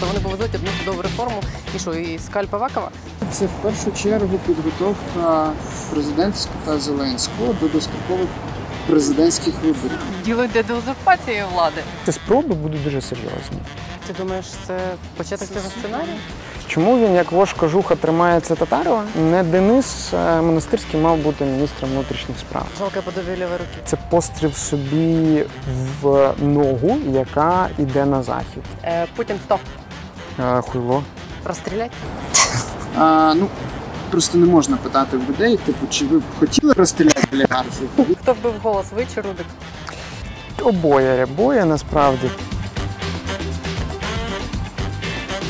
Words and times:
Тобто 0.00 0.06
вони 0.06 0.20
повезуть 0.20 0.54
одну 0.54 0.68
судову 0.78 1.02
реформу 1.02 1.42
і 1.76 1.78
що, 1.78 1.94
і 1.94 2.18
скальпа 2.18 2.58
Вакова? 2.58 2.90
Це 3.30 3.46
в 3.46 3.50
першу 3.62 3.92
чергу 4.02 4.38
підготовка 4.46 5.52
президентського 5.90 6.58
та 6.64 6.78
Зеленського 6.78 7.54
до 7.60 7.68
дострокових 7.68 8.28
президентських 8.86 9.54
виборів. 9.54 9.98
Діло 10.24 10.44
йде 10.44 10.62
до 10.62 10.74
узурпації 10.74 11.44
влади. 11.54 11.80
Ці 12.04 12.12
спроби 12.12 12.54
будуть 12.54 12.84
дуже 12.84 13.00
серйозні. 13.00 13.58
Ти 14.06 14.12
думаєш, 14.18 14.46
це 14.66 14.78
початок 15.16 15.48
цього 15.48 15.70
сценарію? 15.78 16.16
Чому 16.68 16.98
він, 16.98 17.14
як 17.14 17.32
вож 17.32 17.52
кожуха, 17.52 17.96
тримається 17.96 18.54
Татарова? 18.54 19.04
Не 19.16 19.42
Денис 19.42 20.12
Монастирський 20.12 21.00
мав 21.00 21.16
бути 21.16 21.44
міністром 21.44 21.90
внутрішніх 21.90 22.38
справ. 22.38 22.66
Жалке 22.78 23.00
подобі 23.00 23.30
руки. 23.30 23.78
Це 23.84 23.96
постріл 24.10 24.52
собі 24.52 25.44
в 26.02 26.32
ногу, 26.40 26.98
яка 27.12 27.68
йде 27.78 28.04
на 28.04 28.22
захід. 28.22 28.62
Е, 28.84 29.06
Путін 29.16 29.36
хто? 29.44 29.58
Е, 30.42 30.60
Хуйло. 30.60 31.02
Розстрілять? 31.44 31.92
А, 32.98 33.34
ну, 33.36 33.48
просто 34.10 34.38
не 34.38 34.46
можна 34.46 34.76
питати 34.76 35.16
в 35.16 35.28
людей, 35.30 35.56
типу, 35.56 35.86
чи 35.90 36.04
ви 36.06 36.18
б 36.18 36.22
хотіли 36.38 36.72
розстріляти 36.72 37.28
олігархів? 37.32 37.88
Хто 38.22 38.32
вбив 38.32 38.54
голос? 38.62 38.86
Ви 38.96 39.06
чи 39.14 39.20
Рудик? 39.20 39.46
Обоє 40.62 41.24
обоє 41.24 41.64
насправді. 41.64 42.30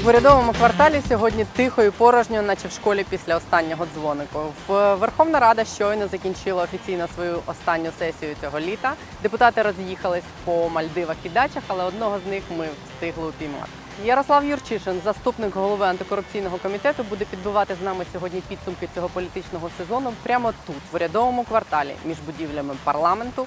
В 0.05 0.09
урядовому 0.09 0.53
кварталі 0.53 1.01
сьогодні 1.09 1.47
тихо 1.57 1.83
і 1.83 1.91
порожньо, 1.91 2.43
наче 2.43 2.69
в 2.69 2.73
школі 2.73 3.05
після 3.11 3.37
останнього 3.37 3.87
дзвонику. 3.95 4.39
В 4.69 4.95
Верховна 4.95 5.41
Рада 5.41 5.65
щойно 5.65 6.09
закінчила 6.09 6.63
офіційно 6.63 7.07
свою 7.15 7.39
останню 7.47 7.91
сесію 7.99 8.35
цього 8.41 8.61
літа. 8.61 8.93
Депутати 9.23 9.63
роз'їхались 9.63 10.25
по 10.45 10.69
Мальдивах 10.69 11.17
і 11.25 11.29
дачах, 11.29 11.63
але 11.67 11.85
одного 11.85 12.19
з 12.27 12.31
них 12.31 12.43
ми 12.59 12.67
встигли 12.95 13.29
упіймати. 13.29 13.82
Ярослав 14.01 14.45
Юрчишин, 14.45 15.01
заступник 15.05 15.55
голови 15.55 15.87
антикорупційного 15.87 16.59
комітету, 16.59 17.05
буде 17.11 17.25
підбивати 17.25 17.75
з 17.81 17.85
нами 17.85 18.05
сьогодні 18.13 18.43
підсумки 18.49 18.89
цього 18.95 19.09
політичного 19.09 19.71
сезону 19.79 20.13
прямо 20.23 20.53
тут, 20.67 20.77
в 20.93 20.95
урядовому 20.95 21.45
кварталі, 21.45 21.95
між 22.05 22.17
будівлями 22.27 22.75
парламенту, 22.85 23.47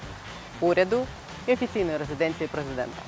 уряду 0.60 1.06
і 1.46 1.52
офіційної 1.52 1.96
резиденції 1.96 2.48
президента. 2.52 3.02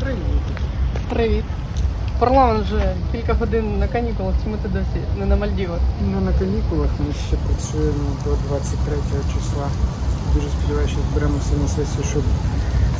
Привіт. 0.00 0.42
Привіт. 1.08 1.44
Парламент 2.18 2.64
вже 2.64 2.96
кілька 3.12 3.34
годин 3.34 3.78
на 3.78 3.88
канікулах, 3.88 4.34
чому 4.44 4.56
ти 4.56 4.68
досі 4.68 5.00
не 5.18 5.26
на 5.26 5.36
Мальдівах? 5.36 5.80
Ну, 6.02 6.20
на 6.20 6.32
канікулах 6.32 6.90
ми 6.98 7.14
ще 7.28 7.36
працюємо 7.36 8.16
до 8.24 8.30
23 8.30 8.96
числа. 9.34 9.68
Дуже 10.34 10.48
сподіваюся, 10.48 10.92
що 10.92 11.00
зберемося 11.10 11.54
на 11.62 11.68
сесію, 11.68 12.04
щоб 12.10 12.22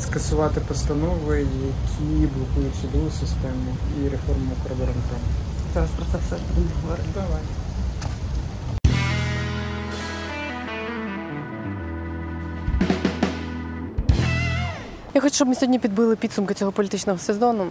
скасувати 0.02 0.60
постанови, 0.60 1.38
які 1.38 2.26
блокують 2.26 2.74
судову 2.80 3.10
систему 3.10 3.76
і 4.00 4.08
реформу 4.08 4.50
правоохоронного. 4.64 5.20
Зараз 5.74 5.90
про 5.96 6.04
це 6.12 6.18
все 6.26 6.36
будемо 6.54 6.74
говорити. 6.82 7.08
Давай. 7.14 7.42
Я 15.14 15.20
хочу, 15.20 15.34
щоб 15.34 15.48
ми 15.48 15.54
сьогодні 15.54 15.78
підбили 15.78 16.16
підсумки 16.16 16.54
цього 16.54 16.72
політичного 16.72 17.18
сезону. 17.18 17.66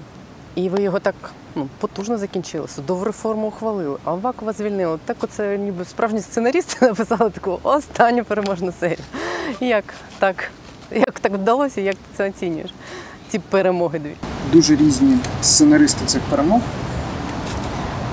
І 0.56 0.70
ви 0.70 0.82
його 0.82 1.00
так 1.00 1.16
ну, 1.56 1.70
потужно 1.80 2.18
закінчили. 2.18 2.68
Судову 2.68 3.04
реформу 3.04 3.48
ухвалили, 3.48 3.98
а 4.04 4.12
Авакова 4.12 4.54
звільнили. 4.54 5.00
Так 5.06 5.18
оце 5.22 5.58
ніби 5.58 5.86
справжні 5.86 6.22
сценарісти 6.22 6.86
написали 6.86 7.30
таку 7.30 7.60
останню 7.64 8.24
переможну 8.24 8.74
серію. 8.80 9.06
Як 9.60 9.84
так? 10.20 10.52
Як 10.92 11.20
так 11.20 11.34
вдалося, 11.34 11.82
як 11.82 11.96
ти 11.96 12.02
це 12.18 12.30
оцінюєш? 12.30 12.74
Ці 13.30 13.40
перемоги 13.40 14.00
дві. 14.00 14.16
Дуже 14.54 14.76
різні 14.76 15.18
сценаристи 15.42 16.06
цих 16.06 16.22
перемог. 16.22 16.62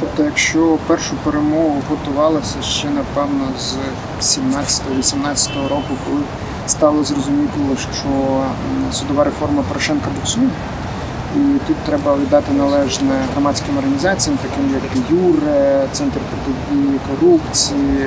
Тобто, 0.00 0.23
якщо 0.23 0.78
першу 0.87 1.15
перемогу 1.25 1.83
готувалася 1.89 2.62
ще, 2.62 2.91
напевно, 2.91 3.49
з 4.21 4.39
17-18 4.39 5.69
року, 5.69 5.89
коли 6.06 6.21
стало 6.67 7.05
зрозуміло, 7.05 7.77
що 7.77 8.43
судова 8.93 9.25
реформа 9.25 9.65
Порошенка 9.69 10.06
буксує. 10.21 10.49
І 11.37 11.59
тут 11.67 11.77
треба 11.77 12.17
віддати 12.17 12.53
належне 12.53 13.15
громадським 13.33 13.79
організаціям, 13.79 14.39
таким 14.43 14.75
як 14.75 15.11
ЮР, 15.11 15.39
Центр 15.93 16.21
протидії 16.31 17.01
корупції, 17.11 18.07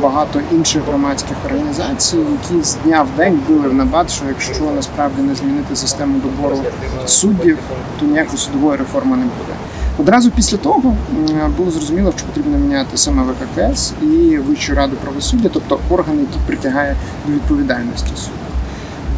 багато 0.00 0.40
інших 0.52 0.82
громадських 0.88 1.36
організацій, 1.44 2.16
які 2.16 2.64
з 2.64 2.76
дня 2.84 3.02
в 3.02 3.16
день 3.16 3.40
били 3.48 3.68
в 3.68 3.74
набат, 3.74 4.10
що 4.10 4.24
якщо 4.28 4.64
насправді 4.76 5.22
не 5.22 5.34
змінити 5.34 5.76
систему 5.76 6.18
добору 6.18 6.58
суддів, 7.06 7.58
то 8.00 8.06
ніякої 8.06 8.38
судової 8.38 8.76
реформи 8.78 9.16
не 9.16 9.24
буде. 9.24 9.52
Одразу 9.98 10.30
після 10.30 10.56
того 10.56 10.96
було 11.56 11.70
зрозуміло, 11.70 12.12
що 12.16 12.26
потрібно 12.26 12.58
міняти 12.58 12.96
саме 12.96 13.22
ВККС 13.22 13.92
і 14.02 14.38
Вищу 14.38 14.74
раду 14.74 14.96
правосуддя, 14.96 15.50
тобто 15.52 15.80
органи, 15.90 16.20
які 16.20 16.38
притягає 16.46 16.96
до 17.26 17.32
відповідальності 17.32 18.10
суду. 18.16 18.47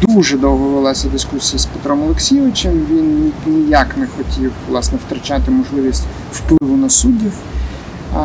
Дуже 0.01 0.37
довго 0.37 0.69
велася 0.69 1.07
дискусія 1.07 1.59
з 1.59 1.65
Петром 1.65 2.03
Олексійовичем. 2.03 2.85
Він 2.89 3.31
ніяк 3.45 3.97
не 3.97 4.07
хотів 4.07 4.51
власне 4.69 4.97
втрачати 5.07 5.51
можливість 5.51 6.03
впливу 6.31 6.77
на 6.77 6.89
суддів, 6.89 7.33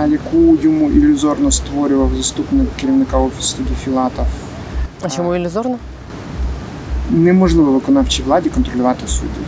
яку 0.09 0.57
йому 0.63 0.91
ілюзорно 0.91 1.51
створював 1.51 2.11
заступник 2.17 2.69
керівника 2.81 3.19
офісу 3.19 3.43
судді 3.57 3.73
Філатов. 3.85 4.27
А 5.03 5.09
чому 5.11 5.35
ілюзорно? 5.35 5.77
Неможливо 7.11 7.73
виконавчій 7.73 8.23
владі 8.23 8.49
контролювати 8.51 9.09
суддів. 9.09 9.47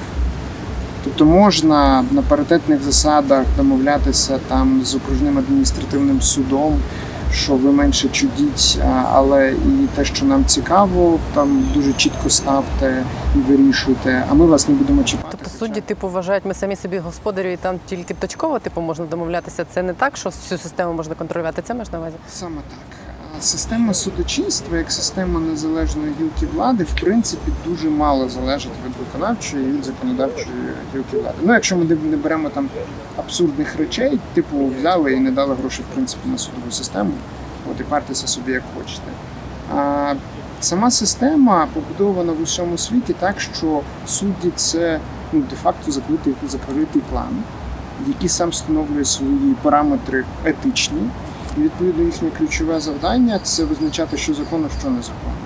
Тобто 1.04 1.24
можна 1.24 2.04
на 2.10 2.22
паритетних 2.22 2.82
засадах 2.82 3.46
домовлятися 3.56 4.38
там 4.48 4.80
з 4.84 4.94
окружним 4.94 5.38
адміністративним 5.38 6.22
судом, 6.22 6.74
що 7.32 7.54
ви 7.54 7.72
менше 7.72 8.08
чудіть, 8.08 8.78
але 9.12 9.52
і 9.52 9.86
те, 9.96 10.04
що 10.04 10.24
нам 10.26 10.44
цікаво, 10.44 11.18
там 11.34 11.66
дуже 11.74 11.92
чітко 11.92 12.30
ставте 12.30 13.04
і 13.36 13.38
вирішуйте, 13.38 14.24
а 14.30 14.34
ми 14.34 14.46
вас 14.46 14.68
не 14.68 14.74
будемо 14.74 15.02
чіпати. 15.02 15.28
Тобто 15.30 15.50
судді, 15.58 15.80
типу, 15.80 16.08
вважають, 16.08 16.44
ми 16.44 16.54
самі 16.54 16.76
собі 16.76 16.98
господарі, 16.98 17.52
і 17.52 17.56
там 17.56 17.78
тільки 17.86 18.14
точково 18.14 18.58
типу, 18.58 18.80
можна 18.80 19.04
домовлятися. 19.06 19.64
Це 19.74 19.82
не 19.82 19.94
так, 19.94 20.16
що 20.16 20.28
всю 20.28 20.58
систему 20.58 20.92
можна 20.92 21.14
контролювати. 21.14 21.62
Це 21.62 21.74
маєш 21.74 21.92
на 21.92 21.98
увазі? 21.98 22.16
Саме 22.30 22.56
так. 22.56 22.97
Система 23.40 23.94
судочинства 23.94 24.78
як 24.78 24.92
система 24.92 25.40
незалежної 25.40 26.12
гілки 26.20 26.46
влади, 26.54 26.84
в 26.84 27.00
принципі, 27.00 27.52
дуже 27.66 27.90
мало 27.90 28.28
залежить 28.28 28.72
від 28.86 28.92
виконавчої 28.98 29.64
і 29.64 29.72
від 29.72 29.84
законодавчої 29.84 30.46
гілки 30.94 31.18
влади. 31.18 31.36
Ну, 31.42 31.52
якщо 31.52 31.76
ми 31.76 31.84
не 31.84 32.16
беремо 32.16 32.48
там 32.48 32.68
абсурдних 33.16 33.76
речей, 33.76 34.18
типу 34.34 34.72
взяли 34.78 35.12
і 35.12 35.20
не 35.20 35.30
дали 35.30 35.54
грошей 35.54 35.84
в 35.90 35.94
принципі 35.94 36.28
на 36.28 36.38
судову 36.38 36.70
систему, 36.70 37.10
от 37.72 37.80
і 37.80 37.82
партеся 37.82 38.26
собі 38.26 38.52
як 38.52 38.62
хочете. 38.76 39.10
А 39.76 40.14
сама 40.60 40.90
система 40.90 41.68
побудована 41.74 42.32
в 42.32 42.42
усьому 42.42 42.78
світі 42.78 43.14
так, 43.18 43.40
що 43.40 43.80
судді 44.06 44.50
це 44.56 45.00
ну, 45.32 45.42
де-факто 45.50 45.92
закритий, 45.92 46.34
закритий 46.48 47.02
план, 47.10 47.42
який 48.06 48.28
сам 48.28 48.48
встановлює 48.48 49.04
свої 49.04 49.54
параметри 49.62 50.24
етичні. 50.44 51.00
Відповідно 51.58 52.04
їхнє 52.04 52.30
ключове 52.38 52.80
завдання 52.80 53.38
це 53.42 53.64
визначати, 53.64 54.16
що 54.16 54.34
законно, 54.34 54.68
що 54.80 54.90
незаконно. 54.90 55.36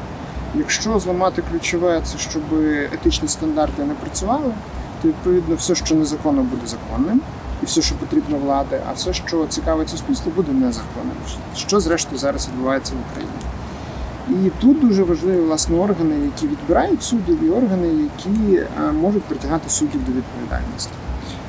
Якщо 0.54 0.98
зламати 0.98 1.42
ключове, 1.50 2.00
це 2.04 2.18
щоб 2.18 2.42
етичні 2.92 3.28
стандарти 3.28 3.84
не 3.84 3.94
працювали, 3.94 4.52
то 5.02 5.08
відповідно 5.08 5.54
все, 5.54 5.74
що 5.74 5.94
незаконно, 5.94 6.42
буде 6.42 6.66
законним, 6.66 7.20
і 7.62 7.66
все, 7.66 7.82
що 7.82 7.94
потрібно 7.94 8.38
влади, 8.38 8.80
а 8.90 8.92
все, 8.92 9.12
що 9.12 9.46
цікавить 9.46 9.88
суспільство, 9.88 10.32
буде 10.36 10.52
незаконним. 10.52 11.16
Що 11.56 11.80
зрештою 11.80 12.18
зараз 12.18 12.48
відбувається 12.48 12.92
в 12.94 13.10
Україні. 13.10 14.46
І 14.46 14.50
тут 14.60 14.80
дуже 14.80 15.02
важливі 15.02 15.40
власне 15.40 15.78
органи, 15.78 16.14
які 16.24 16.46
відбирають 16.46 17.02
суддів, 17.02 17.44
і 17.44 17.50
органи, 17.50 17.88
які 17.88 18.56
е, 18.56 18.92
можуть 18.92 19.22
притягати 19.22 19.70
суддів 19.70 20.04
до 20.04 20.12
відповідальності. 20.12 20.90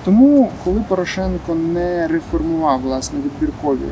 Тому, 0.05 0.51
коли 0.63 0.83
Порошенко 0.87 1.55
не 1.55 2.07
реформував 2.07 2.81
власне 2.81 3.19
відбіркові 3.19 3.89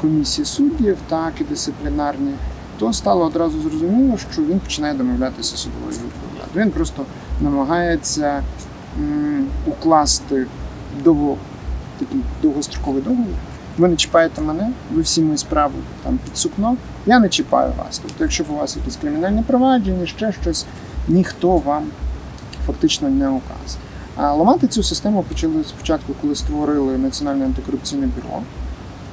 комісії 0.00 0.44
суддів, 0.44 0.98
так 1.08 1.32
і 1.40 1.44
дисциплінарні, 1.44 2.32
то 2.78 2.92
стало 2.92 3.24
одразу 3.24 3.60
зрозуміло, 3.60 4.18
що 4.32 4.42
він 4.42 4.60
починає 4.60 4.94
домовлятися 4.94 5.56
судовою 5.56 5.92
влади. 5.92 6.50
Він 6.56 6.70
просто 6.70 7.04
намагається 7.40 8.42
укласти 9.66 10.46
довго, 11.04 11.36
такий 11.98 12.20
довгостроковий 12.42 13.02
договір. 13.02 13.34
Ви 13.78 13.88
не 13.88 13.96
чіпаєте 13.96 14.40
мене, 14.40 14.70
ви 14.92 15.02
всі 15.02 15.22
мої 15.22 15.38
справи 15.38 15.74
там 16.02 16.18
під 16.24 16.36
сукно, 16.36 16.76
я 17.06 17.18
не 17.18 17.28
чіпаю 17.28 17.72
вас. 17.78 17.98
Тобто, 17.98 18.24
якщо 18.24 18.44
у 18.48 18.56
вас 18.56 18.76
якісь 18.76 18.96
кримінальні 18.96 19.42
провадження, 19.42 20.06
ще 20.06 20.32
щось, 20.32 20.66
ніхто 21.08 21.56
вам 21.56 21.84
фактично 22.66 23.08
не 23.08 23.28
указ. 23.28 23.76
А 24.16 24.34
ламати 24.34 24.66
цю 24.66 24.82
систему 24.82 25.22
почали 25.22 25.64
спочатку, 25.64 26.12
коли 26.20 26.34
створили 26.34 26.98
Національне 26.98 27.44
антикорупційне 27.44 28.06
бюро. 28.06 28.42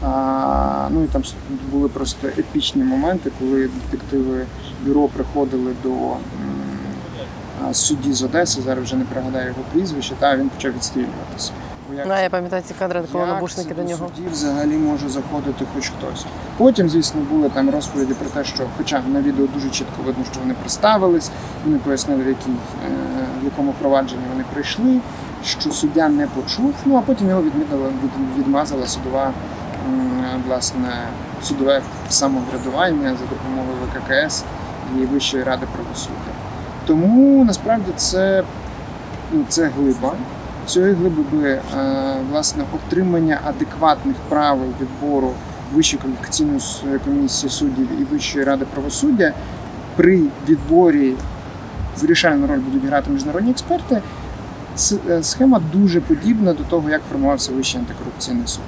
А, 0.03 0.87
ну 0.91 1.03
і 1.03 1.07
там 1.07 1.23
були 1.71 1.89
просто 1.89 2.27
епічні 2.27 2.83
моменти, 2.83 3.31
коли 3.39 3.67
детективи 3.67 4.45
бюро 4.85 5.07
приходили 5.07 5.71
до 5.83 5.89
а, 7.69 7.73
судді 7.73 8.13
з 8.13 8.23
Одеси, 8.23 8.61
зараз 8.61 8.83
вже 8.83 8.95
не 8.95 9.05
пригадаю 9.05 9.47
його 9.47 9.59
прізвище, 9.73 10.15
та 10.19 10.37
він 10.37 10.49
почав 10.49 10.73
відстрілюватися. 10.73 11.51
Як 11.97 12.07
Ну, 12.07 12.13
я 12.23 12.29
пам'ятаю 12.29 12.63
ці 12.65 12.73
кадри, 12.73 13.03
коли 13.11 13.25
набушники 13.25 13.73
до 13.73 13.83
нього. 13.83 14.09
судді 14.15 14.29
взагалі 14.31 14.77
може 14.77 15.09
заходити 15.09 15.65
хоч 15.75 15.89
хтось. 15.89 16.25
Потім, 16.57 16.89
звісно, 16.89 17.21
були 17.31 17.49
там 17.49 17.69
розповіді 17.69 18.13
про 18.13 18.29
те, 18.29 18.43
що, 18.43 18.63
хоча 18.77 19.01
на 19.07 19.21
відео 19.21 19.47
дуже 19.53 19.69
чітко 19.69 20.03
видно, 20.05 20.23
що 20.31 20.39
вони 20.39 20.53
представились, 20.53 21.31
вони 21.65 21.77
пояснили, 21.77 22.23
в, 22.23 22.27
якій, 22.27 22.49
е, 22.51 22.89
в 23.41 23.45
якому 23.45 23.73
провадженні 23.79 24.21
вони 24.33 24.43
прийшли, 24.53 24.99
що 25.45 25.71
суддя 25.71 26.09
не 26.09 26.27
почув. 26.27 26.73
Ну 26.85 26.95
а 26.97 27.01
потім 27.01 27.29
його 27.29 27.41
відмітила, 27.41 27.87
від, 27.87 28.37
відмазала 28.37 28.87
судова 28.87 29.31
власне 30.47 30.89
судове 31.43 31.81
самоврядування 32.09 33.09
за 33.09 33.25
допомогою 33.25 33.77
ВККС 33.85 34.43
і 34.97 35.05
Вищої 35.05 35.43
ради 35.43 35.65
правосуддя. 35.75 36.31
Тому 36.85 37.45
насправді 37.45 37.91
це, 37.95 38.43
ну, 39.31 39.45
це 39.49 39.67
глиба. 39.77 40.13
Цієї 40.65 40.93
глиби 40.93 41.23
би 41.31 41.49
е, 41.49 41.61
власне 42.31 42.63
отримання 42.75 43.39
адекватних 43.45 44.15
правил 44.29 44.67
відбору 44.81 45.33
Вищої 45.73 46.01
кваліфікаційної 46.01 46.99
комісії 47.05 47.49
суддів 47.49 47.87
і 48.01 48.03
Вищої 48.03 48.45
ради 48.45 48.65
правосуддя 48.65 49.33
при 49.95 50.21
відборі 50.49 51.13
вирішальну 52.01 52.47
роль 52.47 52.59
будуть 52.59 52.85
грати 52.85 53.11
міжнародні 53.11 53.51
експерти. 53.51 54.01
Е, 55.09 55.23
Схема 55.23 55.61
дуже 55.73 56.01
подібна 56.01 56.53
до 56.53 56.63
того, 56.63 56.89
як 56.89 57.01
формувався 57.11 57.51
Вищий 57.51 57.79
антикорупційний 57.81 58.47
суд, 58.47 58.63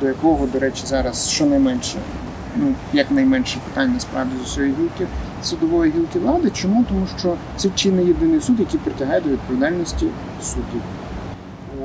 до 0.00 0.06
якого, 0.06 0.46
до 0.46 0.58
речі, 0.58 0.82
зараз 0.86 1.30
щонайменше, 1.30 1.98
ну 2.56 2.74
якнайменше 2.92 3.58
питань 3.68 3.92
насправді 3.94 4.32
з 4.44 4.46
усієї 4.46 4.74
гілки 4.80 5.06
судової 5.42 5.92
гілки 5.92 6.18
влади. 6.18 6.50
Чому? 6.50 6.84
Тому 6.88 7.06
що 7.18 7.34
це 7.56 7.68
чи 7.74 7.92
не 7.92 8.04
єдиний 8.04 8.40
суд, 8.40 8.60
який 8.60 8.80
притягає 8.80 9.20
до 9.20 9.28
відповідальності 9.30 10.06
суддів. 10.42 10.82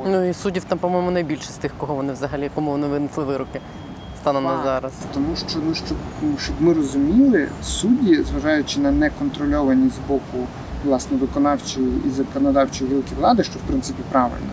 Ну 0.06 0.30
і 0.30 0.34
суддів 0.34 0.64
там, 0.64 0.78
по-моєму, 0.78 1.12
найбільше 1.12 1.52
з 1.52 1.58
тих, 1.58 1.72
кого 1.78 1.96
вони 1.96 2.14
взагалі, 2.14 2.50
кому 2.56 2.72
вони 2.72 2.88
винесли 2.88 3.24
вироки 3.24 3.60
станом 4.22 4.44
на 4.44 4.64
зараз. 4.64 4.92
Тому 5.14 5.36
що 5.36 5.60
ну 5.68 5.76
щоб, 5.76 5.98
ну, 6.22 6.38
щоб 6.38 6.56
ми 6.60 6.74
розуміли, 6.74 7.48
судді, 7.64 8.24
зважаючи 8.24 8.80
на 8.80 8.92
неконтрольованість 8.92 9.96
з 9.96 10.08
боку 10.08 10.48
власне 10.86 11.18
виконавчої 11.18 12.02
і 12.06 12.10
законодавчої 12.10 12.92
гілки 12.92 13.16
влади, 13.20 13.44
що 13.44 13.54
в 13.60 13.62
принципі 13.62 14.04
правильно. 14.12 14.50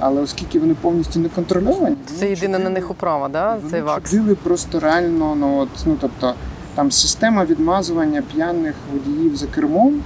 Але 0.00 0.20
оскільки 0.20 0.58
вони 0.60 0.74
повністю 0.74 1.20
не 1.20 1.28
контрольовані, 1.28 1.96
Це 2.18 2.30
єдина 2.30 2.58
на 2.58 2.70
них 2.70 2.90
управа, 2.90 3.28
да? 3.28 3.54
вони 3.54 3.70
цей 3.70 3.82
вакс. 3.82 4.10
чудили 4.10 4.34
просто 4.34 4.80
реально, 4.80 5.34
ну 5.34 5.56
от 5.58 5.68
ну 5.86 5.96
тобто 6.00 6.34
там 6.74 6.90
система 6.90 7.44
відмазування 7.44 8.22
п'яних 8.34 8.74
водіїв 8.92 9.36
за 9.36 9.46
кермом. 9.46 10.00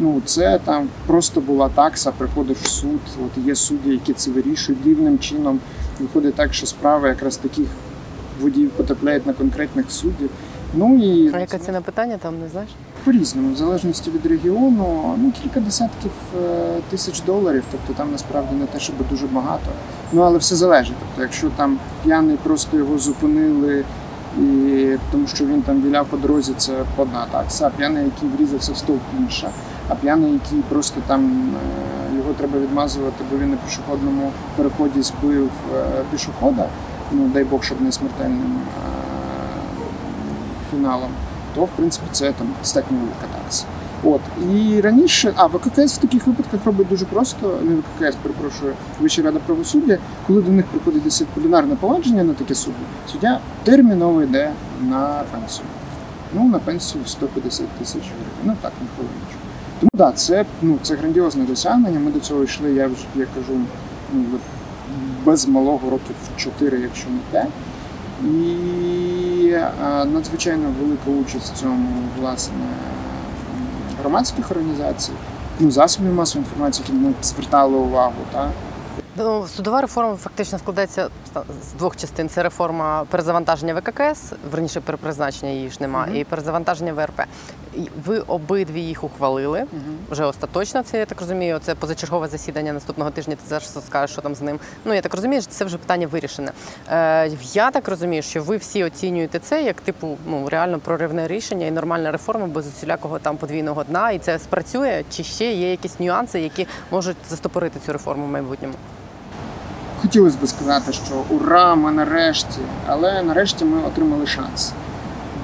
Ну, 0.00 0.22
це 0.24 0.60
там 0.64 0.88
просто 1.06 1.40
була 1.40 1.68
такса, 1.68 2.12
приходиш 2.12 2.58
в 2.58 2.66
суд, 2.66 3.00
от 3.26 3.44
є 3.46 3.54
судді, 3.54 3.90
які 3.90 4.12
це 4.12 4.30
вирішують 4.30 4.82
дивним 4.84 5.18
чином. 5.18 5.60
Виходить 6.00 6.34
так, 6.34 6.54
що 6.54 6.66
справи 6.66 7.08
якраз 7.08 7.36
таких 7.36 7.66
водіїв 8.40 8.70
потрапляють 8.70 9.26
на 9.26 9.32
конкретних 9.32 9.90
суддів. 9.90 10.30
Ну 10.74 10.96
і 10.98 11.34
А 11.34 11.40
яка 11.40 11.58
ціна 11.58 11.80
питання 11.80 12.16
там, 12.22 12.40
не 12.40 12.48
знаєш? 12.48 12.70
По-різному, 13.04 13.52
в 13.52 13.56
залежності 13.56 14.10
від 14.10 14.26
регіону, 14.26 15.14
ну 15.18 15.32
кілька 15.42 15.60
десятків 15.60 16.10
е, 16.44 16.80
тисяч 16.90 17.20
доларів, 17.20 17.64
тобто 17.70 17.92
там 17.92 18.12
насправді 18.12 18.54
не 18.54 18.66
те, 18.66 18.80
щоб 18.80 18.96
дуже 19.10 19.26
багато. 19.26 19.70
Ну 20.12 20.22
але 20.22 20.38
все 20.38 20.56
залежить. 20.56 20.96
Тобто, 21.00 21.22
якщо 21.22 21.50
там 21.56 21.78
п'яний 22.04 22.36
просто 22.36 22.76
його 22.76 22.98
зупинили, 22.98 23.84
і 24.38 24.96
тому 25.12 25.26
що 25.26 25.46
він 25.46 25.62
там 25.62 25.82
віляв 25.82 26.06
по 26.06 26.16
дорозі, 26.16 26.52
це 26.56 26.84
одна 26.96 27.26
такса, 27.30 27.66
а 27.66 27.70
п'яний, 27.70 28.04
який 28.04 28.28
врізався 28.28 28.72
в 28.72 28.76
стовп 28.76 29.02
інша, 29.18 29.50
а 29.88 29.94
п'яний, 29.94 30.32
який 30.32 30.62
просто 30.68 31.00
там 31.06 31.52
е, 32.12 32.16
його 32.16 32.32
треба 32.32 32.58
відмазувати, 32.58 33.24
бо 33.30 33.38
він 33.38 33.50
на 33.50 33.56
пішохідному 33.56 34.32
переході 34.56 35.02
збив 35.02 35.50
е, 35.74 35.84
пішохода. 36.10 36.66
Ну 37.12 37.30
дай 37.34 37.44
Бог, 37.44 37.64
щоб 37.64 37.80
не 37.80 37.92
смертельним 37.92 38.60
фіналом 40.70 41.10
то 41.58 41.64
в 41.64 41.68
принципі 41.68 42.06
це 42.12 42.32
там 42.32 42.46
достатньо 42.60 42.98
такса. 43.20 43.64
От 44.04 44.20
і 44.54 44.80
раніше, 44.80 45.32
а 45.36 45.46
ВККС 45.46 45.94
в 45.94 45.98
таких 45.98 46.26
випадках 46.26 46.64
робить 46.64 46.88
дуже 46.88 47.04
просто. 47.04 47.58
Не 47.62 47.74
ВККС, 47.74 48.16
перепрошую, 48.22 48.74
Вища 49.00 49.22
рада 49.22 49.38
правосуддя, 49.46 49.98
коли 50.26 50.42
до 50.42 50.52
них 50.52 50.66
приходить 50.66 51.02
дисциплінарне 51.02 51.76
провадження 51.76 52.24
на 52.24 52.34
таке 52.34 52.54
судді, 52.54 52.78
суддя 53.12 53.40
терміново 53.64 54.22
йде 54.22 54.50
на 54.80 55.24
пенсію. 55.32 55.66
Ну 56.34 56.48
на 56.48 56.58
пенсію 56.58 57.04
150 57.06 57.68
тисяч 57.68 58.02
гривень. 58.02 58.44
Ну 58.44 58.56
так, 58.62 58.72
на 58.80 58.86
хвилиночку. 58.96 59.38
Тому 59.80 59.90
так, 59.90 59.98
да, 59.98 60.12
це 60.12 60.44
ну 60.62 60.78
це 60.82 60.94
грандіозне 60.94 61.44
досягнення. 61.44 62.00
Ми 62.00 62.10
до 62.10 62.20
цього 62.20 62.44
йшли, 62.44 62.72
я 62.72 62.86
вже 62.86 63.04
я 63.16 63.26
кажу, 63.34 63.60
ну 64.12 64.24
без 65.24 65.48
малого 65.48 65.90
років 65.90 66.16
4, 66.36 66.80
якщо 66.80 67.06
не 67.10 67.18
5. 67.30 67.46
І 68.24 69.50
е, 69.52 69.70
надзвичайно 70.04 70.68
велика 70.80 71.10
участь 71.10 71.52
в 71.54 71.56
цьому 71.60 71.88
власне 72.20 72.54
громадських 74.00 74.50
організацій, 74.50 75.12
ну 75.60 75.70
засобів 75.70 76.14
масової 76.14 76.46
інформації, 76.46 76.84
які 76.88 76.98
ми 77.06 77.12
звертали 77.22 77.76
увагу. 77.76 78.14
Та? 78.32 78.50
Ну, 79.16 79.46
судова 79.46 79.80
реформа 79.80 80.16
фактично 80.16 80.58
складається 80.58 81.08
з 81.70 81.78
двох 81.78 81.96
частин: 81.96 82.28
це 82.28 82.42
реформа 82.42 83.04
перезавантаження 83.10 83.74
ВККС, 83.74 84.32
верніше 84.52 84.80
перепризначення 84.80 85.52
її 85.52 85.70
ж 85.70 85.76
нема, 85.80 86.06
Мгм. 86.06 86.16
і 86.16 86.24
перезавантаження 86.24 86.92
ВРП. 86.92 87.20
Ви 88.04 88.18
обидві 88.18 88.80
їх 88.80 89.04
ухвалили. 89.04 89.64
Вже 90.10 90.24
остаточно 90.24 90.82
це 90.82 90.98
я 90.98 91.06
так 91.06 91.20
розумію. 91.20 91.58
Це 91.62 91.74
позачергове 91.74 92.28
засідання 92.28 92.72
наступного 92.72 93.10
тижня. 93.10 93.34
Ти 93.34 93.48
зараз 93.48 93.78
скажеш, 93.86 94.10
що 94.12 94.22
там 94.22 94.34
з 94.34 94.40
ним. 94.40 94.60
Ну 94.84 94.94
я 94.94 95.00
так 95.00 95.14
розумію, 95.14 95.42
що 95.42 95.50
це 95.50 95.64
вже 95.64 95.78
питання 95.78 96.06
вирішене. 96.06 96.52
Е, 96.88 97.30
я 97.52 97.70
так 97.70 97.88
розумію, 97.88 98.22
що 98.22 98.42
ви 98.42 98.56
всі 98.56 98.84
оцінюєте 98.84 99.38
це 99.38 99.62
як 99.62 99.80
типу 99.80 100.18
ну 100.26 100.48
реально 100.48 100.78
проривне 100.78 101.28
рішення 101.28 101.66
і 101.66 101.70
нормальна 101.70 102.12
реформа 102.12 102.46
без 102.46 102.66
усілякого 102.66 103.18
там 103.18 103.36
подвійного 103.36 103.84
дна. 103.84 104.10
І 104.10 104.18
це 104.18 104.38
спрацює, 104.38 105.04
чи 105.10 105.24
ще 105.24 105.52
є 105.52 105.70
якісь 105.70 106.00
нюанси, 106.00 106.40
які 106.40 106.66
можуть 106.90 107.16
застопорити 107.28 107.80
цю 107.86 107.92
реформу 107.92 108.26
в 108.26 108.28
майбутньому? 108.28 108.74
Хотілося 110.02 110.36
б 110.42 110.48
сказати, 110.48 110.92
що 110.92 111.24
ура, 111.30 111.74
ми 111.74 111.92
нарешті, 111.92 112.60
але 112.86 113.22
нарешті 113.22 113.64
ми 113.64 113.82
отримали 113.82 114.26
шанс. 114.26 114.72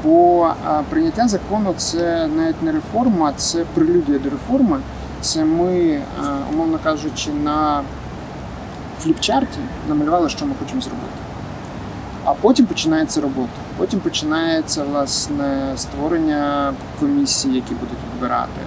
Бо 0.05 0.51
прийняття 0.91 1.29
закону 1.29 1.75
це 1.77 2.27
навіть 2.37 2.63
не 2.63 2.73
реформа, 2.73 3.33
це 3.37 3.65
прелюдія 3.75 4.19
до 4.19 4.31
реформи. 4.31 4.79
Це 5.21 5.45
ми, 5.45 6.01
умовно 6.53 6.79
кажучи, 6.85 7.31
на 7.45 7.83
фліпчарті 9.01 9.59
намалювали, 9.89 10.29
що 10.29 10.47
ми 10.47 10.53
хочемо 10.61 10.81
зробити. 10.81 11.09
А 12.25 12.35
потім 12.35 12.67
починається 12.67 13.21
робота. 13.21 13.53
Потім 13.77 14.01
починається 14.01 14.85
власне 14.85 15.73
створення 15.77 16.73
комісій, 17.01 17.49
які 17.49 17.75
будуть 17.75 17.99
відбирати. 18.15 18.61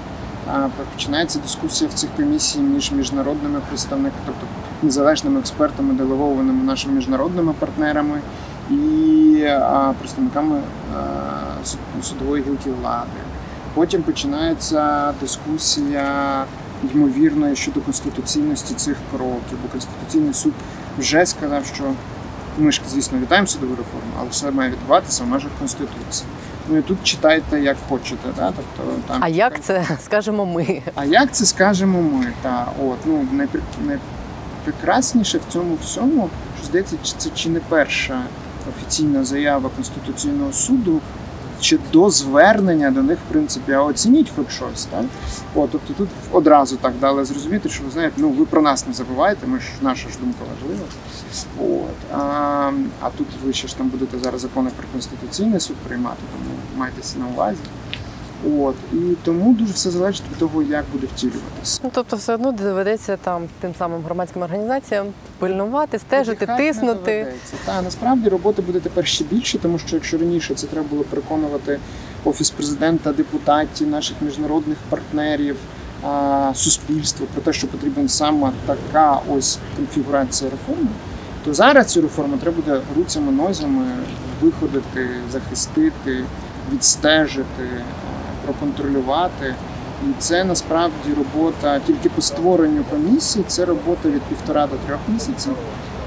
Починається 0.93 1.39
дискусія 1.39 1.89
в 1.89 1.93
цих 1.93 2.09
комісій 2.17 2.59
між 2.59 2.91
міжнародними 2.91 3.59
представниками, 3.69 4.21
тобто 4.25 4.47
незалежними 4.83 5.39
експертами, 5.39 5.93
делегованими 5.93 6.63
нашими 6.63 6.93
міжнародними 6.93 7.53
партнерами 7.53 8.21
і 8.69 9.47
представниками 9.99 10.61
а, 10.95 12.03
судової 12.03 12.43
гілки 12.43 12.69
влади. 12.81 13.07
Потім 13.73 14.03
починається 14.03 15.13
дискусія 15.21 16.43
ймовірно 16.93 17.55
щодо 17.55 17.81
конституційності 17.81 18.73
цих 18.73 18.97
кроків, 19.11 19.57
бо 19.63 19.69
Конституційний 19.71 20.33
суд 20.33 20.53
вже 20.97 21.25
сказав, 21.25 21.65
що 21.65 21.83
ми 22.57 22.71
ж, 22.71 22.81
звісно, 22.89 23.19
вітаємо 23.19 23.47
судову 23.47 23.75
реформу, 23.75 24.11
але 24.19 24.29
все 24.29 24.51
має 24.51 24.71
відбуватися 24.71 25.23
в 25.23 25.27
межах 25.27 25.51
Конституції. 25.59 26.29
Ну 26.69 26.77
і 26.77 26.81
тут 26.81 26.97
читайте 27.03 27.61
як 27.61 27.77
хочете, 27.89 28.29
да? 28.37 28.53
тобто 28.55 28.93
там 29.07 29.17
А 29.19 29.27
як 29.27 29.61
це 29.61 29.85
скажемо 30.03 30.45
ми? 30.45 30.81
а 30.95 31.05
як 31.05 31.31
це 31.31 31.45
скажемо 31.45 32.01
ми? 32.01 32.27
Та 32.41 32.67
от 32.85 32.97
ну 33.05 33.27
найпрекрасніше 33.85 35.37
в 35.37 35.53
цьому 35.53 35.77
всьому, 35.81 36.29
що 36.57 36.67
здається, 36.67 36.95
це 37.17 37.29
чи 37.35 37.49
не 37.49 37.59
перша 37.59 38.21
офіційна 38.69 39.23
заява 39.23 39.69
Конституційного 39.75 40.53
суду, 40.53 41.01
чи 41.61 41.79
до 41.93 42.09
звернення 42.09 42.91
до 42.91 43.03
них, 43.03 43.17
в 43.17 43.31
принципі, 43.31 43.71
а 43.71 43.83
оцініть 43.83 44.31
хоч 44.35 44.49
щось. 44.49 44.85
Так? 44.85 45.05
О, 45.55 45.67
тобто 45.71 45.93
тут 45.93 46.09
одразу 46.31 46.75
так 46.75 46.93
дали 47.01 47.25
зрозуміти, 47.25 47.69
що 47.69 47.83
ви 47.83 47.91
знаєте, 47.91 48.13
ну 48.17 48.29
ви 48.29 48.45
про 48.45 48.61
нас 48.61 48.87
не 48.87 48.93
забувайте, 48.93 49.47
ми 49.47 49.59
ж 49.59 49.65
наша 49.81 50.09
ж 50.09 50.15
думка 50.19 50.39
важлива. 50.53 50.85
От. 51.59 52.17
А, 52.19 52.71
а 53.01 53.09
тут 53.09 53.27
ви 53.45 53.53
ще 53.53 53.67
ж 53.67 53.77
там 53.77 53.87
будете 53.87 54.19
зараз 54.19 54.41
закони 54.41 54.69
про 54.77 54.87
Конституційний 54.91 55.59
суд 55.59 55.75
приймати, 55.75 56.21
тому 56.31 56.55
майтеся 56.77 57.19
на 57.19 57.27
увазі. 57.27 57.59
От 58.59 58.75
і 58.93 58.97
тому 59.23 59.53
дуже 59.53 59.73
все 59.73 59.89
залежить 59.89 60.23
від 60.31 60.37
того, 60.37 60.61
як 60.61 60.85
буде 60.91 61.07
втілюватися. 61.15 61.79
Ну 61.83 61.91
тобто, 61.93 62.15
все 62.15 62.33
одно 62.33 62.51
доведеться 62.51 63.17
там 63.17 63.43
тим 63.61 63.75
самим 63.79 64.01
громадським 64.01 64.41
організаціям 64.41 65.07
пильнувати, 65.39 65.99
стежити, 65.99 66.45
Надихати 66.45 66.73
тиснути. 66.73 67.33
Та 67.65 67.81
насправді 67.81 68.29
роботи 68.29 68.61
буде 68.61 68.79
тепер 68.79 69.07
ще 69.07 69.23
більше, 69.23 69.57
тому 69.57 69.79
що 69.79 69.95
якщо 69.95 70.17
раніше 70.17 70.53
це 70.55 70.67
треба 70.67 70.87
було 70.89 71.03
переконувати 71.03 71.79
офіс 72.25 72.49
президента, 72.49 73.13
депутатів, 73.13 73.87
наших 73.87 74.17
міжнародних 74.21 74.77
партнерів, 74.89 75.55
суспільство, 76.53 77.27
про 77.33 77.41
те, 77.41 77.53
що 77.53 77.67
потрібна 77.67 78.07
саме 78.07 78.51
така 78.65 79.19
ось 79.29 79.59
конфігурація 79.75 80.51
реформи, 80.51 80.89
то 81.45 81.53
зараз 81.53 81.87
цю 81.87 82.01
реформу 82.01 82.37
треба 82.37 82.55
буде 82.55 82.81
руцями 82.97 83.31
нозями 83.31 83.85
виходити, 84.41 85.09
захистити, 85.31 86.23
відстежити, 86.73 87.69
проконтролювати. 88.51 89.55
І 90.03 90.13
це 90.19 90.43
насправді 90.43 91.13
робота 91.17 91.79
тільки 91.79 92.09
по 92.09 92.21
створенню 92.21 92.83
комісії, 92.83 93.45
це 93.47 93.65
робота 93.65 94.09
від 94.09 94.21
півтора 94.21 94.67
до 94.67 94.75
трьох 94.87 94.99
місяців. 95.07 95.53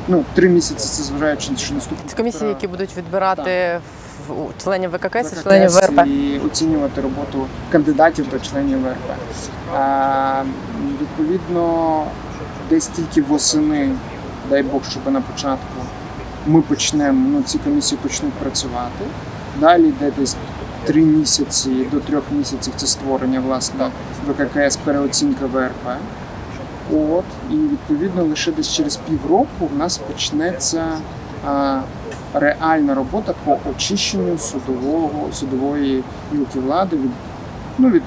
Ну, 0.09 0.25
три 0.35 0.49
місяці 0.49 0.89
це 0.89 1.03
зважаючи, 1.03 1.57
що 1.57 1.75
наступні 1.75 2.13
комісії, 2.17 2.49
які 2.49 2.67
будуть 2.67 2.97
відбирати 2.97 3.81
в- 4.29 4.63
членів 4.63 4.91
ВККС 4.91 5.27
ВККС 5.33 5.43
членів 5.43 5.71
ВРП. 5.71 6.07
і 6.07 6.41
оцінювати 6.47 7.01
роботу 7.01 7.47
кандидатів 7.73 8.29
до 8.31 8.39
членів 8.39 8.79
ВРП. 8.83 9.11
А, 9.75 10.43
відповідно, 11.01 12.05
десь 12.71 12.87
тільки 12.87 13.23
восени, 13.23 13.91
дай 14.51 14.63
Бог, 14.63 14.81
щоб 14.91 15.13
на 15.13 15.21
початку 15.21 15.67
ми 16.47 16.63
почнемо, 16.63 17.29
ну 17.33 17.43
ці 17.43 17.59
комісії 17.59 17.99
почнуть 18.03 18.33
працювати. 18.33 19.05
Далі 19.61 19.89
йде 19.89 20.13
десь 20.19 20.37
три 20.85 21.03
місяці 21.03 21.87
до 21.93 22.01
трьох 22.01 22.25
місяців 22.33 22.73
це 22.77 22.87
створення 22.87 23.41
власне 23.41 23.91
ВККС, 24.29 24.77
переоцінка 24.77 25.47
ВРП. 25.47 25.87
От, 26.93 27.25
і 27.51 27.55
відповідно 27.55 28.25
лише 28.25 28.53
десь 28.53 28.73
через 28.73 28.97
півроку 28.97 29.67
в 29.75 29.79
нас 29.79 29.99
почнеться 29.99 30.85
а, 31.47 31.81
реальна 32.35 32.95
робота 32.95 33.35
по 33.45 33.59
очищенню 33.71 34.39
судового 34.39 35.33
судової 35.33 36.03
гілки 36.35 36.61
влади 36.61 36.97
від 36.97 37.11
ну 37.79 37.91
від 37.91 38.03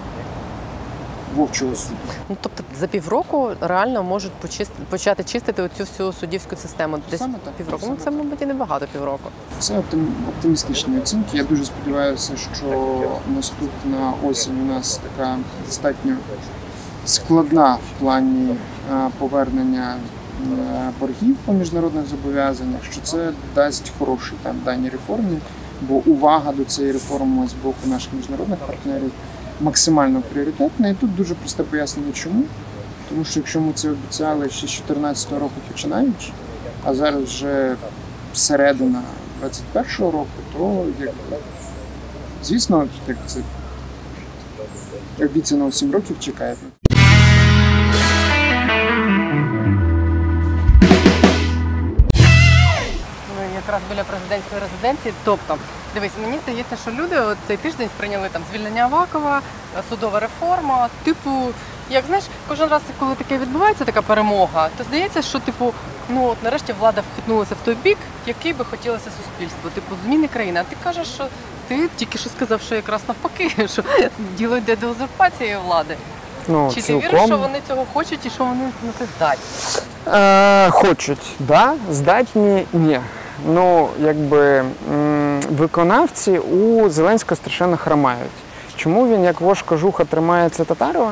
вовчого 1.36 1.76
суду. 1.76 1.96
Ну 2.30 2.38
тобто 2.42 2.64
за 2.80 2.88
півроку 2.88 3.52
реально 3.62 4.04
можуть 4.04 4.32
почисти- 4.42 4.84
почати 4.90 5.24
чистити 5.24 5.62
оцю 5.62 5.84
всю 5.84 6.14
суддівську 6.14 6.56
систему. 6.56 6.98
Десь 7.12 7.20
Саме 7.20 7.34
так, 7.46 7.54
півроку. 7.54 7.80
саме 7.82 7.92
Ну 7.94 7.98
це, 7.98 8.06
так. 8.06 8.14
мабуть, 8.14 8.42
і 8.42 8.46
небагато 8.46 8.88
півроку. 8.94 9.30
Це 9.60 9.74
оптим- 9.74 10.08
оптимістичні 10.30 10.98
оцінки. 10.98 11.38
Я 11.38 11.44
дуже 11.44 11.66
сподіваюся, 11.66 12.34
що 12.56 12.66
наступна 13.36 14.14
осінь 14.24 14.62
у 14.62 14.66
нас 14.74 15.00
така 15.18 15.38
достатньо 15.66 16.16
складна 17.06 17.74
в 17.76 18.00
плані 18.00 18.56
е, 18.94 19.08
повернення 19.18 19.96
е, 19.96 20.92
боргів 21.00 21.36
по 21.46 21.54
міжнародних 21.54 22.06
зобов'язаннях, 22.08 22.84
що 22.92 23.02
це 23.02 23.32
дасть 23.56 23.92
хороший 24.00 24.38
там 24.44 24.56
даній 24.66 24.90
реформі, 24.90 25.38
бо 25.82 25.94
увага 25.96 26.52
до 26.52 26.64
цієї 26.64 26.94
реформи 26.94 27.48
з 27.48 27.54
боку 27.54 27.78
наших 27.86 28.14
міжнародних 28.14 28.60
партнерів 28.60 29.12
максимально 29.62 30.22
пріоритетна. 30.22 30.90
І 30.90 30.94
тут 30.94 31.16
дуже 31.16 31.36
просте 31.36 31.64
пояснення, 31.64 32.12
чому. 32.14 32.44
Тому 33.10 33.26
що 33.26 33.40
якщо 33.40 33.62
ми 33.62 33.74
це 33.74 33.90
обіцяли 33.90 34.50
ще 34.50 34.68
з 34.68 34.72
2014 34.72 35.32
року 35.32 35.54
починаючи, 35.72 36.32
а 36.84 36.94
зараз 36.94 37.24
вже 37.24 37.76
середина 38.34 39.02
21-го 39.44 40.12
року, 40.12 40.28
то 40.58 40.86
якби, 41.00 41.38
звісно, 42.44 42.88
як 43.08 43.18
це 43.26 43.40
обіцяно 45.26 45.72
7 45.72 45.92
років 45.92 46.20
чекає. 46.20 46.56
Якраз 53.56 53.82
біля 53.90 54.04
президентської 54.04 54.62
резиденції. 54.62 55.14
Тобто, 55.24 55.58
дивись, 55.94 56.12
мені 56.22 56.40
здається, 56.44 56.76
що 56.82 56.92
люди 56.92 57.20
от 57.20 57.38
цей 57.48 57.58
тиждень 57.58 57.90
сприйняли 57.98 58.30
там 58.32 58.42
звільнення 58.52 58.84
Авакова, 58.84 59.42
судова 59.90 60.20
реформа. 60.20 60.90
Типу, 61.04 61.30
як 61.90 62.06
знаєш, 62.06 62.26
кожен 62.48 62.70
раз, 62.70 62.82
коли 63.00 63.16
таке 63.16 63.38
відбувається, 63.38 63.86
така 63.86 64.02
перемога, 64.02 64.70
то 64.78 64.84
здається, 64.84 65.22
що 65.22 65.40
типу, 65.40 65.74
ну 66.10 66.26
от 66.26 66.44
нарешті 66.44 66.74
влада 66.80 67.04
вхитнулася 67.14 67.56
в 67.56 67.66
той 67.66 67.76
бік, 67.76 67.98
який 68.28 68.54
би 68.54 68.66
хотілося 68.66 69.04
суспільству. 69.06 69.70
Типу, 69.70 69.96
зміни 70.06 70.28
країни. 70.28 70.60
А 70.60 70.64
ти 70.64 70.76
кажеш, 70.84 71.08
що 71.08 71.28
ти 71.68 71.90
тільки 71.96 72.18
що 72.18 72.30
сказав, 72.30 72.62
що 72.62 72.76
якраз 72.76 73.02
навпаки, 73.08 73.68
що 73.68 73.84
діло 74.38 74.58
йде 74.58 74.76
до 74.76 74.88
узурпації 74.88 75.58
влади. 75.66 75.98
Ну, 76.48 76.72
Чи 76.76 76.82
ти 76.82 76.98
віриш, 76.98 77.22
що 77.26 77.38
вони 77.38 77.60
цього 77.68 77.86
хочуть 77.94 78.26
і 78.26 78.30
що 78.30 78.44
вони 78.46 78.64
на 78.64 78.92
це 79.00 79.06
здатні? 79.18 79.44
Е, 80.08 80.70
хочуть, 80.70 81.36
да, 81.40 81.74
здатні 81.92 82.66
ні. 82.74 83.00
Ну, 83.48 83.90
якби 84.00 84.64
виконавці 85.50 86.38
у 86.38 86.90
Зеленського 86.90 87.36
страшенно 87.36 87.78
хромають. 87.78 88.32
Чому 88.76 89.08
він, 89.08 89.24
як 89.24 89.42
вож 89.42 89.62
кожуха, 89.62 90.06
тримається 90.06 90.64
Татарова? 90.64 91.12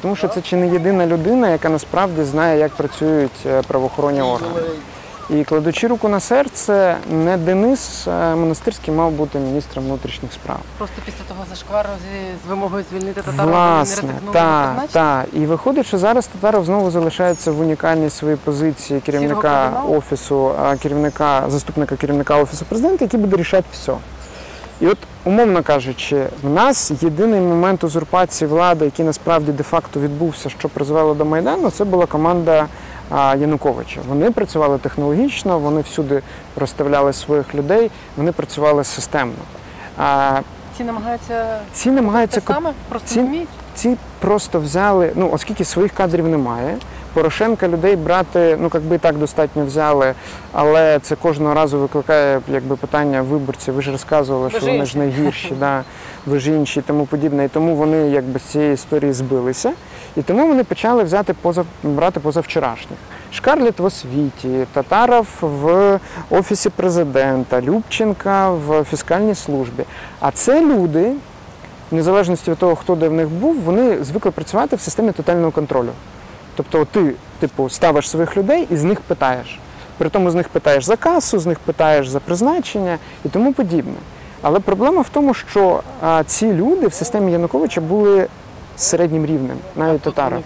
Тому 0.00 0.16
що 0.16 0.28
це 0.28 0.42
чи 0.42 0.56
не 0.56 0.68
єдина 0.68 1.06
людина, 1.06 1.50
яка 1.50 1.68
насправді 1.68 2.22
знає, 2.22 2.58
як 2.58 2.72
працюють 2.72 3.46
е, 3.46 3.62
правоохоронні 3.62 4.22
органи. 4.22 4.60
І 5.30 5.44
кладучи 5.44 5.86
руку 5.86 6.08
на 6.08 6.20
серце, 6.20 6.96
не 7.10 7.36
Денис 7.36 8.06
Монастирський 8.06 8.94
мав 8.94 9.12
бути 9.12 9.38
міністром 9.38 9.84
внутрішніх 9.84 10.32
справ. 10.32 10.58
Просто 10.78 10.96
після 11.04 11.24
того 11.28 11.44
зашквару 11.50 11.88
з 12.46 12.48
вимогою 12.48 12.84
звільнити 12.90 13.22
татару 13.22 13.48
Власне, 13.48 14.08
так, 14.32 14.66
призначення? 14.66 14.88
так. 14.92 15.26
І 15.32 15.46
виходить, 15.46 15.86
що 15.86 15.98
зараз 15.98 16.26
Татаров 16.26 16.64
знову 16.64 16.90
залишається 16.90 17.52
в 17.52 17.60
унікальній 17.60 18.10
своїй 18.10 18.36
позиції 18.36 19.00
керівника 19.00 19.82
офісу, 19.88 20.52
керівника, 20.82 21.44
заступника 21.48 21.96
керівника 21.96 22.36
офісу 22.36 22.64
президента, 22.64 23.04
який 23.04 23.20
буде 23.20 23.36
рішати 23.36 23.66
все. 23.72 23.92
І 24.80 24.86
от, 24.86 24.98
умовно 25.24 25.62
кажучи, 25.62 26.26
в 26.42 26.50
нас 26.50 26.92
єдиний 27.02 27.40
момент 27.40 27.84
узурпації 27.84 28.48
влади, 28.48 28.84
який 28.84 29.04
насправді 29.04 29.52
де-факто 29.52 30.00
відбувся, 30.00 30.48
що 30.50 30.68
призвело 30.68 31.14
до 31.14 31.24
Майдану, 31.24 31.70
це 31.70 31.84
була 31.84 32.06
команда 32.06 32.66
Януковича. 33.10 34.00
Вони 34.08 34.30
працювали 34.30 34.78
технологічно, 34.78 35.58
вони 35.58 35.80
всюди 35.80 36.22
розставляли 36.56 37.12
своїх 37.12 37.54
людей, 37.54 37.90
вони 38.16 38.32
працювали 38.32 38.84
системно. 38.84 39.34
Ці 40.76 40.84
намагаються 40.84 41.58
ці 41.72 41.90
намагаються 41.90 42.40
те 42.40 42.54
саме, 42.54 42.70
просто 42.88 43.08
ці- 43.08 43.18
не 43.20 43.26
вміють. 43.26 43.48
ці 43.74 43.96
просто 44.20 44.60
взяли, 44.60 45.12
ну 45.14 45.30
оскільки 45.32 45.64
своїх 45.64 45.92
кадрів 45.92 46.28
немає. 46.28 46.76
Порошенка 47.12 47.68
людей 47.68 47.96
брати, 47.96 48.56
ну 48.60 48.70
якби 48.74 48.98
так 48.98 49.16
достатньо 49.18 49.64
взяли, 49.64 50.14
але 50.52 50.98
це 50.98 51.16
кожного 51.16 51.54
разу 51.54 51.78
викликає 51.78 52.40
якби 52.48 52.76
питання 52.76 53.22
виборців. 53.22 53.74
Ви 53.74 53.82
ж 53.82 53.90
розказували, 53.90 54.50
що 54.50 54.60
вони 54.60 54.84
ж 54.86 54.98
найгірші, 54.98 55.54
да, 55.60 55.82
ви 56.26 56.64
і 56.76 56.80
тому 56.80 57.06
подібне. 57.06 57.44
І 57.44 57.48
тому 57.48 57.76
вони 57.76 57.96
якби 57.96 58.38
з 58.38 58.42
цієї 58.42 58.74
історії 58.74 59.12
збилися. 59.12 59.72
І 60.16 60.22
тому 60.22 60.48
вони 60.48 60.64
почали 60.64 61.04
взяти 61.04 61.34
поза 61.34 61.64
брати 61.82 62.20
позавчорашніх. 62.20 62.98
Шкарлет 63.32 63.80
в 63.80 63.84
освіті, 63.84 64.66
Татаров 64.72 65.26
в 65.40 65.98
офісі 66.30 66.70
президента, 66.70 67.60
Любченка 67.60 68.50
в 68.50 68.84
фіскальній 68.84 69.34
службі. 69.34 69.84
А 70.20 70.30
це 70.30 70.60
люди, 70.60 71.12
в 71.90 71.94
незалежності 71.94 72.50
від 72.50 72.58
того, 72.58 72.76
хто 72.76 72.94
де 72.94 73.08
в 73.08 73.12
них 73.12 73.28
був, 73.28 73.60
вони 73.60 74.04
звикли 74.04 74.30
працювати 74.30 74.76
в 74.76 74.80
системі 74.80 75.12
тотального 75.12 75.50
контролю. 75.50 75.90
Тобто 76.56 76.84
ти, 76.84 77.14
типу, 77.38 77.68
ставиш 77.68 78.10
своїх 78.10 78.36
людей 78.36 78.66
і 78.70 78.76
з 78.76 78.84
них 78.84 79.00
питаєш. 79.00 79.58
При 79.98 80.08
тому 80.08 80.30
з 80.30 80.34
них 80.34 80.48
питаєш 80.48 80.84
за 80.84 80.96
касу, 80.96 81.38
з 81.38 81.46
них 81.46 81.58
питаєш 81.58 82.08
за 82.08 82.20
призначення 82.20 82.98
і 83.24 83.28
тому 83.28 83.52
подібне. 83.52 83.94
Але 84.46 84.60
проблема 84.60 85.00
в 85.02 85.08
тому, 85.08 85.34
що 85.34 85.80
а, 86.02 86.24
ці 86.24 86.52
люди 86.52 86.86
в 86.86 86.92
системі 86.92 87.32
Януковича 87.32 87.80
були 87.80 88.26
середнім 88.76 89.26
рівнем, 89.26 89.56
навіть 89.76 90.00
Тут 90.02 90.18
вони. 90.18 90.42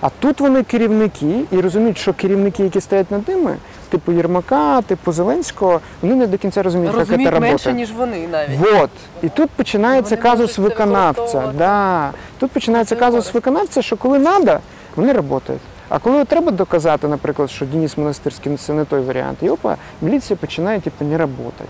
А 0.00 0.08
тут 0.18 0.40
вони 0.40 0.62
керівники 0.62 1.40
і 1.50 1.60
розуміють, 1.60 1.98
що 1.98 2.12
керівники, 2.12 2.62
які 2.62 2.80
стоять 2.80 3.10
над 3.10 3.28
ними, 3.28 3.56
типу 3.88 4.12
Єрмака, 4.12 4.82
типу 4.82 5.12
Зеленського, 5.12 5.80
вони 6.02 6.14
не 6.14 6.26
до 6.26 6.38
кінця 6.38 6.62
розуміють, 6.62 6.96
як 6.96 7.06
це 7.06 7.12
Розуміють 7.12 7.40
менше, 7.40 7.72
ніж 7.72 7.92
вони 7.92 8.28
навіть. 8.28 8.58
Вот. 8.58 8.90
І 9.22 9.28
тут 9.28 9.50
починається 9.50 10.16
Вони 10.16 10.22
казус 10.22 10.58
виконавця. 10.58 11.52
Да. 11.58 12.10
Тут 12.38 12.50
починається 12.50 12.94
Це 12.94 13.00
казус 13.00 13.34
виконавця, 13.34 13.82
що 13.82 13.96
коли 13.96 14.18
треба, 14.18 14.60
вони 14.96 15.12
працюють. 15.12 15.58
А 15.88 15.98
коли 15.98 16.24
треба 16.24 16.50
доказати, 16.50 17.08
наприклад, 17.08 17.50
що 17.50 17.66
Денис 17.66 17.98
Монастирський 17.98 18.52
ну, 18.52 18.58
це 18.58 18.72
не 18.72 18.84
той 18.84 19.00
варіант, 19.00 19.38
і 19.42 19.48
опа, 19.48 19.76
міліція 20.02 20.36
починає 20.36 20.80
типу, 20.80 21.04
не 21.04 21.16
працювати. 21.16 21.64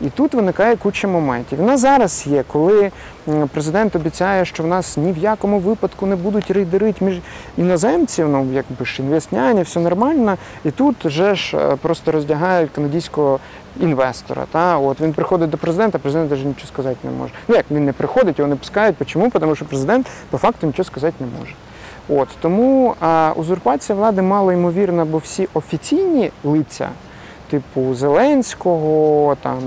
І 0.00 0.10
тут 0.10 0.34
виникає 0.34 0.76
куча 0.76 1.08
моментів. 1.08 1.58
Вона 1.58 1.76
зараз 1.76 2.26
є, 2.26 2.44
коли 2.52 2.90
президент 3.52 3.96
обіцяє, 3.96 4.44
що 4.44 4.62
в 4.62 4.66
нас 4.66 4.96
ні 4.96 5.12
в 5.12 5.18
якому 5.18 5.58
випадку 5.58 6.06
не 6.06 6.16
будуть 6.16 6.50
рейдерити 6.50 7.04
між 7.04 7.20
іноземців, 7.56 8.28
ну 8.28 8.46
якби 8.52 8.84
ж 8.84 9.02
інвестняні, 9.02 9.62
все 9.62 9.80
нормально. 9.80 10.36
І 10.64 10.70
тут 10.70 11.04
вже 11.04 11.34
ж 11.34 11.56
е, 11.56 11.76
просто 11.76 12.12
роздягають 12.12 12.70
канадського 12.70 13.40
інвестора. 13.80 14.46
Та? 14.52 14.78
От 14.78 15.00
він 15.00 15.12
приходить 15.12 15.50
до 15.50 15.58
президента, 15.58 15.98
президент 15.98 16.30
навіть 16.30 16.46
нічого 16.46 16.68
сказати 16.68 16.96
не 17.04 17.10
може. 17.10 17.32
Ну 17.48 17.54
як 17.54 17.64
він 17.70 17.84
не 17.84 17.92
приходить, 17.92 18.38
його 18.38 18.48
не 18.48 18.56
пускають. 18.56 18.96
Чому? 19.06 19.30
Тому 19.30 19.54
що 19.54 19.64
президент 19.64 20.06
по 20.30 20.38
факту 20.38 20.66
нічого 20.66 20.84
сказати 20.84 21.14
не 21.20 21.26
може. 21.40 21.54
От 22.08 22.28
тому 22.40 22.94
а, 23.00 23.32
узурпація 23.36 23.96
влади 23.96 24.22
мало 24.22 24.52
ймовірна, 24.52 25.04
бо 25.04 25.18
всі 25.18 25.48
офіційні 25.54 26.30
лиця, 26.44 26.88
типу 27.50 27.94
Зеленського, 27.94 29.36
там 29.42 29.60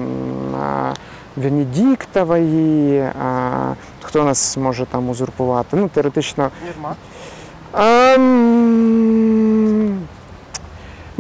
Венедіктової, 1.36 3.00
а, 3.00 3.74
хто 4.02 4.24
нас 4.24 4.58
може 4.58 4.86
там 4.86 5.10
узурпувати? 5.10 5.78
Ну, 5.78 5.90
теоретично. 5.90 6.50
Юрма. 6.76 6.96
Ем, 7.74 10.00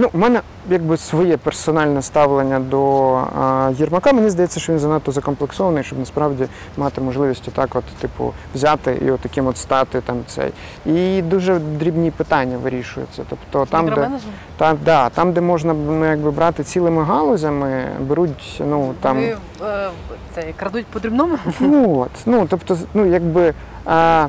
ну, 0.01 0.09
у 0.13 0.17
мене 0.17 0.41
якби 0.69 0.97
своє 0.97 1.37
персональне 1.37 2.01
ставлення 2.01 2.59
до 2.59 3.13
а, 3.13 3.71
Єрмака. 3.77 4.13
Мені 4.13 4.29
здається, 4.29 4.59
що 4.59 4.73
він 4.73 4.79
занадто 4.79 5.11
закомплексований, 5.11 5.83
щоб 5.83 5.99
насправді 5.99 6.45
мати 6.77 7.01
можливість 7.01 7.47
отак, 7.47 7.75
от, 7.75 7.83
типу, 7.83 8.33
взяти 8.55 8.97
і 9.05 9.11
отаким 9.11 9.47
от 9.47 9.57
стати 9.57 10.01
там 10.01 10.17
цей. 10.27 10.51
І 10.85 11.21
дуже 11.21 11.59
дрібні 11.59 12.11
питання 12.11 12.57
вирішуються. 12.57 13.23
Тобто 13.29 13.65
там, 13.65 13.89
де, 13.89 14.09
там, 14.57 14.77
да, 14.85 15.09
там, 15.09 15.33
де 15.33 15.41
можна 15.41 15.73
ну, 15.73 16.05
якби, 16.05 16.31
брати 16.31 16.63
цілими 16.63 17.03
галузями, 17.03 17.87
беруть 17.99 18.61
ну, 18.69 18.93
там. 19.01 19.17
Ви 19.17 19.37
е, 19.61 19.89
це, 20.35 20.43
крадуть 20.55 20.85
по 20.85 20.99
дрібному? 20.99 21.37
Ну 21.59 21.99
от, 21.99 22.11
ну 22.25 22.47
тобто, 22.49 22.77
ну 22.93 23.05
якби, 23.05 23.53
а, 23.85 24.27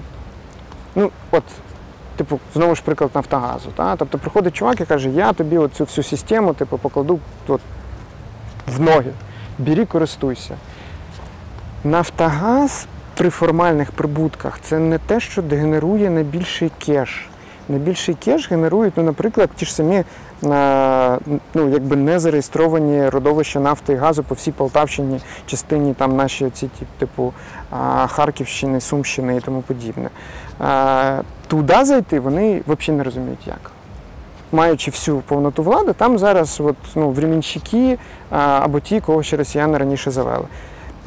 ну 0.94 1.10
от, 1.30 1.42
типу, 2.22 2.40
знову 2.54 2.74
ж 2.74 2.82
приклад 2.82 3.10
Нафтогазу. 3.14 3.70
Та? 3.76 3.96
Тобто 3.96 4.18
приходить 4.18 4.54
чувак 4.54 4.80
і 4.80 4.84
каже, 4.84 5.08
я 5.08 5.32
тобі 5.32 5.56
цю 5.56 5.84
всю 5.84 6.04
систему 6.04 6.54
типу, 6.54 6.78
покладу 6.78 7.18
от, 7.48 7.60
в 8.66 8.80
ноги, 8.80 9.12
бери, 9.58 9.86
користуйся. 9.86 10.56
Нафтогаз 11.84 12.86
при 13.16 13.30
формальних 13.30 13.90
прибутках 13.90 14.58
це 14.62 14.78
не 14.78 14.98
те, 14.98 15.20
що 15.20 15.42
генерує 15.42 16.10
найбільший 16.10 16.72
кеш. 16.86 17.28
Найбільший 17.68 18.14
кеш 18.14 18.50
генерують, 18.50 18.94
ну, 18.96 19.02
наприклад, 19.02 19.50
ті 19.56 19.66
ж 19.66 19.74
самі 19.74 20.04
на, 20.42 21.18
ну, 21.54 21.68
якби 21.68 21.96
не 21.96 22.18
зареєстровані 22.18 23.08
родовища 23.08 23.60
нафти 23.60 23.92
і 23.92 23.96
газу 23.96 24.22
по 24.22 24.34
всій 24.34 24.52
Полтавщині, 24.52 25.20
частині 25.46 25.94
там 25.94 26.16
наші 26.16 26.50
ці, 26.50 26.68
типу 26.98 27.32
Харківщини, 28.06 28.80
Сумщини 28.80 29.36
і 29.36 29.40
тому 29.40 29.62
подібне. 29.62 30.10
Туди 31.52 31.84
зайти 31.84 32.20
вони 32.20 32.62
взагалі 32.66 32.98
не 32.98 33.04
розуміють 33.04 33.46
як. 33.46 33.70
Маючи 34.52 34.90
всю 34.90 35.20
повноту 35.20 35.62
влади, 35.62 35.92
там 35.92 36.18
зараз 36.18 36.60
от, 36.60 36.76
ну, 36.94 37.10
временщики 37.10 37.98
або 38.30 38.80
ті, 38.80 39.00
кого 39.00 39.22
ще 39.22 39.36
росіяни 39.36 39.78
раніше 39.78 40.10
завели. 40.10 40.44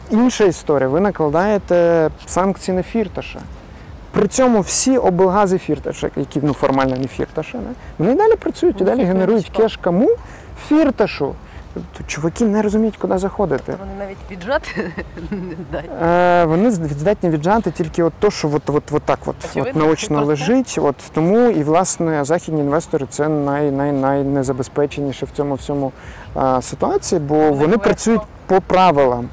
Інша 0.09 0.43
історія, 0.43 0.89
ви 0.89 0.99
накладаєте 0.99 2.09
санкції 2.25 2.77
на 2.77 2.83
фірташа. 2.83 3.39
При 4.11 4.27
цьому 4.27 4.61
всі 4.61 4.97
облгази 4.97 5.57
фірташа, 5.57 6.09
які 6.15 6.39
ну, 6.43 6.53
формально 6.53 6.97
не 6.97 7.07
фірташа, 7.07 7.57
не? 7.57 7.73
вони 7.97 8.15
далі 8.15 8.35
працюють 8.35 8.81
і 8.81 8.83
далі 8.83 9.03
генерують 9.03 9.51
кеш 9.57 9.77
кому? 9.77 10.09
Фірташу. 10.67 11.33
Тобто 11.75 12.03
чуваки 12.07 12.45
не 12.45 12.61
розуміють, 12.61 12.97
куди 12.97 13.17
заходити. 13.17 13.63
Тобто 13.65 13.83
вони 13.85 13.99
навіть 13.99 14.17
віджати 14.31 14.67
не 15.31 15.55
здатні. 15.69 15.89
Е, 16.01 16.45
вони 16.45 16.71
здатні 16.71 17.29
віджати 17.29 17.71
тільки 17.71 18.03
от 18.03 18.13
то, 18.19 18.31
що 18.31 18.47
от, 18.53 18.69
от, 18.69 18.83
от 18.91 19.03
так 19.03 19.19
от, 19.25 19.35
Очевидно, 19.51 19.81
от 19.81 19.87
наочно 19.87 20.25
лежить. 20.25 20.79
От 20.81 20.95
тому 21.13 21.49
і 21.49 21.63
власне 21.63 22.25
західні 22.25 22.61
інвестори 22.61 23.05
це 23.09 23.29
най, 23.29 23.71
най, 23.71 23.91
найнезабезпеченіше 23.91 25.25
в 25.25 25.29
цьому 25.31 25.55
всьому 25.55 25.91
а, 26.33 26.61
ситуації, 26.61 27.21
бо 27.21 27.35
вони 27.35 27.75
вони 27.75 27.77
працюють 27.77 28.21
по 28.45 28.61
правилам. 28.61 29.29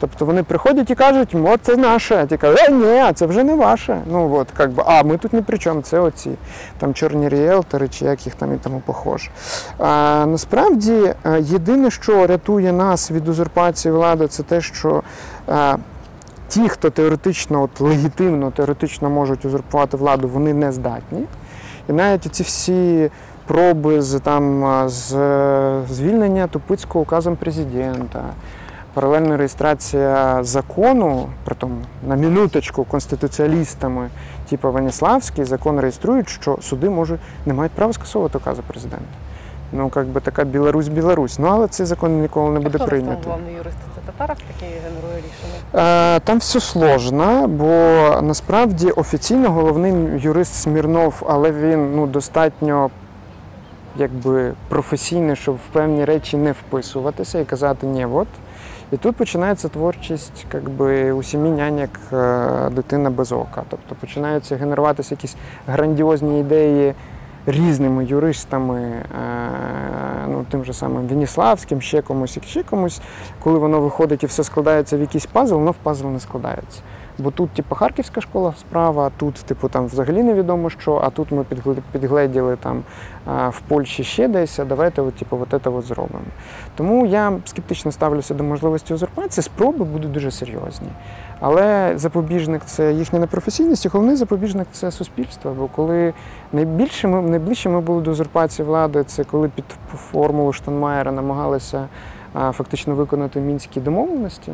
Тобто 0.00 0.24
вони 0.24 0.42
приходять 0.42 0.90
і 0.90 0.94
кажуть, 0.94 1.34
от 1.34 1.60
це 1.62 1.76
наше. 1.76 2.16
А 2.16 2.26
ті 2.26 2.36
кажуть, 2.36 2.66
е, 2.68 2.72
ні, 2.72 3.12
це 3.14 3.26
вже 3.26 3.44
не 3.44 3.54
ваше. 3.54 4.00
Ну 4.06 4.34
от, 4.34 4.48
як 4.58 4.70
би, 4.70 4.82
а 4.86 5.02
ми 5.02 5.16
тут 5.16 5.32
ні 5.32 5.42
при 5.42 5.58
чому, 5.58 5.82
це 5.82 5.98
оці 5.98 6.30
там 6.78 6.94
чорні 6.94 7.28
ріелтори 7.28 7.88
чи 7.88 8.04
як 8.04 8.26
їх 8.26 8.34
там 8.34 8.54
і 8.54 8.56
тому 8.56 8.82
похоже. 8.86 9.30
А, 9.78 10.24
насправді, 10.28 11.14
е, 11.24 11.40
єдине, 11.40 11.90
що 11.90 12.26
рятує 12.26 12.72
нас 12.72 13.10
від 13.10 13.28
узурпації 13.28 13.92
влади, 13.92 14.26
це 14.26 14.42
те, 14.42 14.60
що 14.60 15.02
е, 15.48 15.76
ті, 16.48 16.68
хто 16.68 16.90
теоретично, 16.90 17.62
от 17.62 17.80
легітимно, 17.80 18.50
теоретично 18.50 19.10
можуть 19.10 19.44
узурпувати 19.44 19.96
владу, 19.96 20.28
вони 20.28 20.54
не 20.54 20.72
здатні. 20.72 21.24
І 21.88 21.92
навіть 21.92 22.34
ці 22.34 22.42
всі 22.42 23.10
проби 23.46 24.02
з 24.02 24.20
там 24.20 24.64
з 24.88 25.08
звільнення 25.90 26.46
Тупицького 26.46 27.02
указом 27.02 27.36
президента, 27.36 28.24
паралельна 28.94 29.36
реєстрація 29.36 30.38
закону, 30.44 31.28
притом 31.44 31.70
на 32.08 32.16
минуточку 32.16 32.84
конституціалістами, 32.84 34.08
типу 34.48 34.72
Веніславський, 34.72 35.44
закон 35.44 35.80
реєструють, 35.80 36.28
що 36.28 36.58
суди 36.62 36.90
можуть 36.90 37.20
не 37.46 37.54
мають 37.54 37.72
права 37.72 37.92
скасовувати 37.92 38.38
укази 38.38 38.62
президента. 38.66 39.04
Ну, 39.72 39.90
як 39.96 40.06
би 40.06 40.20
така 40.20 40.44
Білорусь-Білорусь. 40.44 41.38
Ну, 41.38 41.48
але 41.50 41.68
цей 41.68 41.86
закон 41.86 42.20
ніколи 42.20 42.50
не 42.50 42.60
буде 42.60 42.78
а 42.80 42.84
прийнятий. 42.84 43.18
Хто 43.20 43.30
головний 43.30 43.54
юрист? 43.54 43.76
Це 43.94 44.00
Татаров, 44.12 44.36
який 44.54 44.78
генерує 44.78 45.16
рішення? 45.16 46.16
Е, 46.16 46.20
Там 46.20 46.38
все 46.38 46.60
сложно, 46.60 47.48
бо 47.48 47.66
насправді 48.22 48.90
офіційно 48.90 49.50
головний 49.50 49.92
юрист 50.20 50.54
Смірнов, 50.54 51.22
але 51.28 51.52
він 51.52 51.96
ну, 51.96 52.06
достатньо 52.06 52.90
якби, 53.96 54.52
професійний, 54.68 55.36
щоб 55.36 55.54
в 55.54 55.72
певні 55.72 56.04
речі 56.04 56.36
не 56.36 56.52
вписуватися 56.52 57.38
і 57.38 57.44
казати 57.44 57.86
ні, 57.86 58.06
от. 58.06 58.28
І 58.92 58.96
тут 58.96 59.16
починається 59.16 59.68
творчість, 59.68 60.46
якби 60.54 61.12
у 61.12 61.22
сім'ї 61.22 61.52
няньок 61.52 61.90
е, 62.12 62.70
дитина 62.70 63.10
без 63.10 63.32
ока. 63.32 63.62
Тобто 63.68 63.94
починаються 63.94 64.56
генеруватися 64.56 65.14
якісь 65.14 65.36
грандіозні 65.66 66.40
ідеї 66.40 66.94
різними 67.46 68.04
юристами, 68.04 68.80
е, 68.80 69.04
ну, 70.28 70.44
тим 70.50 70.64
же 70.64 70.72
самим 70.72 71.06
Веніславським, 71.06 71.80
ще 71.80 72.02
комусь 72.02 72.36
і 72.36 72.40
ще 72.40 72.62
комусь 72.62 73.00
коли 73.42 73.58
воно 73.58 73.80
виходить 73.80 74.22
і 74.22 74.26
все 74.26 74.44
складається 74.44 74.96
в 74.96 75.00
якийсь 75.00 75.26
пазл, 75.26 75.54
воно 75.54 75.70
в 75.70 75.76
пазл 75.82 76.06
не 76.06 76.20
складається. 76.20 76.80
Бо 77.20 77.30
тут, 77.30 77.50
типу, 77.50 77.74
Харківська 77.74 78.20
школа 78.20 78.54
справа, 78.60 79.10
тут, 79.16 79.34
типу, 79.34 79.68
там 79.68 79.86
взагалі 79.86 80.22
невідомо 80.22 80.70
що, 80.70 81.00
а 81.04 81.10
тут 81.10 81.32
ми 81.32 81.44
підгледіли 81.92 82.56
там 82.56 82.82
в 83.26 83.60
Польщі 83.68 84.04
ще 84.04 84.28
десь, 84.28 84.58
а 84.58 84.64
давайте 84.64 85.02
от, 85.02 85.14
типу, 85.14 85.38
от 85.50 85.62
це 85.62 85.70
от 85.70 85.84
зробимо. 85.84 86.24
Тому 86.76 87.06
я 87.06 87.32
скептично 87.44 87.92
ставлюся 87.92 88.34
до 88.34 88.44
можливості 88.44 88.94
узурпації. 88.94 89.44
Спроби 89.44 89.84
будуть 89.84 90.12
дуже 90.12 90.30
серйозні. 90.30 90.88
Але 91.40 91.92
запобіжник 91.96 92.64
це 92.64 92.92
їхня 92.92 93.18
непрофесійність, 93.18 93.84
і 93.84 93.88
головний 93.88 94.16
запобіжник 94.16 94.66
це 94.72 94.90
суспільство. 94.90 95.54
Бо 95.58 95.66
коли 95.66 96.12
найбільше 96.52 97.08
ми 97.08 97.22
найближче 97.22 97.68
ми 97.68 97.80
були 97.80 98.02
до 98.02 98.10
узурпації 98.10 98.68
влади, 98.68 99.04
це 99.04 99.24
коли 99.24 99.48
під 99.48 99.64
формулу 99.96 100.52
Штанмаєра 100.52 101.12
намагалися 101.12 101.88
фактично 102.34 102.94
виконати 102.94 103.40
мінські 103.40 103.80
домовленості. 103.80 104.52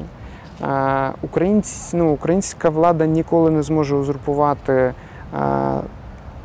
Українці, 1.22 1.96
ну, 1.96 2.12
українська 2.12 2.68
влада 2.68 3.06
ніколи 3.06 3.50
не 3.50 3.62
зможе 3.62 3.96
узурпувати 3.96 4.94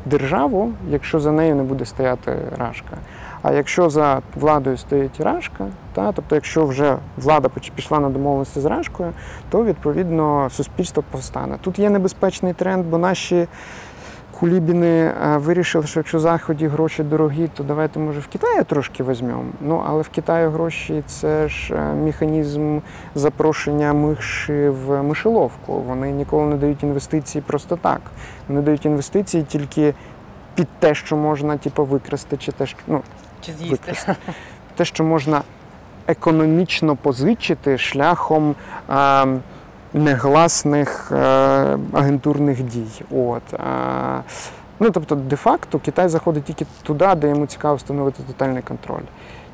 державу, 0.06 0.72
якщо 0.88 1.20
за 1.20 1.32
нею 1.32 1.56
не 1.56 1.62
буде 1.62 1.84
стояти 1.84 2.36
Рашка. 2.58 2.96
А 3.42 3.52
якщо 3.52 3.90
за 3.90 4.22
владою 4.34 4.76
стоїть 4.76 5.20
Рашка, 5.20 5.66
та, 5.92 6.12
тобто 6.12 6.34
якщо 6.34 6.66
вже 6.66 6.96
влада 7.16 7.50
пішла 7.74 8.00
на 8.00 8.10
домовленості 8.10 8.60
з 8.60 8.64
Рашкою, 8.64 9.12
то 9.50 9.64
відповідно 9.64 10.50
суспільство 10.50 11.04
повстане. 11.10 11.56
Тут 11.60 11.78
є 11.78 11.90
небезпечний 11.90 12.52
тренд, 12.52 12.86
бо 12.86 12.98
наші 12.98 13.46
кулібіни 14.42 15.04
е, 15.04 15.36
вирішили, 15.36 15.86
що 15.86 16.00
якщо 16.00 16.20
заході 16.20 16.66
гроші 16.66 17.02
дорогі, 17.02 17.48
то 17.54 17.62
давайте 17.62 17.98
може 17.98 18.20
в 18.20 18.26
Китаї 18.26 18.62
трошки 18.64 19.04
візьмемо. 19.04 19.44
Ну 19.60 19.82
але 19.86 20.02
в 20.02 20.08
Китаї 20.08 20.48
гроші 20.48 21.02
це 21.06 21.48
ж 21.48 21.74
е, 21.74 21.94
механізм 21.94 22.78
запрошення 23.14 23.92
миші 23.92 24.68
в 24.68 25.02
мишеловку. 25.02 25.72
Вони 25.80 26.10
ніколи 26.10 26.46
не 26.46 26.56
дають 26.56 26.82
інвестиції 26.82 27.42
просто 27.46 27.76
так. 27.76 28.00
Вони 28.48 28.60
дають 28.60 28.86
інвестиції 28.86 29.42
тільки 29.42 29.94
під 30.54 30.68
те, 30.78 30.94
що 30.94 31.16
можна 31.16 31.56
типу, 31.56 31.84
викрасти, 31.84 32.36
чи 32.36 32.52
те, 32.52 32.66
що 32.66 32.78
ну, 32.86 33.02
Чи 33.40 33.52
з'їсти? 33.52 33.76
викрасти. 33.76 34.14
те, 34.76 34.84
що 34.84 35.04
можна 35.04 35.42
економічно 36.06 36.96
позичити 36.96 37.78
шляхом 37.78 38.54
е, 38.90 39.26
негласних 39.94 41.12
е, 41.12 41.16
агентурних 41.92 42.62
дій. 42.62 43.02
От. 43.10 43.54
Е, 43.54 43.58
ну, 44.80 44.90
тобто, 44.90 45.14
де-факто 45.14 45.78
Китай 45.78 46.08
заходить 46.08 46.44
тільки 46.44 46.66
туди, 46.82 47.14
де 47.16 47.28
йому 47.28 47.46
цікаво 47.46 47.74
встановити 47.74 48.22
тотальний 48.26 48.62
контроль. 48.62 49.04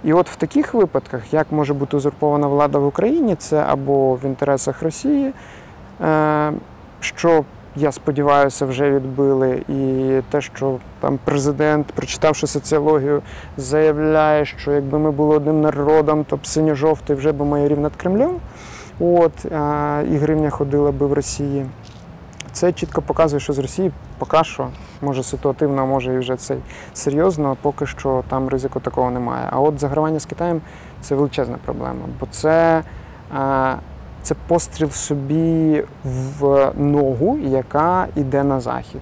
І 0.05 0.13
от 0.13 0.31
в 0.31 0.37
таких 0.37 0.75
випадках, 0.75 1.35
як 1.35 1.47
може 1.53 1.75
бути 1.75 1.97
узурпована 1.97 2.47
влада 2.47 2.79
в 2.79 2.87
Україні, 2.87 3.35
це 3.35 3.65
або 3.69 4.15
в 4.15 4.25
інтересах 4.25 4.83
Росії, 4.83 5.33
е, 6.01 6.53
що 7.01 7.45
я 7.77 7.93
сподіваюся, 7.93 8.67
вже 8.67 8.91
відбили, 8.91 9.63
і 9.69 10.21
те, 10.31 10.41
що 10.41 10.77
там 11.01 11.19
президент, 11.25 11.87
прочитавши 11.87 12.47
соціологію, 12.47 13.23
заявляє, 13.57 14.45
що 14.45 14.73
якби 14.73 14.99
ми 14.99 15.11
були 15.11 15.37
одним 15.37 15.61
народом, 15.61 16.25
то 16.25 16.37
б 16.37 16.47
синьо-жовтий 16.47 17.17
вже 17.17 17.33
би 17.33 17.45
майорів 17.45 17.81
над 17.81 17.93
Кремлем. 17.97 18.37
От, 19.01 19.45
і 20.11 20.17
гривня 20.17 20.51
ходила 20.51 20.93
би 20.93 21.07
в 21.07 21.13
Росії. 21.13 21.67
Це 22.53 22.73
чітко 22.73 23.03
показує, 23.03 23.41
що 23.41 23.53
з 23.53 23.59
Росії 23.59 23.93
поки 24.19 24.45
що, 24.45 24.69
може 25.03 25.23
ситуативно, 25.23 25.87
може 25.87 26.15
і 26.15 26.19
вже 26.19 26.37
цей 26.37 26.59
серйозно, 26.95 27.57
поки 27.63 27.87
що 27.87 28.25
там 28.29 28.49
ризику 28.49 28.81
такого 28.81 29.11
немає. 29.11 29.49
А 29.51 29.61
от 29.61 29.81
загравання 29.81 30.21
з 30.21 30.27
Китаєм 30.27 30.61
це 31.01 31.15
величезна 31.15 31.59
проблема, 31.65 32.01
бо 32.21 32.27
це 32.31 32.83
це 34.23 34.35
постріл 34.47 34.91
собі 34.91 35.85
в 36.05 36.73
ногу, 36.77 37.39
яка 37.43 38.07
йде 38.17 38.45
на 38.45 38.61
захід. 38.61 39.01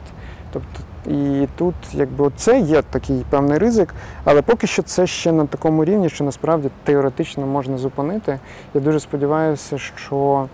Тобто, 0.53 0.81
і 1.09 1.49
тут, 1.57 1.75
якби 1.93 2.31
це 2.37 2.61
є 2.61 2.83
такий 2.83 3.25
певний 3.31 3.59
ризик, 3.59 3.95
але 4.25 4.43
поки 4.43 4.67
що 4.67 4.83
це 4.83 5.07
ще 5.07 5.33
на 5.33 5.47
такому 5.47 5.85
рівні, 5.85 6.09
що 6.09 6.25
насправді 6.25 6.71
теоретично 6.85 7.47
можна 7.47 7.79
зупинити. 7.79 8.39
Я 8.75 8.81
дуже 8.81 9.01
сподіваюся, 9.01 9.79
що 9.79 10.49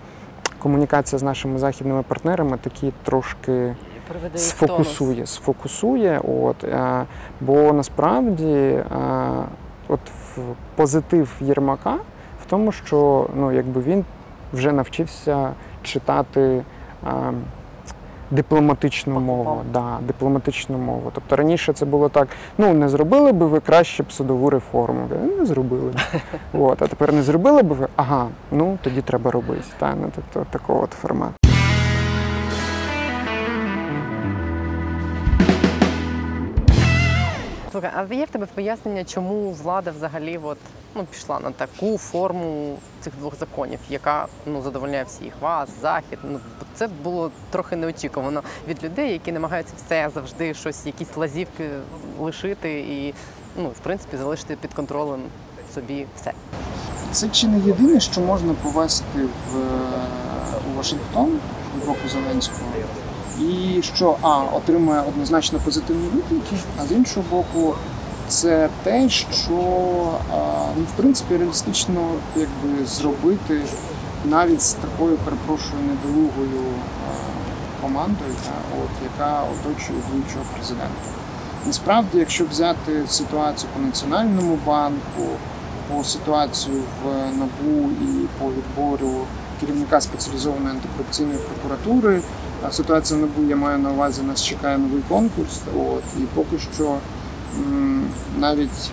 комунікація 0.59 1.19
з 1.19 1.23
нашими 1.23 1.59
західними 1.59 2.03
партнерами 2.03 2.57
такі 2.57 2.93
трошки 3.03 3.75
сфокусує, 4.35 5.25
сфокусує. 5.25 6.21
От, 6.23 6.63
е, 6.63 7.05
бо 7.41 7.73
насправді 7.73 8.53
е, 8.53 8.85
от 9.87 9.99
в 10.35 10.39
позитив 10.75 11.29
Єрмака 11.41 11.97
в 12.41 12.45
тому, 12.49 12.71
що 12.71 13.29
ну, 13.35 13.51
якби 13.51 13.81
він 13.81 14.05
вже 14.53 14.71
навчився 14.71 15.53
читати 15.83 16.41
е, 16.41 16.63
дипломатичну 18.33 19.19
мову. 19.19 19.61
Да, 19.73 19.97
дипломатичну 20.07 20.77
мову. 20.77 21.11
Тобто 21.13 21.35
раніше 21.35 21.73
це 21.73 21.85
було 21.85 22.09
так: 22.09 22.27
ну 22.57 22.73
не 22.73 22.89
зробили 22.89 23.31
би 23.31 23.45
ви 23.45 23.59
краще 23.59 24.03
б 24.03 24.11
судову 24.11 24.49
реформу. 24.49 25.07
«Е, 25.13 25.39
Не 25.39 25.45
зробили 25.45 25.91
б. 25.91 25.95
От, 26.61 26.81
а 26.81 26.87
тепер 26.87 27.13
не 27.13 27.23
зробили 27.23 27.63
б 27.63 27.67
ви, 27.67 27.87
ага, 27.95 28.27
ну 28.51 28.77
тоді 28.81 29.01
треба 29.01 29.31
робити. 29.31 29.63
Та, 29.79 29.95
ну, 30.01 30.11
тобто 30.15 30.45
такого 30.51 30.83
от 30.83 30.91
формату. 30.91 31.33
Слухай, 37.73 37.91
а 37.95 38.13
є 38.13 38.25
в 38.25 38.29
тебе 38.29 38.45
пояснення, 38.45 39.03
чому 39.03 39.51
влада 39.51 39.91
взагалі 39.91 40.39
от, 40.43 40.57
ну, 40.95 41.05
пішла 41.05 41.39
на 41.39 41.51
таку 41.51 41.97
форму 41.97 42.77
цих 43.01 43.13
двох 43.15 43.35
законів, 43.39 43.79
яка 43.89 44.27
ну, 44.45 44.61
задовольняє 44.61 45.03
всіх 45.03 45.33
вас, 45.41 45.69
захід. 45.81 46.19
Ну, 46.23 46.39
це 46.75 46.87
було 47.03 47.31
трохи 47.49 47.75
неочікувано 47.75 48.43
від 48.67 48.83
людей, 48.83 49.11
які 49.11 49.31
намагаються 49.31 49.73
все 49.77 50.09
завжди 50.13 50.53
щось, 50.53 50.85
якісь 50.85 51.17
лазівки 51.17 51.69
лишити 52.19 52.79
і, 52.79 53.13
ну, 53.57 53.69
в 53.69 53.79
принципі, 53.79 54.17
залишити 54.17 54.57
під 54.61 54.73
контролем 54.73 55.21
собі 55.73 56.05
все. 56.15 56.33
Це 57.11 57.29
чи 57.29 57.47
не 57.47 57.59
єдине, 57.59 57.99
що 57.99 58.21
можна 58.21 58.53
повести 58.53 59.19
в, 59.51 59.55
у 60.71 60.77
Вашингтон 60.77 61.39
з 61.83 61.87
боку 61.87 62.07
Зеленського, 62.07 62.61
і 63.39 63.81
що 63.81 64.17
А 64.21 64.37
отримує 64.37 65.01
однозначно 65.01 65.59
позитивні 65.59 66.07
відгуки, 66.07 66.55
а 66.81 66.85
з 66.85 66.91
іншого 66.91 67.25
боку, 67.31 67.75
це 68.27 68.69
те, 68.83 69.09
що 69.09 69.51
ну, 70.77 70.83
в 70.93 70.97
принципі 70.97 71.37
реалістично 71.37 72.09
якби 72.35 72.85
зробити 72.85 73.61
навіть 74.25 74.61
з 74.61 74.73
такою, 74.73 75.17
перепрошую, 75.17 75.81
недолугою 75.81 76.63
командою, 77.81 78.33
от, 78.83 78.89
яка 79.03 79.43
оточує 79.43 79.99
діючого 80.11 80.45
президента. 80.55 81.01
Насправді, 81.65 82.17
якщо 82.17 82.45
взяти 82.45 83.01
ситуацію 83.07 83.69
по 83.75 83.81
Національному 83.81 84.59
банку, 84.65 85.23
по 85.89 86.03
ситуацію 86.03 86.81
в 87.03 87.07
НАБУ 87.37 87.89
і 88.01 88.27
по 88.39 88.51
відбору 88.51 89.25
керівника 89.59 90.01
спеціалізованої 90.01 90.69
антикорупційної 90.69 91.37
прокуратури. 91.37 92.21
Ситуація 92.71 93.19
в 93.19 93.21
НАБУ 93.21 93.49
я 93.49 93.55
маю 93.55 93.79
на 93.79 93.91
увазі, 93.91 94.21
нас 94.21 94.43
чекає 94.43 94.77
новий 94.77 95.01
конкурс. 95.09 95.61
От, 95.77 96.03
і 96.17 96.21
поки 96.35 96.59
що 96.75 96.97
навіть 98.39 98.91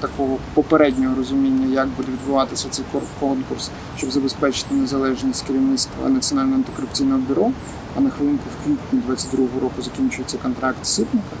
такого 0.00 0.38
попереднього 0.54 1.14
розуміння, 1.16 1.66
як 1.74 1.88
буде 1.88 2.12
відбуватися 2.12 2.68
цей 2.70 2.84
конкурс, 3.20 3.70
щоб 3.96 4.10
забезпечити 4.10 4.74
незалежність 4.74 5.46
керівництва 5.46 6.08
Національного 6.08 6.56
антикорупційного 6.56 7.20
бюро. 7.28 7.50
А 7.96 8.00
на 8.00 8.10
хвилинку 8.10 8.44
в 8.60 8.64
квітні 8.64 9.00
22-го 9.08 9.60
року 9.60 9.82
закінчується 9.82 10.38
контракт 10.38 10.86
Ситника. 10.86 11.36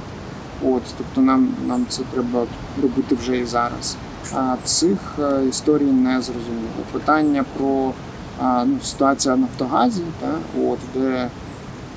От, 0.64 0.82
тобто 0.98 1.20
нам, 1.20 1.48
нам 1.66 1.86
це 1.88 2.02
треба 2.12 2.46
робити 2.82 3.14
вже 3.14 3.38
і 3.38 3.44
зараз. 3.44 3.96
А 4.34 4.56
цих 4.64 4.98
е, 5.18 5.44
історій 5.48 5.84
не 5.84 6.22
зрозуміло. 6.22 6.84
Питання 6.92 7.44
про 7.56 7.92
ну, 8.42 8.78
ситуація 8.82 9.34
в 9.34 9.38
Нафтогазі, 9.38 10.02
та, 10.20 10.60
от, 10.62 10.78
де, 10.94 11.30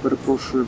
перепрошую, 0.01 0.65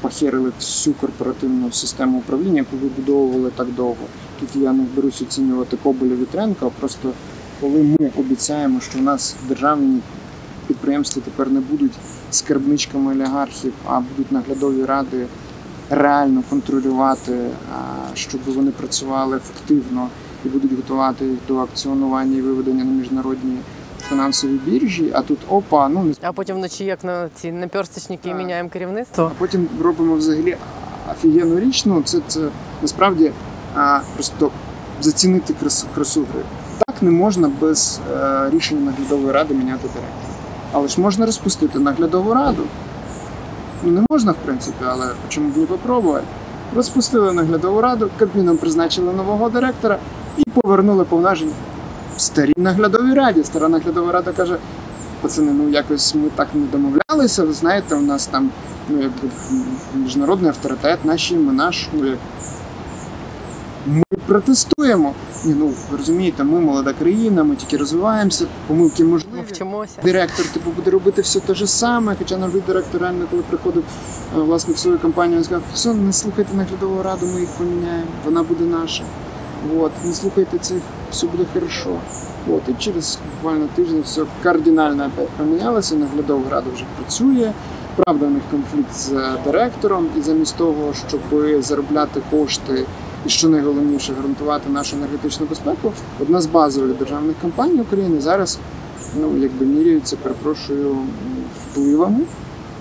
похерили 0.00 0.52
всю 0.58 0.94
корпоративну 0.94 1.72
систему 1.72 2.18
управління, 2.18 2.58
яку 2.58 2.76
вибудовували 2.76 3.50
так 3.50 3.74
довго. 3.74 4.06
Тут 4.40 4.48
я 4.56 4.72
не 4.72 4.84
берусь 4.96 5.22
оцінювати 5.22 5.76
Коболя 5.82 6.14
Вітренка, 6.14 6.70
просто 6.80 7.12
коли 7.60 7.96
ми 8.00 8.10
обіцяємо, 8.16 8.80
що 8.80 8.98
у 8.98 9.02
нас 9.02 9.36
державні 9.48 10.00
підприємства 10.66 11.22
тепер 11.24 11.50
не 11.50 11.60
будуть 11.60 11.92
скарбничками 12.30 13.12
олігархів, 13.12 13.72
а 13.86 14.00
будуть 14.00 14.32
наглядові 14.32 14.84
ради 14.84 15.26
реально 15.90 16.42
контролювати, 16.50 17.50
щоб 18.14 18.40
вони 18.46 18.70
працювали 18.70 19.36
ефективно 19.36 20.08
і 20.44 20.48
будуть 20.48 20.76
готувати 20.76 21.24
їх 21.24 21.38
до 21.48 21.58
акціонування 21.58 22.36
і 22.36 22.40
виведення 22.40 22.84
на 22.84 22.90
міжнародні 22.90 23.56
фінансові 24.08 24.52
біржі. 24.52 25.12
А 25.14 25.22
тут 25.22 25.38
опа, 25.48 25.88
ну 25.88 26.12
А 26.22 26.32
потім 26.32 26.56
вночі, 26.56 26.84
як 26.84 27.04
на 27.04 27.28
ці 27.34 27.52
наперсточники, 27.52 28.34
міняємо 28.34 28.68
керівництво. 28.68 29.24
а 29.24 29.38
потім 29.38 29.68
робимо 29.82 30.14
взагалі 30.14 30.56
офігенну 31.12 31.60
річ. 31.60 31.84
Ну 31.86 32.02
це, 32.02 32.18
це 32.26 32.40
насправді 32.82 33.32
а, 33.76 34.00
просто 34.14 34.50
зацінити 35.00 35.54
красу, 35.60 35.86
красу 35.94 36.20
гри. 36.20 36.42
Так 36.86 37.02
не 37.02 37.10
можна 37.10 37.50
без 37.60 38.00
е, 38.12 38.50
рішення 38.50 38.80
наглядової 38.80 39.32
ради 39.32 39.54
міняти 39.54 39.82
директора. 39.82 40.32
Але 40.72 40.88
ж 40.88 41.00
можна 41.00 41.26
розпустити 41.26 41.78
наглядову 41.78 42.34
раду. 42.34 42.62
Ну 43.82 43.90
не 43.92 44.02
можна, 44.10 44.32
в 44.32 44.36
принципі, 44.36 44.84
але 44.86 45.06
чому 45.28 45.48
б 45.48 45.56
не 45.56 45.66
попробувати? 45.66 46.26
Розпустили 46.76 47.32
наглядову 47.32 47.80
раду, 47.80 48.10
Кабміном 48.18 48.56
призначили 48.56 49.12
нового 49.12 49.48
директора 49.48 49.98
і 50.38 50.42
повернули 50.50 51.04
повноваження 51.04 51.52
старій 52.26 52.52
наглядовій 52.56 53.14
раді. 53.14 53.44
Стара 53.44 53.68
наглядова 53.68 54.12
рада 54.12 54.32
каже: 54.32 54.56
пацани, 55.20 55.52
ну 55.52 55.68
якось 55.68 56.14
ми 56.14 56.28
так 56.34 56.48
не 56.54 56.66
домовлялися. 56.66 57.44
Ви 57.44 57.52
знаєте, 57.52 57.94
у 57.94 58.00
нас 58.00 58.26
там 58.26 58.50
ну, 58.88 59.02
якби 59.02 59.28
міжнародний 59.94 60.50
авторитет, 60.50 61.04
наші 61.04 61.34
імена 61.34 61.72
ну 61.92 62.06
як. 62.06 62.18
Ми 63.86 64.02
протестуємо. 64.26 65.14
Ні, 65.44 65.54
ну 65.58 65.66
ви 65.90 65.96
розумієте, 65.96 66.44
ми 66.44 66.60
молода 66.60 66.92
країна, 66.92 67.44
ми 67.44 67.56
тільки 67.56 67.76
розвиваємося, 67.76 68.46
помилки 68.66 69.04
Ми 69.04 69.18
вчимося. 69.48 70.00
Директор 70.04 70.46
типу 70.46 70.70
буде 70.70 70.90
робити 70.90 71.22
все 71.22 71.40
те 71.40 71.54
ж 71.54 71.66
саме, 71.66 72.16
хоча 72.18 72.36
новий 72.36 72.62
директор 72.66 73.00
реально, 73.00 73.26
коли 73.30 73.42
приходив 73.42 73.84
е, 74.36 74.40
власне 74.40 74.74
в 74.74 74.78
свою 74.78 74.98
компанію, 74.98 75.36
він 75.36 75.44
сказав, 75.44 75.62
все, 75.74 75.94
не 75.94 76.12
слухайте 76.12 76.54
наглядову 76.56 77.02
раду, 77.02 77.26
ми 77.34 77.40
їх 77.40 77.50
поміняємо, 77.50 78.06
вона 78.24 78.42
буде 78.42 78.64
наша. 78.64 79.04
От, 79.78 79.92
не 80.04 80.12
слухайте 80.12 80.58
цих, 80.58 80.82
все 81.10 81.26
буде 81.26 81.44
хорошо. 81.54 81.98
От, 82.50 82.62
і 82.68 82.74
через 82.78 83.18
буквально 83.34 83.68
тиждень 83.76 84.02
все 84.02 84.22
кардинально 84.42 85.06
опять 85.06 85.28
помінялося, 85.28 85.94
наглядова 85.94 86.50
рада 86.50 86.70
вже 86.74 86.84
працює. 86.96 87.52
Правда, 87.96 88.26
у 88.26 88.30
них 88.30 88.42
конфлікт 88.50 88.94
з 88.94 89.12
е, 89.12 89.32
директором, 89.44 90.08
і 90.18 90.20
замість 90.20 90.56
того, 90.56 90.94
щоб 91.08 91.20
заробляти 91.60 92.22
кошти 92.30 92.86
і 93.26 93.28
що 93.28 93.48
найголовніше 93.48 94.12
гарантувати 94.16 94.70
нашу 94.70 94.96
енергетичну 94.96 95.46
безпеку, 95.46 95.92
одна 96.20 96.40
з 96.40 96.46
базових 96.46 96.98
державних 96.98 97.36
компаній 97.42 97.80
України 97.80 98.20
зараз 98.20 98.58
ну, 99.20 99.36
якби 99.36 99.66
міряються, 99.66 100.16
перепрошую, 100.16 100.96
впливами. 101.60 102.20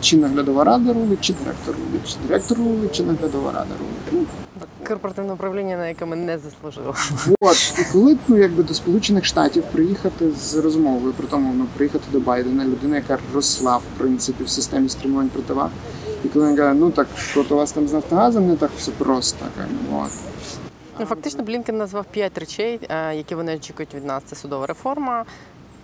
Чи 0.01 0.17
наглядова 0.17 0.63
рада 0.63 0.93
рулить, 0.93 1.21
чи 1.21 1.33
директор 1.33 1.75
рулить, 1.75 2.09
чи 2.09 2.15
директор 2.27 2.57
рулить, 2.57 2.95
чи 2.95 3.03
наглядова 3.03 3.51
рада 3.51 3.73
рулить. 3.79 4.27
Корпоративне 4.87 5.33
управління, 5.33 5.77
на 5.77 5.87
яке 5.87 6.05
ми 6.05 6.15
не 6.15 6.37
заслужили. 6.37 6.93
Ну, 7.27 7.35
от, 7.39 7.73
і 7.79 7.83
коли 7.93 8.17
ну, 8.27 8.37
якби 8.37 8.63
до 8.63 8.73
Сполучених 8.73 9.25
Штатів 9.25 9.63
приїхати 9.71 10.31
з 10.31 10.55
розмовою 10.55 11.13
про 11.13 11.27
тому, 11.27 11.53
ну, 11.53 11.65
приїхати 11.75 12.03
до 12.11 12.19
Байдена, 12.19 12.65
людина, 12.65 12.95
яка 12.95 13.17
росла 13.33 13.77
в 13.77 13.83
принципі 13.97 14.43
в 14.43 14.49
системі 14.49 14.89
стримувань 14.89 15.29
противаг, 15.29 15.69
і 16.25 16.27
коли 16.27 16.47
він 16.47 16.55
каже, 16.55 16.73
ну 16.73 16.91
так 16.91 17.07
що 17.17 17.43
то 17.43 17.55
у 17.55 17.57
вас 17.57 17.71
там 17.71 17.87
з 17.87 17.93
Нафтогазом 17.93 18.47
не 18.47 18.55
так 18.55 18.71
все 18.77 18.91
просто. 18.91 19.45
каже, 19.57 19.69
От. 19.93 20.11
Ну, 20.99 21.05
фактично, 21.05 21.43
Блінкен 21.43 21.77
назвав 21.77 22.05
п'ять 22.05 22.37
речей, 22.37 22.79
е, 22.89 23.15
які 23.15 23.35
вони 23.35 23.55
очікують 23.55 23.93
від 23.93 24.05
нас. 24.05 24.23
Це 24.25 24.35
судова 24.35 24.65
реформа, 24.65 25.25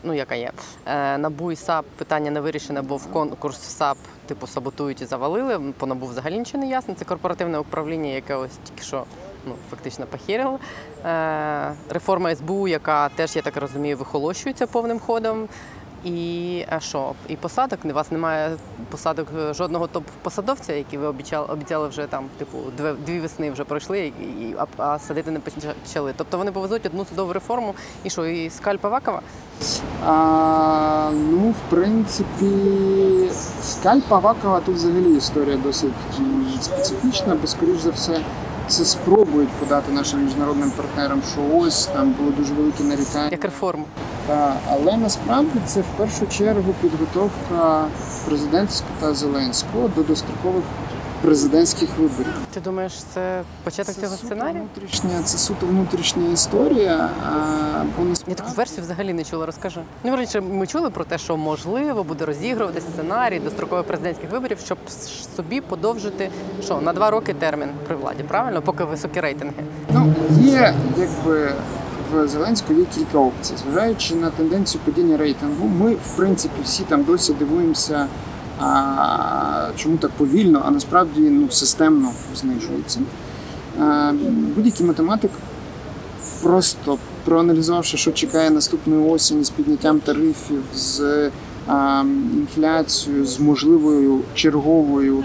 ну 0.04 0.14
яка 0.14 0.36
є. 0.36 0.52
Е, 0.86 1.18
Набу 1.18 1.52
і 1.52 1.56
САП 1.56 1.86
питання 1.86 2.32
не 2.32 2.42
вирішене, 2.42 2.82
бо 2.82 2.98
в 2.98 3.08
конкурс 3.08 3.60
САП 3.60 3.98
типу 4.26 4.48
саботують 4.48 5.02
і 5.02 5.06
завалили. 5.06 5.74
По 5.78 5.86
набу 5.86 6.06
взагалі 6.06 6.40
нічого 6.40 6.64
не 6.64 6.70
ясно. 6.70 6.94
Це 6.94 7.06
корпоративне 7.06 7.60
управління, 7.60 8.10
яке 8.10 8.36
ось 8.36 8.58
тільки 8.64 8.84
що. 8.84 9.04
Ну, 9.48 9.54
фактично 9.70 10.06
похірили. 10.06 10.58
Е, 11.06 11.74
реформа 11.90 12.36
СБУ, 12.36 12.68
яка 12.68 13.10
теж, 13.10 13.36
я 13.36 13.42
так 13.42 13.58
розумію, 13.58 13.98
вихолощується 13.98 14.68
повним 14.68 15.00
ходом. 15.00 15.48
І 16.06 16.66
що? 16.80 17.14
І 17.28 17.36
посадок? 17.36 17.80
У 17.84 17.90
вас 17.90 18.12
немає 18.12 18.58
посадок 18.90 19.28
е, 19.40 19.54
жодного 19.54 19.88
топ-посадовця, 19.88 20.74
які 20.74 20.98
ви 20.98 21.08
обіцяли, 21.08 21.48
обіцяли 21.48 21.88
вже 21.88 22.08
там, 22.08 22.26
типу, 22.38 22.58
дві, 22.78 22.94
дві 23.06 23.20
весни 23.20 23.52
вже 23.52 23.64
пройшли, 23.64 24.00
і, 24.00 24.56
а, 24.58 24.66
а 24.78 25.00
садити 25.00 25.32
не 25.32 25.40
почали. 25.40 26.14
Тобто 26.18 26.38
вони 26.38 26.52
повезуть 26.52 26.86
одну 26.86 27.06
судову 27.06 27.34
реформу 27.34 27.76
і 28.04 28.10
що, 28.10 28.26
і 28.26 28.50
скальп 28.50 28.86
Авакова? 28.86 29.22
А, 30.06 31.12
ну, 31.14 31.50
в 31.50 31.70
принципі, 31.70 32.52
скальп 33.64 34.14
Авакова 34.14 34.60
тут 34.60 34.76
взагалі 34.76 35.18
історія 35.18 35.58
досить 35.58 35.94
специфічна, 36.62 37.36
бо, 37.36 37.48
скоріш 37.48 37.78
за 37.78 37.90
все, 37.90 38.22
це 38.72 38.86
спробують 38.86 39.50
подати 39.50 39.92
нашим 39.92 40.26
міжнародним 40.26 40.72
партнерам, 40.72 41.22
що 41.32 41.58
ось 41.58 41.86
там 41.86 42.12
було 42.12 42.32
дуже 42.32 42.54
велике 42.54 42.84
нарікання. 42.84 43.30
Як 43.32 43.44
реформу? 43.44 43.86
Та, 44.28 44.54
але 44.72 44.98
насправді 44.98 45.60
це 45.66 45.82
в 45.82 45.98
першу 45.98 46.28
чергу 46.28 46.76
підготовка 46.82 47.86
президентського 48.26 48.92
та 49.00 49.14
Зеленського 49.14 49.88
до 49.96 50.04
дострокових 50.04 50.64
президентських 51.22 51.90
виборів. 51.98 52.34
Ти 52.54 52.60
думаєш, 52.60 52.94
це 53.14 53.42
початок 53.64 53.96
цього 53.96 54.16
суто 54.16 54.26
сценарію? 54.26 54.64
внутрішня, 54.76 55.24
це 55.24 55.38
суто 55.38 55.66
внутрішня 55.66 56.32
історія. 56.34 57.10
А, 57.26 57.84
бо 57.98 58.06
Я 58.28 58.36
таку 58.36 58.52
версію 58.52 58.84
взагалі 58.84 59.14
не 59.14 59.24
чула. 59.24 59.46
Розкажи. 59.46 59.82
Ну, 60.04 60.12
раніше 60.16 60.42
ми 60.42 60.68
чули 60.68 60.90
про 60.90 61.04
те, 61.04 61.18
що 61.18 61.38
можливо 61.38 62.04
буде 62.04 62.26
розігрувати 62.26 62.82
сценарій 62.82 63.40
дострокових 63.40 63.86
президентських 63.86 64.32
виборів, 64.32 64.58
щоб 64.66 64.78
собі 65.36 65.62
подовжити 65.62 66.30
що 66.64 66.82
на 66.82 66.94
два 66.94 67.10
роки 67.10 67.34
термін 67.34 67.70
при 67.88 67.96
владі, 67.96 68.24
правильно? 68.28 68.62
Поки 68.62 68.84
високі 68.84 69.20
рейтинги. 69.20 69.64
Ну, 69.94 70.14
є 70.42 70.74
якби 70.98 71.52
в 72.14 72.28
Зеленського 72.28 72.80
є 72.80 72.86
кілька 72.96 73.18
опцій. 73.18 73.54
Зважаючи 73.64 74.16
на 74.16 74.30
тенденцію 74.30 74.82
падіння 74.86 75.18
рейтингу, 75.18 75.68
ми 75.68 75.94
в 75.94 76.16
принципі 76.16 76.62
всі 76.64 76.84
там 76.84 77.04
досі 77.04 77.34
дивуємося, 77.34 78.08
чому 79.76 79.98
так 79.98 80.12
повільно, 80.12 80.62
а 80.66 80.72
насправді 80.72 81.22
ну, 81.22 81.52
системно 81.52 82.12
знижується. 82.36 83.00
А, 83.80 84.12
будь-який 84.56 84.86
математик, 84.86 85.32
просто 86.44 86.98
проаналізувавши, 87.26 87.98
що 87.98 88.12
чекає 88.12 88.50
наступної 88.50 89.10
осені 89.10 89.44
з 89.44 89.50
підняттям 89.50 90.00
тарифів, 90.00 90.64
з 90.76 91.30
інфляцією, 92.34 93.26
з 93.26 93.40
можливою 93.40 94.20
черговою 94.34 95.24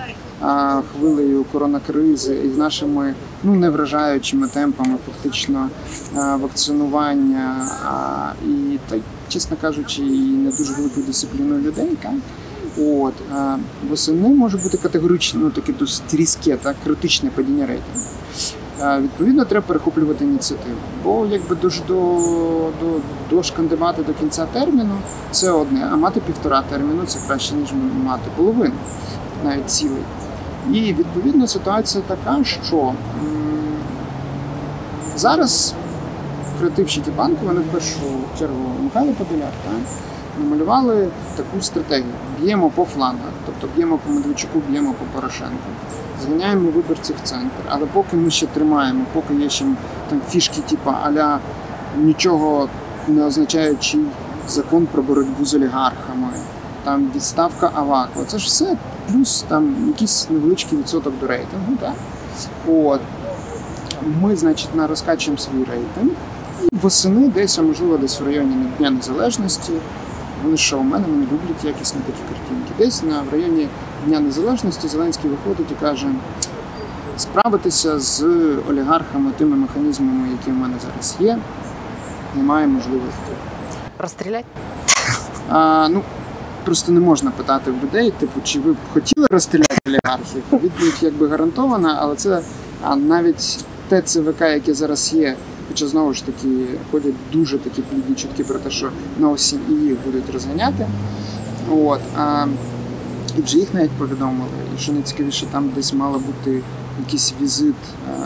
хвилею 0.93 1.45
коронакризи 1.53 2.35
і 2.45 2.51
з 2.51 2.57
нашими 2.57 3.15
ну 3.45 3.55
не 3.55 3.71
вражаючими 3.71 4.49
темпами 4.49 4.97
фактично 5.07 5.69
вакцинування 6.15 7.67
і 8.47 8.79
та 8.89 8.97
чесно 9.29 9.57
кажучи, 9.61 10.03
і 10.03 10.21
не 10.21 10.51
дуже 10.51 10.73
великою 10.73 11.07
дисципліною 11.07 11.63
людей. 11.63 11.89
От 12.79 13.15
восени 13.89 14.29
може 14.29 14.59
бути 14.59 14.77
категорично 14.77 15.41
ну, 15.41 15.51
таке 15.51 15.73
досить 15.73 16.15
різке, 16.15 16.57
так, 16.57 16.77
критичне 16.85 17.31
падіння 17.31 17.67
рейтингу. 17.67 18.07
Відповідно, 19.03 19.45
треба 19.45 19.67
перехоплювати 19.67 20.25
ініціативу. 20.25 20.77
Бо 21.05 21.27
якби 21.27 21.57
до, 21.57 21.69
до, 21.89 22.19
до, 22.81 23.01
дошкандибати 23.31 24.03
до 24.03 24.13
кінця 24.13 24.47
терміну 24.47 24.95
це 25.31 25.51
одне, 25.51 25.89
а 25.93 25.97
мати 25.97 26.21
півтора 26.21 26.63
терміну 26.71 27.05
це 27.07 27.19
краще, 27.27 27.55
ніж 27.55 27.69
мати 28.05 28.31
половину, 28.37 28.75
навіть 29.45 29.71
цілий. 29.71 30.03
І 30.73 30.81
відповідно 30.81 31.47
ситуація 31.47 32.05
така, 32.07 32.45
що 32.45 32.93
зараз 35.17 35.75
креативщики 36.59 37.11
банку, 37.11 37.47
вони 37.47 37.61
в 37.61 37.65
першу 37.65 37.99
чергу 38.39 38.71
Михайло 38.83 39.13
Подоляк, 39.13 39.53
намалювали 40.39 41.09
таку 41.37 41.63
стратегію. 41.63 42.13
Б'ємо 42.39 42.71
по 42.71 42.85
флангах, 42.85 43.33
тобто 43.47 43.77
б'ємо 43.77 43.99
по 43.99 44.13
Медведчуку, 44.13 44.63
б'ємо 44.69 44.93
по 44.93 45.05
Порошенку. 45.05 45.71
Зганяємо 46.23 46.71
виборців 46.71 47.17
в 47.17 47.29
центр. 47.29 47.63
Але 47.69 47.87
поки 47.87 48.17
ми 48.17 48.31
ще 48.31 48.47
тримаємо, 48.47 49.05
поки 49.13 49.35
є 49.35 49.51
ще 49.51 49.65
там 50.11 50.21
фішки, 50.29 50.61
типу 50.61 50.91
аля 51.05 51.39
нічого 51.97 52.69
не 53.09 53.25
означаючий 53.25 54.01
закон 54.49 54.87
про 54.87 55.03
боротьбу 55.03 55.45
з 55.45 55.55
олігархами, 55.55 56.29
там 56.85 57.11
відставка 57.15 57.71
Авакова. 57.75 58.25
Це 58.27 58.39
ж 58.39 58.47
все 58.47 58.77
плюс 59.13 59.45
там 59.49 59.75
якийсь 59.87 60.31
невеличкий 60.31 60.79
відсоток 60.79 61.19
до 61.21 61.27
рейтингу. 61.27 61.73
Так? 61.81 61.95
От. 62.69 63.01
Ми, 64.21 64.37
значить, 64.37 64.71
розкачуємо 64.89 65.39
свій 65.39 65.65
рейтинг. 65.71 66.11
І 66.73 66.77
восени 66.77 67.29
десь, 67.29 67.59
можливо, 67.59 67.97
десь 67.97 68.21
в 68.21 68.25
районі 68.25 68.55
Дня 68.79 68.91
Незалежності. 68.91 69.73
Вони 70.45 70.57
що 70.57 70.79
у 70.79 70.83
мене 70.83 71.05
вони 71.11 71.23
люблять 71.23 71.65
якісні 71.65 72.01
такі 72.07 72.19
картинки. 72.19 72.73
Десь 72.79 73.03
на 73.03 73.23
в 73.23 73.33
районі 73.33 73.69
Дня 74.07 74.21
Незалежності 74.21 74.89
Зеленський 74.89 75.31
виходить 75.31 75.71
і 75.71 75.75
каже: 75.85 76.07
справитися 77.17 77.99
з 77.99 78.23
олігархами 78.69 79.31
тими 79.39 79.57
механізмами, 79.57 80.29
які 80.31 80.51
в 80.51 80.55
мене 80.55 80.75
зараз 80.87 81.17
є, 81.21 81.39
немає 82.35 82.67
можливості. 82.67 83.33
Розстрілять? 83.99 84.45
А, 85.49 85.89
ну, 85.89 86.03
просто 86.65 86.93
не 86.93 87.01
можна 87.01 87.31
питати 87.31 87.71
в 87.71 87.85
людей, 87.85 88.11
типу, 88.11 88.41
чи 88.45 88.61
ви 88.61 88.73
б 88.73 88.77
хотіли 88.93 89.27
розстріляти 89.31 89.79
олігархів? 89.87 90.43
Відповідь 90.53 90.99
якби 91.01 91.29
гарантована, 91.29 91.99
але 92.01 92.17
це 92.17 92.43
а 92.83 92.97
навіть 92.97 93.65
те 93.89 94.03
ЦВК, 94.03 94.41
яке 94.41 94.75
зараз 94.75 95.13
є, 95.15 95.37
хоча 95.77 95.89
знову 95.89 96.15
ж 96.15 96.25
таки 96.25 96.49
ходять 96.91 97.15
дуже 97.33 97.59
такі 97.59 97.83
плідні 97.83 98.15
чутки 98.15 98.45
про 98.45 98.59
те, 98.59 98.71
що 98.71 98.91
на 99.19 99.29
осінь 99.29 99.61
і 99.69 99.73
їх 99.73 99.97
будуть 100.05 100.31
розганяти. 100.33 100.87
От, 101.71 102.01
а, 102.17 102.47
і 103.39 103.43
вже 103.43 103.59
їх 103.59 103.75
навіть 103.75 103.91
повідомили. 103.91 104.51
І 104.77 104.81
що 104.81 104.93
найцікавіше, 104.93 105.47
там 105.53 105.71
десь 105.75 105.93
мало 105.93 106.19
бути 106.19 106.63
якийсь 106.99 107.35
візит 107.41 107.75
е, 107.75 108.17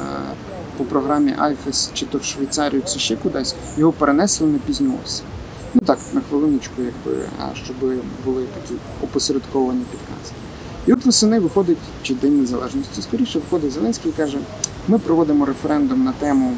по 0.77 0.85
програмі 0.85 1.35
Айфес, 1.39 1.91
чи 1.95 2.07
то 2.07 2.19
в 2.19 2.25
Швейцарію, 2.25 2.83
чи 2.93 2.99
ще 2.99 3.17
кудись. 3.17 3.55
Його 3.77 3.93
перенесли 3.93 4.47
на 4.47 4.59
пізню 4.59 4.95
осінь. 5.05 5.27
Ну 5.75 5.81
так, 5.87 5.99
на 6.13 6.21
хвилиночку, 6.21 6.83
якби, 6.83 7.25
а 7.39 7.55
щоб 7.55 7.77
були 8.25 8.45
такі 8.45 8.75
опосередковані 9.03 9.85
підкази. 9.91 10.35
І 10.87 10.93
от 10.93 11.05
восени 11.05 11.39
виходить, 11.39 11.79
чи 12.03 12.15
День 12.15 12.41
Незалежності, 12.41 13.03
скоріше 13.03 13.39
виходить 13.39 13.73
Зеленський 13.73 14.11
і 14.11 14.15
каже: 14.15 14.39
ми 14.89 14.99
проводимо 14.99 15.45
референдум 15.45 16.05
на 16.05 16.13
тему, 16.13 16.53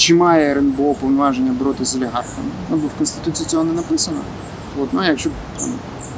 чи 0.00 0.14
має 0.14 0.50
РНБО 0.50 0.94
повноваження 0.94 1.52
боротися 1.52 1.92
з 1.92 1.96
олігархами. 1.96 2.48
Ну, 2.70 2.76
бо 2.76 2.86
в 2.86 2.94
Конституції 2.94 3.48
цього 3.48 3.64
не 3.64 3.72
написано. 3.72 4.20
От, 4.82 4.88
ну, 4.92 5.04
якщо 5.04 5.30
там, 5.58 5.68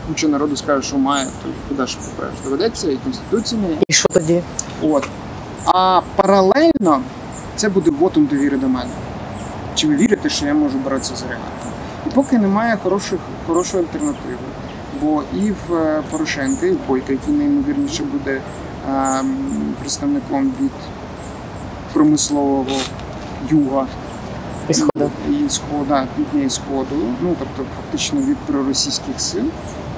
куча 0.08 0.28
народу 0.28 0.56
скаже, 0.56 0.88
що 0.88 0.98
має, 0.98 1.26
то 1.26 1.48
куди 1.68 1.86
ж 1.86 1.96
попереш? 1.96 2.34
Доведеться 2.44 2.90
і 2.90 2.96
Конституція 2.96 3.60
не 3.60 3.68
І 3.88 3.92
що 3.92 4.08
тоді? 4.08 4.42
От. 4.82 5.08
А 5.66 6.00
паралельно 6.16 7.02
це 7.56 7.68
буде 7.68 7.90
вотом 7.90 8.26
довіри 8.26 8.56
до 8.56 8.68
мене. 8.68 8.90
Чи 9.74 9.86
ви 9.86 9.96
вірите, 9.96 10.28
що 10.28 10.46
я 10.46 10.54
можу 10.54 10.78
боротися 10.78 11.16
з 11.16 11.22
олігархами? 11.22 11.72
І 12.06 12.10
поки 12.10 12.38
немає 12.38 12.78
хороших, 12.82 13.18
хорошої 13.46 13.82
альтернативи. 13.82 14.36
Бо 15.00 15.22
і 15.34 15.50
в 15.50 15.74
е, 15.74 16.02
Порошенка, 16.10 16.66
і 16.66 16.70
в 16.70 16.78
Бойка, 16.88 17.12
який 17.12 17.34
неймовірніше 17.34 18.02
буде 18.02 18.40
ем, 18.88 19.36
представником 19.80 20.52
від 20.60 20.70
промислового 21.92 22.66
юга 23.50 23.86
І 24.68 24.74
сходу. 24.74 25.10
і 25.30 25.48
схода, 25.50 26.06
півдня 26.16 26.46
і 26.46 26.50
сходу, 26.50 26.96
ну 27.22 27.36
тобто 27.38 27.64
фактично 27.76 28.20
від 28.20 28.36
проросійських 28.36 29.20
сил. 29.20 29.44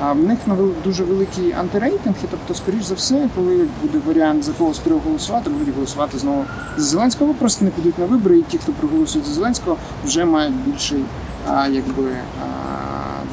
А 0.03 0.13
в 0.13 0.19
них 0.19 0.39
навели 0.47 0.73
дуже 0.85 1.05
великий 1.05 1.53
антирейтинг, 1.53 2.15
і 2.25 2.27
тобто, 2.31 2.55
скоріш 2.55 2.85
за 2.85 2.95
все, 2.95 3.29
коли 3.35 3.69
буде 3.83 3.99
варіант 4.07 4.45
за 4.45 4.53
кого 4.53 4.75
з 4.75 4.79
трьох 4.79 5.05
голосувати, 5.05 5.51
будуть 5.51 5.75
голосувати 5.75 6.19
знову 6.19 6.45
за 6.77 6.85
Зеленського, 6.85 7.35
просто 7.35 7.65
не 7.65 7.71
підуть 7.71 7.99
на 7.99 8.07
вибори, 8.07 8.39
і 8.39 8.43
ті, 8.43 8.59
хто 8.59 8.73
проголосують 8.73 9.27
за 9.27 9.35
Зеленського, 9.35 9.77
вже 10.05 10.25
мають 10.25 10.55
більший, 10.55 11.05
а, 11.49 11.69
якби, 11.69 12.11
а, 12.43 12.47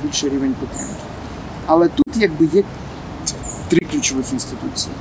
більший 0.03 0.29
рівень 0.29 0.55
підтримки. 0.59 0.93
Але 1.65 1.87
тут 1.87 2.17
якби 2.17 2.45
є 2.53 2.63
три 3.67 3.85
ключових 3.91 4.33
інституції. 4.33 4.95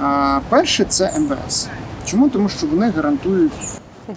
А, 0.00 0.40
перше 0.48 0.84
це 0.84 1.18
МВС. 1.18 1.68
Чому? 2.06 2.28
Тому 2.28 2.48
що 2.48 2.66
вони 2.66 2.90
гарантують 2.90 3.52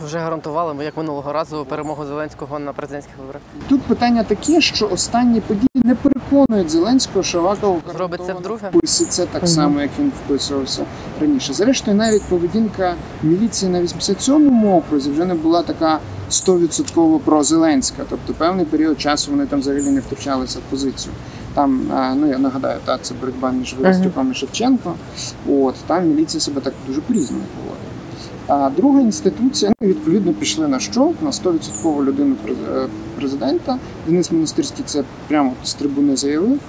Вже 0.06 0.20
гарантували, 0.20 0.74
ми 0.74 0.84
як 0.84 0.98
минулого 0.98 1.34
разу 1.34 1.66
перемогу 1.70 2.06
Зеленського 2.06 2.60
на 2.60 2.74
президентських 2.74 3.18
виборах. 3.18 3.42
Тут 3.70 3.82
питання 3.82 4.24
таке, 4.24 4.62
що 4.62 4.88
останні 4.90 5.42
події 5.42 5.68
не 5.76 5.96
переконують 5.96 6.70
Зеленського, 6.70 7.24
що 7.24 7.40
Аваков 7.40 7.82
Зробить 7.94 8.22
це 8.26 8.34
вдруге? 8.34 8.70
вписується 8.70 9.26
так 9.26 9.48
само, 9.48 9.82
як 9.82 9.90
він 10.00 10.12
вписувався 10.26 10.86
раніше. 11.22 11.54
Зрештою, 11.54 11.98
навіть 11.98 12.24
поведінка 12.24 12.96
міліції 13.24 13.72
на 13.72 13.82
87-му 13.82 14.78
окрузі 14.78 15.12
вже 15.12 15.26
не 15.26 15.34
була 15.34 15.62
така 15.64 16.00
100% 16.32 17.20
прозеленська. 17.20 18.04
Тобто 18.10 18.34
певний 18.34 18.66
період 18.66 19.02
часу 19.02 19.32
вони 19.32 19.46
там 19.46 19.60
взагалі 19.60 19.90
не 19.90 20.00
втручалися 20.00 20.60
в 20.60 20.62
позицію. 20.62 21.14
Там, 21.54 21.82
ну 22.16 22.28
я 22.28 22.38
нагадаю, 22.38 22.80
та 22.86 22.98
це 22.98 23.14
боротьба 23.20 23.52
між 23.52 23.74
Верестюком 23.74 24.32
і 24.32 24.36
Шевченко. 24.36 24.94
От 25.50 25.76
там 25.88 26.08
міліція 26.08 26.42
себе 26.42 26.62
так 26.62 26.74
дуже 26.88 27.02
по-різному 27.02 27.44
поводила. 27.56 27.81
А 28.48 28.70
друга 28.70 29.02
інституція, 29.02 29.74
ну 29.82 29.88
відповідно, 29.88 30.34
пішли 30.34 30.68
на 30.68 30.80
що? 30.80 31.12
На 31.22 31.30
100% 31.30 32.06
людину 32.06 32.36
е, 32.48 32.88
президента. 33.16 33.78
Денис 34.08 34.32
Монастирський 34.32 34.86
це 34.88 35.04
прямо 35.28 35.54
з 35.64 35.74
трибуни 35.74 36.16
заявив. 36.16 36.60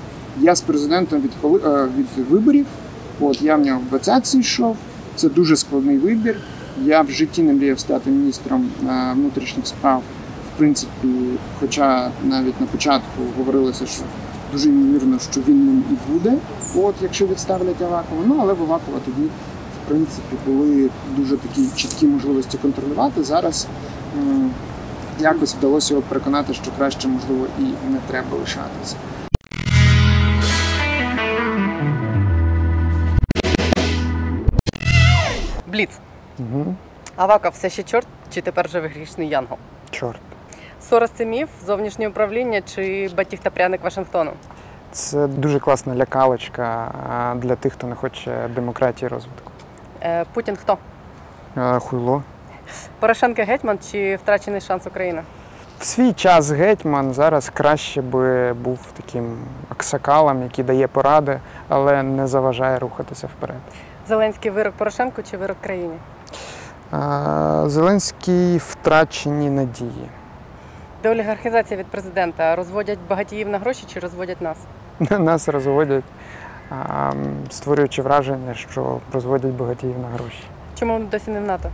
Я 0.40 0.54
з 0.54 0.61
президентом 0.61 1.20
від, 1.20 1.30
коли, 1.40 1.61
е, 1.66 1.88
від 1.98 2.26
виборів. 2.30 2.66
От 3.20 3.42
я 3.42 3.56
в 3.56 3.61
нього 3.61 3.80
в 3.87 3.90
20 3.90 4.35
йшов. 4.35 4.76
Це 5.16 5.28
дуже 5.28 5.56
складний 5.56 5.98
вибір. 5.98 6.37
Я 6.85 7.02
в 7.02 7.11
житті 7.11 7.42
не 7.42 7.52
мріяв 7.52 7.80
стати 7.80 8.11
міністром 8.11 8.68
е, 8.88 9.12
внутрішніх 9.14 9.66
справ. 9.66 10.02
В 10.54 10.58
принципі, 10.58 11.08
хоча 11.61 12.11
навіть 12.24 12.61
на 12.61 12.66
початку 12.66 13.22
говорилося, 13.38 13.87
що 13.87 14.02
дуже 14.52 14.68
ймовірно, 14.68 15.18
що 15.30 15.40
він 15.48 15.66
ним 15.66 15.85
і 15.90 16.12
буде, 16.12 16.35
от 16.76 16.94
якщо 17.02 17.26
відставлять 17.26 17.82
Авакова. 17.82 18.22
Ну 18.26 18.38
але 18.40 18.52
Авакова 18.52 18.98
тоді, 19.04 19.28
в 19.84 19.88
принципі, 19.88 20.36
були 20.46 20.90
дуже 21.16 21.36
такі 21.36 21.68
чіткі 21.76 22.06
можливості 22.06 22.58
контролювати. 22.58 23.24
Зараз 23.24 23.66
якось 25.18 25.54
вдалося 25.54 25.94
його 25.94 26.06
переконати, 26.08 26.54
що 26.54 26.70
краще, 26.78 27.08
можливо, 27.08 27.46
і 27.58 27.62
не 27.62 27.98
треба 28.08 28.36
лишатися. 28.36 28.96
Бліц. 35.66 35.90
Угу. 36.38 36.74
Аваков 37.16 37.52
все 37.52 37.70
ще 37.70 37.82
чорт, 37.82 38.06
чи 38.34 38.40
тепер 38.40 38.66
вже 38.66 38.80
грішний 38.80 39.28
Янгол? 39.28 39.58
Чорт. 39.90 40.20
Сорос 40.88 41.10
це 41.10 41.26
міф, 41.26 41.48
зовнішнє 41.66 42.08
управління 42.08 42.60
чи 42.60 43.10
батіг 43.16 43.38
та 43.38 43.50
пряник 43.50 43.84
Вашингтону? 43.84 44.30
Це 44.92 45.26
дуже 45.26 45.60
класна 45.60 45.94
лякалочка 45.94 46.94
для 47.36 47.56
тих, 47.56 47.72
хто 47.72 47.86
не 47.86 47.94
хоче 47.94 48.48
демократії 48.54 49.06
і 49.06 49.08
розвитку. 49.08 49.51
Е, 50.04 50.24
Путін 50.34 50.56
хто? 50.56 50.78
А, 51.56 51.78
Хуйло. 51.78 52.22
Порошенко 53.00 53.42
гетьман 53.42 53.78
чи 53.90 54.16
втрачений 54.16 54.60
шанс 54.60 54.86
України? 54.86 55.22
В 55.78 55.84
свій 55.84 56.12
час 56.12 56.50
гетьман 56.50 57.12
зараз 57.14 57.50
краще 57.54 58.02
би 58.02 58.52
був 58.52 58.78
таким 58.96 59.36
аксакалом, 59.68 60.42
який 60.42 60.64
дає 60.64 60.88
поради, 60.88 61.40
але 61.68 62.02
не 62.02 62.26
заважає 62.26 62.78
рухатися 62.78 63.26
вперед. 63.26 63.56
Зеленський 64.08 64.50
вирок 64.50 64.74
Порошенку 64.74 65.22
чи 65.30 65.36
вирок 65.36 65.56
країні? 65.60 65.96
А, 66.90 67.64
Зеленський 67.66 68.58
втрачені 68.58 69.50
надії. 69.50 70.08
Деолігархізація 71.02 71.80
від 71.80 71.86
президента 71.86 72.56
розводять 72.56 72.98
багатіїв 73.08 73.48
на 73.48 73.58
гроші 73.58 73.84
чи 73.92 74.00
розводять 74.00 74.40
нас? 74.40 74.56
Нас 75.18 75.48
розводять, 75.48 76.04
створюючи 77.50 78.02
враження, 78.02 78.54
що 78.54 78.98
розводять 79.12 79.50
багатіїв 79.52 79.98
на 79.98 80.08
гроші. 80.08 80.42
Чому 80.78 80.98
досі 80.98 81.30
не 81.30 81.40
в 81.40 81.42
НАТО? 81.42 81.70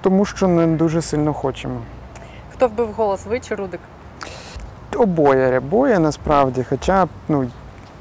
Тому 0.00 0.24
що 0.24 0.48
не 0.48 0.66
дуже 0.66 1.02
сильно 1.02 1.32
хочемо. 1.32 1.80
Хто 2.52 2.68
вбив 2.68 2.92
голос, 2.92 3.26
ви 3.26 3.40
чи 3.40 3.54
Рудик? 3.54 3.80
Обоє, 4.96 5.58
обоє 5.58 5.98
насправді, 5.98 6.64
хоча 6.68 7.06
ну, 7.28 7.50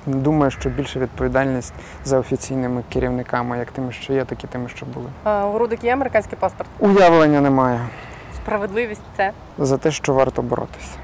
думаю, 0.06 0.52
що 0.52 0.70
більше 0.70 1.00
відповідальність 1.00 1.74
за 2.06 2.20
офіційними 2.20 2.84
керівниками, 2.94 3.58
як 3.58 3.72
тими, 3.72 3.92
що 3.92 4.14
є, 4.14 4.26
так 4.26 4.44
і 4.44 4.48
тими, 4.48 4.70
що 4.70 4.86
були. 4.86 5.06
А, 5.24 5.48
у 5.48 5.58
Рудик 5.58 5.84
є 5.84 5.94
американський 5.94 6.38
паспорт. 6.40 6.70
Уявлення 6.80 7.42
немає 7.42 7.80
Справедливість 8.36 9.02
це. 9.18 9.32
за 9.58 9.78
те, 9.78 9.92
що 9.92 10.14
варто 10.14 10.42
боротися. 10.42 10.96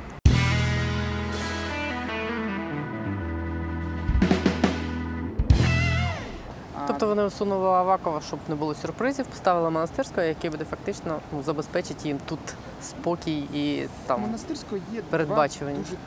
Тобто 6.99 7.08
вони 7.15 7.23
усунули 7.27 7.67
Авакова, 7.67 8.21
щоб 8.27 8.39
не 8.49 8.56
було 8.56 8.75
сюрпризів, 8.75 9.25
поставили 9.25 9.69
монастирського, 9.69 10.21
який 10.21 10.49
буде 10.49 10.65
фактично 10.69 11.19
ну, 11.34 11.43
забезпечить 11.45 12.06
їм 12.06 12.17
тут 12.29 12.39
спокій 12.84 13.38
і 13.38 13.88
там. 14.08 14.21
Монастирського 14.21 14.82
є 14.93 15.01
передбачувані. 15.10 15.77
два 15.77 15.84
дуже 15.84 15.97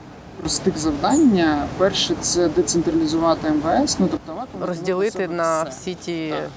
простих 0.41 0.77
завдання. 0.77 1.67
Перше 1.77 2.15
це 2.21 2.49
децентралізувати 2.49 3.51
МВС, 3.51 3.97
ну 3.99 4.07
тобто 4.11 4.31
Авакова 4.31 4.65
Розділити 4.65 5.27
на 5.27 5.63
все. 5.63 5.71
всі 5.71 5.93
ті. 5.93 6.29
Так. 6.29 6.49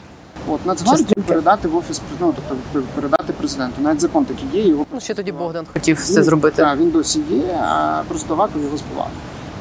От 0.49 0.67
Нацгвардію 0.67 1.25
передати 1.27 1.69
в 1.69 1.77
офіс 1.77 2.01
ну, 2.21 2.35
тобто 2.49 2.83
передати 2.95 3.33
президенту. 3.33 3.83
Навіть 3.83 4.01
закон 4.01 4.25
такий 4.25 4.49
є. 4.63 4.69
Його 4.69 4.87
Ну, 4.93 5.01
ще 5.01 5.15
тоді 5.15 5.33
Богдан 5.33 5.67
хотів 5.73 5.97
Він- 5.97 6.03
все 6.05 6.23
зробити. 6.23 6.57
Так, 6.63 6.79
він 6.79 6.91
досі 6.91 7.21
є, 7.31 7.59
а 7.63 8.03
просто 8.09 8.35
Аваков 8.35 8.63
його 8.63 8.77
збивав. 8.77 9.11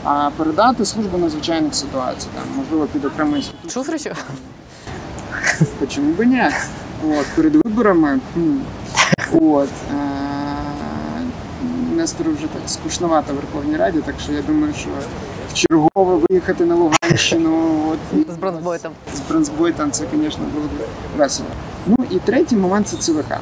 А 0.03 0.29
передати 0.37 0.85
службу 0.85 1.17
надзвичайних 1.17 1.75
ситуацій, 1.75 2.27
там, 2.35 2.43
можливо, 2.57 2.85
під 2.85 3.05
окрему 3.05 3.35
інституцію. 3.35 3.71
Шуфричу? 3.71 4.09
Почему 5.79 6.13
бы 6.13 6.25
нет? 6.25 6.53
От, 7.03 7.25
перед 7.35 7.55
виборами. 7.55 8.19
От, 9.33 9.69
е- 9.91 10.49
Нестору 11.95 12.31
вже 12.31 12.47
так 12.47 12.61
скучновато 12.67 13.33
в 13.33 13.35
Верховній 13.35 13.77
Раді, 13.77 13.99
так 14.05 14.15
що 14.23 14.31
я 14.31 14.41
думаю, 14.41 14.73
що 14.73 14.89
чергово 15.53 16.21
виїхати 16.29 16.65
на 16.65 16.75
Луганщину 16.75 17.81
от, 17.91 18.33
З 18.33 18.37
бронзбойтом. 18.37 18.91
з 19.15 19.29
бронзбойтом, 19.29 19.91
це, 19.91 20.03
звісно, 20.15 20.43
було 20.53 20.65
б 20.65 20.69
весело. 21.17 21.49
Ну 21.87 21.95
і 22.11 22.19
третій 22.19 22.55
момент 22.55 22.87
це 22.87 22.97
ЦВК. 22.97 23.33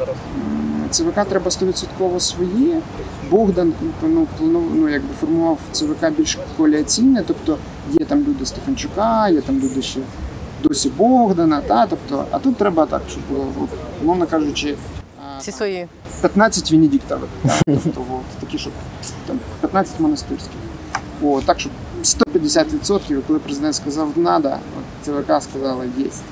ЦВК 0.89 1.25
треба 1.29 1.51
100% 1.51 2.19
свої. 2.19 2.75
Богдан 3.31 3.73
ну, 4.03 4.27
планув, 4.39 4.63
ну, 4.75 4.89
якби 4.89 5.07
формував 5.19 5.57
ЦВК 5.71 6.09
більш 6.17 6.37
коаліційне, 6.57 7.23
тобто 7.27 7.57
є 7.99 8.05
там 8.05 8.19
люди 8.19 8.45
Стефанчука, 8.45 9.29
є 9.29 9.41
там 9.41 9.55
люди 9.59 9.81
ще 9.81 9.99
досі 10.63 10.89
Богдана, 10.89 11.61
та, 11.61 11.87
тобто, 11.87 12.25
а 12.31 12.39
тут 12.39 12.57
треба 12.57 12.85
так, 12.85 13.01
щоб 13.09 13.23
було, 13.29 13.47
умовно 14.01 14.27
кажучи, 14.27 14.75
Всі 15.39 15.51
свої. 15.51 15.87
15 16.21 16.71
Венедіктових. 16.71 17.29
Тобто, 17.65 18.01
от, 18.11 18.39
такі, 18.39 18.57
щоб 18.57 18.73
там, 19.27 19.39
15 19.61 19.99
монастирських. 19.99 20.51
О, 21.23 21.41
так, 21.45 21.59
щоб 21.59 21.71
150%, 22.03 23.21
коли 23.27 23.39
президент 23.39 23.75
сказав 23.75 24.09
«надо», 24.15 24.49
от 24.49 25.05
ЦВК 25.05 25.43
сказала 25.43 25.83
«єсть». 25.97 26.23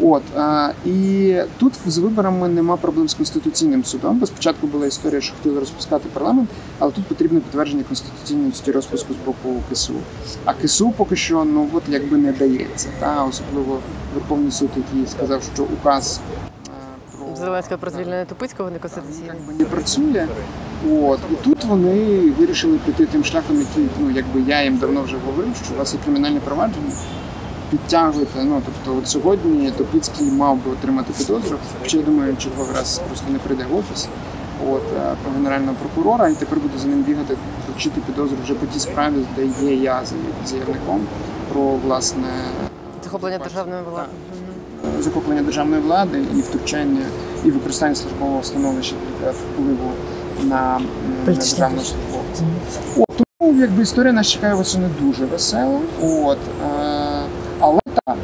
От, 0.00 0.22
а, 0.36 0.70
і 0.86 1.34
тут 1.58 1.72
з 1.86 1.98
виборами 1.98 2.48
нема 2.48 2.76
проблем 2.76 3.08
з 3.08 3.14
Конституційним 3.14 3.84
судом, 3.84 4.18
бо 4.18 4.26
спочатку 4.26 4.66
була 4.66 4.86
історія, 4.86 5.20
що 5.20 5.34
хотіли 5.36 5.60
розпускати 5.60 6.08
парламент, 6.12 6.48
але 6.78 6.92
тут 6.92 7.04
потрібне 7.04 7.40
підтвердження 7.40 7.84
конституційності 7.84 8.72
розпуску 8.72 9.14
з 9.14 9.26
боку 9.26 9.62
КСУ. 9.72 9.94
А 10.44 10.52
КСУ 10.54 10.90
поки 10.90 11.16
що 11.16 11.44
ну, 11.44 11.68
от, 11.72 11.82
якби 11.88 12.16
не 12.16 12.32
дається. 12.32 12.88
Та? 13.00 13.24
Особливо 13.24 13.78
Верховний 14.14 14.52
суд, 14.52 14.68
який 14.76 15.06
сказав, 15.06 15.42
що 15.54 15.62
указ 15.62 16.20
а, 16.66 17.16
про 17.16 17.36
Зеленського 17.36 17.78
про 17.78 17.90
звільнення 17.90 18.24
Тупицького 18.24 18.70
неконституційний. 18.70 19.30
якби 19.38 19.52
не 19.52 19.64
працює. 19.64 20.26
От 20.92 21.20
і 21.32 21.34
тут 21.34 21.64
вони 21.64 22.20
вирішили 22.30 22.78
піти 22.86 23.06
тим 23.06 23.24
шляхом, 23.24 23.58
який 23.60 23.88
ну 24.00 24.10
якби 24.10 24.40
я 24.40 24.62
їм 24.64 24.78
давно 24.78 25.02
вже 25.02 25.16
говорив, 25.26 25.56
що 25.64 25.74
у 25.74 25.78
вас 25.78 25.94
є 25.94 26.00
кримінальне 26.04 26.40
провадження. 26.40 26.92
Підтягуйте. 27.70 28.44
Ну 28.44 28.62
тобто, 28.64 28.98
от 28.98 29.08
сьогодні 29.08 29.70
Топицький 29.70 30.30
мав 30.30 30.56
би 30.56 30.70
отримати 30.72 31.12
підозру. 31.12 31.56
Хоча 31.82 31.96
я 31.96 32.02
думаю, 32.02 32.36
черговий 32.36 32.72
раз 32.76 33.00
просто 33.06 33.26
не 33.32 33.38
прийде 33.38 33.64
в 33.70 33.76
офіс. 33.76 34.08
От 34.70 34.82
е, 34.96 35.14
про 35.22 35.32
генерального 35.32 35.74
прокурора, 35.80 36.28
і 36.28 36.34
тепер 36.34 36.58
буде 36.60 36.78
за 36.78 36.88
ним 36.88 37.02
бігати, 37.02 37.36
вручити 37.68 38.00
підозру 38.06 38.36
вже 38.44 38.54
по 38.54 38.66
тій 38.66 38.80
справі, 38.80 39.14
де 39.36 39.46
є 39.66 39.74
я 39.74 40.02
заявником 40.46 41.00
про 41.52 41.62
власне 41.62 42.24
Захоплення 43.04 43.38
державної 43.38 43.82
влади. 43.90 44.08
захоплення 45.00 45.42
державної 45.42 45.82
влади 45.82 46.22
і 46.36 46.40
втручання 46.40 47.02
і 47.44 47.50
використання 47.50 47.94
службового 47.94 48.42
становища 48.42 48.94
для 49.22 49.30
впливу 49.30 49.90
на 50.42 50.80
державного 51.26 51.84
службовця. 51.84 52.42
Тому 53.40 53.60
якби 53.60 53.82
історія 53.82 54.12
нас 54.12 54.26
чекає 54.26 54.54
восени 54.54 54.88
дуже 55.00 55.24
весела. 55.26 55.80
От, 56.02 56.38
так, 58.04 58.16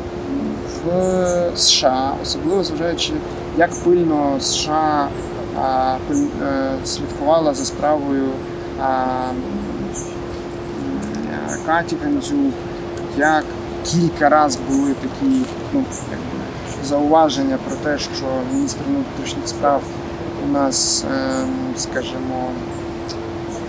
в 0.84 1.58
США, 1.58 2.12
особливо 2.22 2.64
зважаючи, 2.64 3.12
як 3.56 3.70
пильно 3.84 4.36
США 4.40 5.08
а, 5.58 5.96
пиль- 6.10 6.28
е, 6.42 6.74
слідкувала 6.84 7.54
за 7.54 7.64
справою 7.64 8.28
а, 8.82 9.04
Каті 11.66 11.96
Гандзюк, 12.04 12.52
як 13.16 13.44
кілька 13.84 14.28
разів 14.28 14.60
були 14.68 14.94
такі 14.94 15.40
ну, 15.72 15.84
зауваження 16.84 17.58
про 17.68 17.76
те, 17.76 17.98
що 17.98 18.24
міністр 18.52 18.80
внутрішніх 18.88 19.48
справ 19.48 19.82
у 20.48 20.52
нас, 20.52 21.04
ем, 21.14 21.48
скажімо, 21.76 22.48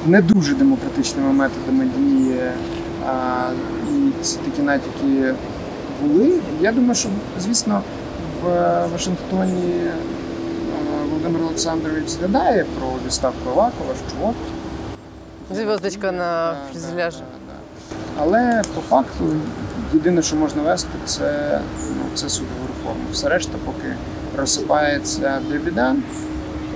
не 0.05 0.21
дуже 0.21 0.55
демократичними 0.55 1.34
методами 1.34 1.88
діє, 1.97 2.53
а, 3.07 3.43
і 3.91 4.23
ці 4.23 4.38
такі 4.38 4.61
натяки 4.61 5.34
були. 6.01 6.39
Я 6.61 6.71
думаю, 6.71 6.95
що, 6.95 7.09
звісно, 7.39 7.81
в 8.43 8.47
Вашингтоні 8.91 9.71
е, 9.85 9.93
Володимир 11.09 11.41
Олександрович 11.41 12.07
згадає 12.07 12.65
про 12.79 12.87
відставку 13.05 13.49
Авакова, 13.49 13.93
що 14.07 14.27
от 14.27 14.35
Зв'язочка 15.57 16.11
на 16.11 16.55
фюзеляжі. 16.73 17.17
да, 17.17 17.23
да, 17.23 17.53
да. 17.53 18.23
Але 18.23 18.61
по 18.75 18.81
факту 18.81 19.23
єдине, 19.93 20.21
що 20.21 20.35
можна 20.35 20.61
вести, 20.61 20.89
це, 21.05 21.59
ну, 21.89 22.03
це 22.15 22.29
судову 22.29 22.59
реформу. 22.77 23.03
Все 23.11 23.29
решта, 23.29 23.57
поки 23.65 23.95
розсипається 24.37 25.39
дивідend, 25.51 25.97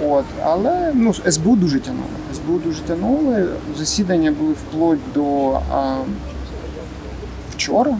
От, 0.08 0.26
але 0.44 0.92
ну, 0.94 1.14
СБУ 1.14 1.56
дуже 1.56 1.80
тягнули. 1.80 2.10
СБУ 2.34 2.58
дуже 2.58 2.82
тягнули. 2.82 3.48
Засідання 3.78 4.32
були 4.32 4.54
вплоть 4.54 5.14
до 5.14 5.50
а, 5.52 5.96
вчора. 7.56 7.98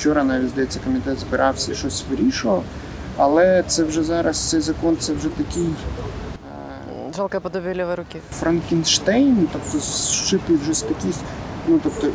Вчора 0.00 0.24
навіть 0.24 0.48
здається, 0.48 0.80
комітет 0.84 1.18
збирався 1.18 1.72
і 1.72 1.74
щось 1.74 2.04
вирішував. 2.10 2.62
Але 3.16 3.64
це 3.66 3.84
вже 3.84 4.02
зараз 4.02 4.50
цей 4.50 4.60
закон, 4.60 4.96
це 4.96 5.12
вже 5.12 5.28
такий. 5.28 5.66
е, 7.10 7.12
Жалке 7.16 7.40
подобі 7.40 7.74
лівої 7.74 7.94
руки. 7.94 8.20
Франкенштейн, 8.32 9.48
тобто 9.52 9.78
зшитий 9.78 10.56
вже 10.56 10.74
з 10.74 10.82
таких, 10.82 11.14
ну 11.68 11.80
тобто 11.82 12.06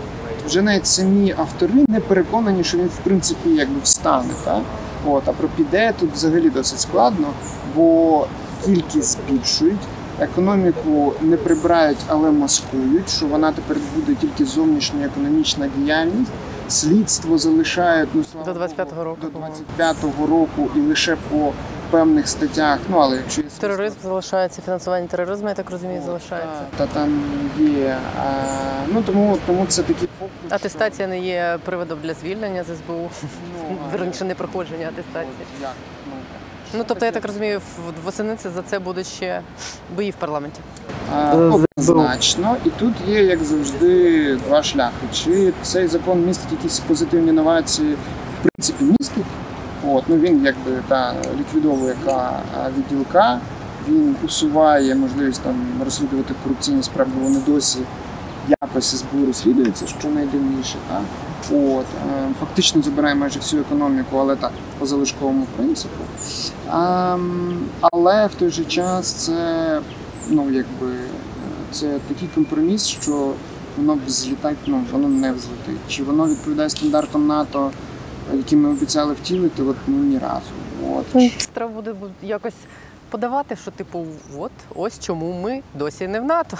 вже 0.45 0.61
навіть 0.61 0.87
самі 0.87 1.35
автори 1.37 1.85
не 1.87 1.99
переконані, 1.99 2.63
що 2.63 2.77
він 2.77 2.87
в 2.87 2.97
принципі 3.03 3.49
якби 3.49 3.79
встане. 3.83 4.33
Так? 4.45 4.61
От, 5.05 5.23
а 5.27 5.31
про 5.31 5.47
піде 5.47 5.93
тут 5.99 6.11
взагалі 6.13 6.49
досить 6.49 6.79
складно, 6.79 7.27
бо 7.75 8.27
кількість 8.65 9.17
збільшують, 9.29 9.81
економіку 10.19 11.13
не 11.21 11.37
прибирають, 11.37 11.97
але 12.07 12.31
маскують, 12.31 13.09
що 13.09 13.25
вона 13.25 13.51
тепер 13.51 13.77
буде 13.95 14.15
тільки 14.21 14.45
зовнішня 14.45 15.05
економічна 15.05 15.69
діяльність. 15.77 16.31
Слідство 16.69 17.37
залишають 17.37 18.09
ну, 18.13 18.23
слава 18.23 18.53
До 18.53 18.59
25-го 18.59 19.03
року, 19.03 19.27
До 19.33 19.39
25-го 19.83 20.27
року 20.27 20.69
і 20.75 20.79
лише 20.79 21.15
по 21.15 21.53
певних 21.91 22.27
статтях. 22.27 22.79
Ну 22.89 22.97
але 22.97 23.15
якщо 23.17 23.41
є 23.41 23.47
Тероризм 23.59 23.95
залишається, 24.03 24.61
фінансування 24.61 25.07
тероризму, 25.07 25.47
я 25.49 25.53
так 25.53 25.69
розумію, 25.71 26.01
залишається. 26.05 26.61
та, 26.77 26.85
та 26.85 26.93
там 26.93 27.23
є. 27.59 27.97
А, 28.19 28.31
ну 28.87 29.01
тому, 29.01 29.37
тому 29.45 29.65
це 29.67 29.83
фокус. 29.83 30.07
що- 30.47 30.55
Атестація 30.55 31.07
не 31.07 31.19
є 31.19 31.59
приводом 31.65 31.99
для 32.03 32.13
звільнення 32.13 32.63
з 32.63 32.67
СБУ. 32.67 33.09
Ну, 33.69 33.77
Верніше 33.91 34.25
не 34.25 34.35
проходження 34.35 34.87
атестації. 34.87 35.33
от 35.55 35.61
як? 35.61 35.71
Ну, 36.73 36.79
Ну 36.79 36.85
тобто, 36.87 37.05
я 37.05 37.11
так 37.11 37.25
розумію, 37.25 37.59
в- 37.59 38.05
восени 38.05 38.35
це 38.35 38.49
за 38.49 38.61
це 38.61 38.79
будуть 38.79 39.07
ще 39.07 39.41
бої 39.95 40.11
в 40.11 40.15
парламенті. 40.15 40.59
а, 41.13 41.35
однозначно. 41.77 42.55
І 42.65 42.69
тут 42.69 42.93
є, 43.07 43.23
як 43.23 43.43
завжди, 43.43 44.35
два 44.35 44.63
шляхи. 44.63 45.05
Чи 45.13 45.53
цей 45.63 45.87
закон 45.87 46.25
містить 46.25 46.51
якісь 46.51 46.79
позитивні 46.79 47.29
інновації, 47.29 47.93
в 47.93 48.47
принципі, 48.49 48.83
містить. 48.99 49.25
От, 49.87 50.03
ну 50.07 50.15
він 50.17 50.45
якби 50.45 50.71
та 50.87 51.13
ліквідовує 51.39 51.95
К 52.05 52.11
а, 52.57 52.69
відділ 52.77 53.05
К, 53.11 53.39
він 53.87 54.15
усуває 54.25 54.95
можливість 54.95 55.41
там 55.41 55.55
розслідувати 55.83 56.33
корупційні 56.43 56.83
справи, 56.83 57.11
бо 57.17 57.23
вони 57.23 57.39
досі 57.47 57.79
якось 58.61 58.97
СБУ 58.99 59.25
розслідуються, 59.25 59.87
що 59.87 60.07
найдивніше. 60.07 60.75
Так? 60.89 61.01
От, 61.51 61.85
е, 61.85 62.27
фактично 62.39 62.81
забирає 62.81 63.15
майже 63.15 63.39
всю 63.39 63.61
економіку, 63.61 64.17
але 64.17 64.35
так, 64.35 64.51
по 64.79 64.85
залишковому 64.85 65.47
принципу. 65.55 66.03
А, 66.69 67.17
але 67.81 68.27
в 68.27 68.35
той 68.35 68.49
же 68.49 68.65
час 68.65 69.13
це, 69.13 69.81
ну, 70.29 70.51
якби, 70.51 70.95
це 71.71 71.99
такий 72.07 72.29
компроміс, 72.35 72.87
що 72.87 73.33
воно 73.77 73.99
взлітати, 74.07 74.57
ну, 74.65 74.83
воно 74.91 75.07
не 75.07 75.31
взлетить. 75.31 75.79
Чи 75.89 76.03
воно 76.03 76.27
відповідає 76.27 76.69
стандартам 76.69 77.27
НАТО, 77.27 77.71
які 78.33 78.55
ми 78.55 78.69
обіцяли 78.69 79.13
втілити, 79.13 79.63
от 79.63 79.75
ну, 79.87 79.97
ні 79.97 80.17
разу. 80.17 80.51
От. 80.93 81.05
Треба 81.53 81.71
буде 81.71 81.95
якось 82.23 82.53
подавати, 83.09 83.55
що 83.55 83.71
типу, 83.71 84.05
от 84.37 84.51
ось 84.75 84.99
чому 84.99 85.41
ми 85.41 85.61
досі 85.73 86.07
не 86.07 86.19
в 86.19 86.25
НАТО. 86.25 86.57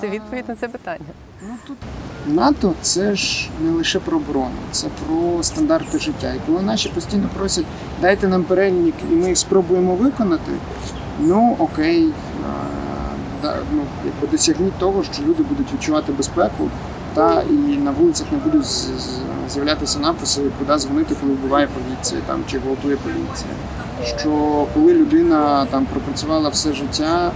Це 0.00 0.08
відповідь 0.08 0.44
на 0.48 0.54
це 0.54 0.68
питання. 0.68 1.06
Ну 1.42 1.54
тут 1.66 1.76
НАТО 2.26 2.74
це 2.82 3.14
ж 3.14 3.48
не 3.60 3.70
лише 3.70 3.98
про 3.98 4.16
оборону, 4.16 4.56
це 4.70 4.86
про 4.88 5.42
стандарти 5.42 5.98
життя. 5.98 6.34
І 6.34 6.40
коли 6.46 6.62
наші 6.62 6.88
постійно 6.88 7.28
просять 7.36 7.64
дайте 8.00 8.28
нам 8.28 8.44
перелік, 8.44 8.94
і 9.10 9.14
ми 9.14 9.28
їх 9.28 9.38
спробуємо 9.38 9.94
виконати, 9.94 10.52
ну 11.20 11.56
окей, 11.58 12.12
да, 13.42 13.56
ну, 13.72 13.82
досягніть 14.30 14.78
того, 14.78 15.04
що 15.12 15.22
люди 15.22 15.42
будуть 15.42 15.72
відчувати 15.72 16.12
безпеку, 16.12 16.70
та 17.14 17.42
і 17.50 17.52
на 17.76 17.90
вулицях 17.90 18.26
не 18.32 18.38
будуть 18.38 18.66
з'являтися 19.50 19.98
написи, 19.98 20.40
куди 20.58 20.78
дзвонити, 20.78 21.14
коли 21.20 21.32
вбиває 21.32 21.66
поліція 21.68 22.20
там 22.26 22.40
чи 22.50 22.58
гвалтує 22.58 22.96
поліція. 22.96 23.50
Що 24.18 24.66
коли 24.74 24.94
людина 24.94 25.66
там 25.70 25.86
пропрацювала 25.86 26.48
все 26.48 26.72
життя, 26.72 27.30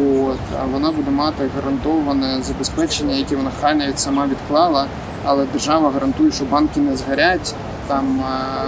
от 0.00 0.38
вона 0.72 0.90
буде 0.92 1.10
мати 1.10 1.50
гарантоване 1.56 2.38
забезпечення, 2.42 3.14
яке 3.14 3.36
вона 3.36 3.50
хай 3.60 3.74
навіть 3.74 3.98
сама 3.98 4.26
відклала, 4.26 4.86
але 5.24 5.46
держава 5.52 5.90
гарантує, 5.90 6.32
що 6.32 6.44
банки 6.44 6.80
не 6.80 6.96
згорять, 6.96 7.54
там 7.86 8.22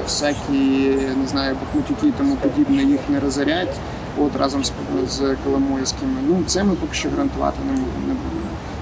всякі 0.05 0.97
не 1.23 1.27
знаю, 1.29 1.57
бахмутюки 1.65 2.07
і 2.09 2.13
тому 2.13 2.37
подібне 2.37 2.83
їх 2.83 3.01
не 3.09 3.21
розорять. 3.21 3.75
От 4.21 4.37
разом 4.37 4.65
з, 4.65 4.73
з 5.09 5.37
Коломойськими. 5.45 6.13
Ну 6.29 6.43
це 6.47 6.65
ми 6.65 6.75
поки 6.75 6.95
що 6.95 7.11
гарантувати 7.11 7.57
не, 7.67 7.73
м- 7.73 8.08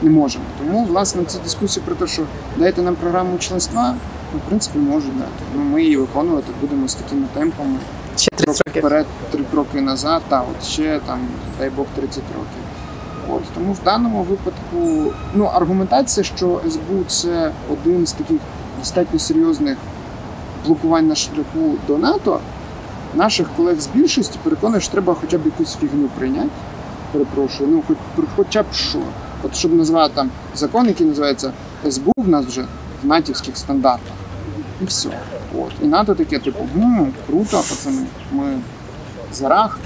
не, 0.02 0.10
можемо. 0.10 0.44
Тому 0.58 0.84
власне 0.84 1.24
ці 1.24 1.38
дискусії 1.44 1.86
про 1.86 1.94
те, 1.94 2.06
що 2.06 2.22
дайте 2.56 2.82
нам 2.82 2.94
програму 2.94 3.38
членства, 3.38 3.94
ну, 4.32 4.38
в 4.38 4.48
принципі 4.48 4.78
можуть 4.78 5.18
дати. 5.18 5.30
Ну, 5.56 5.62
ми 5.62 5.82
її 5.82 5.96
виконувати 5.96 6.52
будемо 6.60 6.88
з 6.88 6.94
такими 6.94 7.26
темпами 7.34 7.78
Ще 8.16 8.30
крок 8.44 8.56
вперед, 8.56 9.06
три 9.30 9.44
кроки 9.50 9.80
назад, 9.80 10.22
та 10.28 10.40
от 10.40 10.64
ще 10.64 11.00
там, 11.06 11.18
дай 11.58 11.70
Бог, 11.70 11.86
30 11.96 12.22
років. 12.34 12.62
От 13.28 13.42
тому 13.54 13.72
в 13.72 13.82
даному 13.84 14.22
випадку 14.22 15.12
ну 15.34 15.44
аргументація, 15.44 16.24
що 16.24 16.60
СБУ 16.70 17.04
це 17.08 17.52
один 17.72 18.06
з 18.06 18.12
таких 18.12 18.40
достатньо 18.78 19.18
серйозних 19.18 19.76
блокувань 20.66 21.08
на 21.08 21.14
шляху 21.14 21.74
до 21.86 21.98
НАТО. 21.98 22.40
Наших 23.14 23.48
колег 23.56 23.80
з 23.80 23.86
більшості 23.86 24.38
переконує, 24.42 24.80
що 24.80 24.92
треба 24.92 25.16
хоча 25.20 25.38
б 25.38 25.40
якусь 25.44 25.76
фігню 25.76 26.08
прийняти. 26.18 26.48
Перепрошую, 27.12 27.70
ну 27.72 27.82
хоч 27.88 28.26
хоча 28.36 28.62
б 28.62 28.66
що. 28.72 28.98
От 29.42 29.56
щоб 29.56 29.74
назвати 29.74 30.14
там 30.14 30.30
закон, 30.54 30.86
який 30.86 31.06
називається 31.06 31.52
СБУ 31.90 32.12
в 32.16 32.28
нас 32.28 32.46
вже 32.46 32.66
в 33.02 33.06
натівських 33.06 33.56
стандартах. 33.56 34.14
І 34.82 34.84
все. 34.84 35.08
От. 35.58 35.72
І 35.82 35.86
НАТО 35.86 36.14
таке, 36.14 36.38
типу, 36.38 36.68
ну, 36.74 37.08
круто, 37.26 37.56
пацани, 37.56 38.06
ми 38.32 38.58
за 39.32 39.48
рах, 39.48 39.78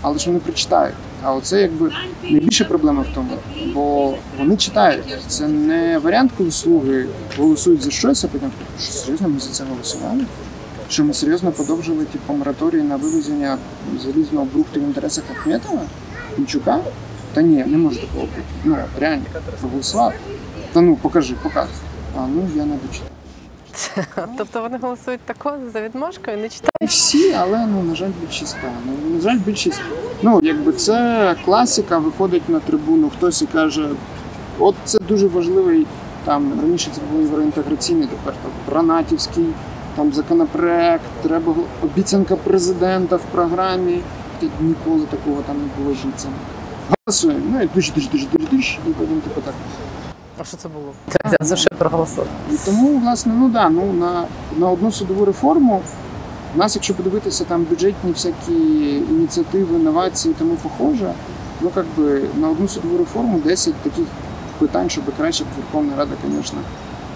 але 0.00 0.18
ж 0.18 0.26
вони 0.26 0.38
прочитають. 0.38 0.94
А 1.22 1.34
оце 1.34 1.60
якби 1.62 1.92
найбільша 2.22 2.64
проблема 2.64 3.02
в 3.02 3.14
тому, 3.14 3.30
бо 3.74 4.14
вони 4.38 4.56
читають. 4.56 5.18
Це 5.28 5.48
не 5.48 5.98
варіант, 5.98 6.32
коли 6.38 6.50
слуги 6.50 7.06
голосують 7.38 7.82
за 7.82 7.90
щось, 7.90 8.24
а 8.24 8.28
потім 8.28 8.50
що 8.80 8.92
серйозно 8.92 9.28
ми 9.28 9.40
за 9.40 9.50
це 9.50 9.64
голосували. 9.64 10.24
Що 10.88 11.04
ми 11.04 11.14
серйозно 11.14 11.52
подовжили 11.52 12.04
типу, 12.04 12.32
мораторій 12.32 12.82
на 12.82 12.96
вивезення 12.96 13.58
залізного 14.04 14.46
брухту 14.54 14.80
в 14.80 14.82
інтересах 14.82 15.24
Ахметова, 15.30 15.80
Пінчука? 16.36 16.78
Та 17.34 17.42
ні, 17.42 17.64
не 17.66 17.78
може 17.78 18.00
такого 18.00 18.20
бути. 18.20 18.42
Ну, 18.64 18.76
реально, 19.00 19.24
проголосував. 19.60 20.12
Та 20.72 20.80
ну, 20.80 20.96
покажи, 20.96 21.34
показуй. 21.42 21.74
А 22.16 22.26
ну 22.26 22.48
я 22.56 22.64
не 22.64 22.76
дочитав. 22.86 23.10
Тобто 24.38 24.62
вони 24.62 24.78
голосують 24.78 25.20
тако 25.20 25.52
за 25.72 25.80
відмашкою, 25.80 26.36
не 26.36 26.48
читають. 26.48 26.70
Не 26.80 26.86
всі, 26.86 27.32
але 27.32 27.66
ну 27.66 27.82
на 27.82 27.94
жаль, 27.94 28.10
більшість 28.20 28.56
так. 28.62 28.70
Ну, 28.86 29.14
на 29.14 29.20
жаль, 29.20 29.38
більшість. 29.46 29.80
Ну 30.22 30.40
якби 30.42 30.72
це 30.72 31.36
класика, 31.44 31.98
виходить 31.98 32.48
на 32.48 32.60
трибуну, 32.60 33.10
хтось 33.10 33.42
і 33.42 33.46
каже, 33.46 33.88
от 34.58 34.74
це 34.84 34.98
дуже 34.98 35.26
важливий. 35.26 35.86
Там 36.24 36.52
раніше 36.62 36.90
це 36.94 37.00
був 37.12 37.22
євроінтеграційний, 37.22 38.06
тепер 38.06 38.34
там 38.42 38.50
гранатівський 38.66 39.46
там 39.96 40.12
законопроект, 40.12 41.04
треба 41.22 41.54
обіцянка 41.82 42.36
президента 42.36 43.16
в 43.16 43.22
програмі. 43.32 44.00
Хоча 44.40 44.52
Ніколи 44.60 45.06
такого 45.06 45.42
там 45.42 45.56
не 45.56 45.84
було 45.84 45.94
життя. 45.94 46.28
Голосуємо, 47.06 47.46
ну 47.52 47.62
і 47.62 47.68
диш, 47.74 47.90
диш, 47.90 48.06
диш, 48.06 48.24
диш, 48.32 48.48
диш, 48.50 48.78
і 48.88 48.90
потім 48.90 49.20
типу 49.20 49.40
так. 49.40 49.54
А 50.38 50.44
що 50.44 50.56
це 50.56 50.68
було? 50.68 50.92
За 51.40 51.56
що 51.56 51.70
проголосувати? 51.78 52.30
І 52.52 52.54
тому, 52.64 52.98
власне, 52.98 53.32
ну 53.36 53.48
да, 53.48 53.68
ну 53.70 53.92
на, 53.92 54.24
на 54.56 54.70
одну 54.70 54.92
судову 54.92 55.24
реформу. 55.24 55.82
У 56.54 56.58
нас, 56.58 56.74
якщо 56.74 56.94
подивитися 56.94 57.44
там 57.44 57.64
бюджетні 57.70 58.12
всякі 58.12 58.52
ініціативи, 59.10 59.76
інновації 59.76 60.34
і 60.34 60.38
тому 60.38 60.54
похоже, 60.54 61.12
ну 61.60 61.70
як 61.76 61.86
би 61.96 62.22
на 62.40 62.48
одну 62.50 62.68
судову 62.68 62.98
реформу 62.98 63.38
10 63.38 63.74
таких 63.74 64.04
питань, 64.58 64.90
щоб 64.90 65.04
краще 65.16 65.44
б 65.44 65.46
Верховна 65.56 65.96
Рада, 65.96 66.12
звісно, 66.36 66.58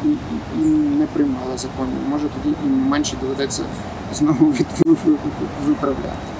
і, 0.04 0.08
і, 0.08 0.16
і 0.62 0.64
не 0.98 1.06
приймала 1.06 1.56
законів. 1.56 1.96
Може 2.08 2.24
тоді 2.28 2.54
і 2.64 2.68
менше 2.68 3.16
доведеться 3.20 3.62
знову 4.14 4.46
від 4.52 4.66
виправляти. 5.66 6.33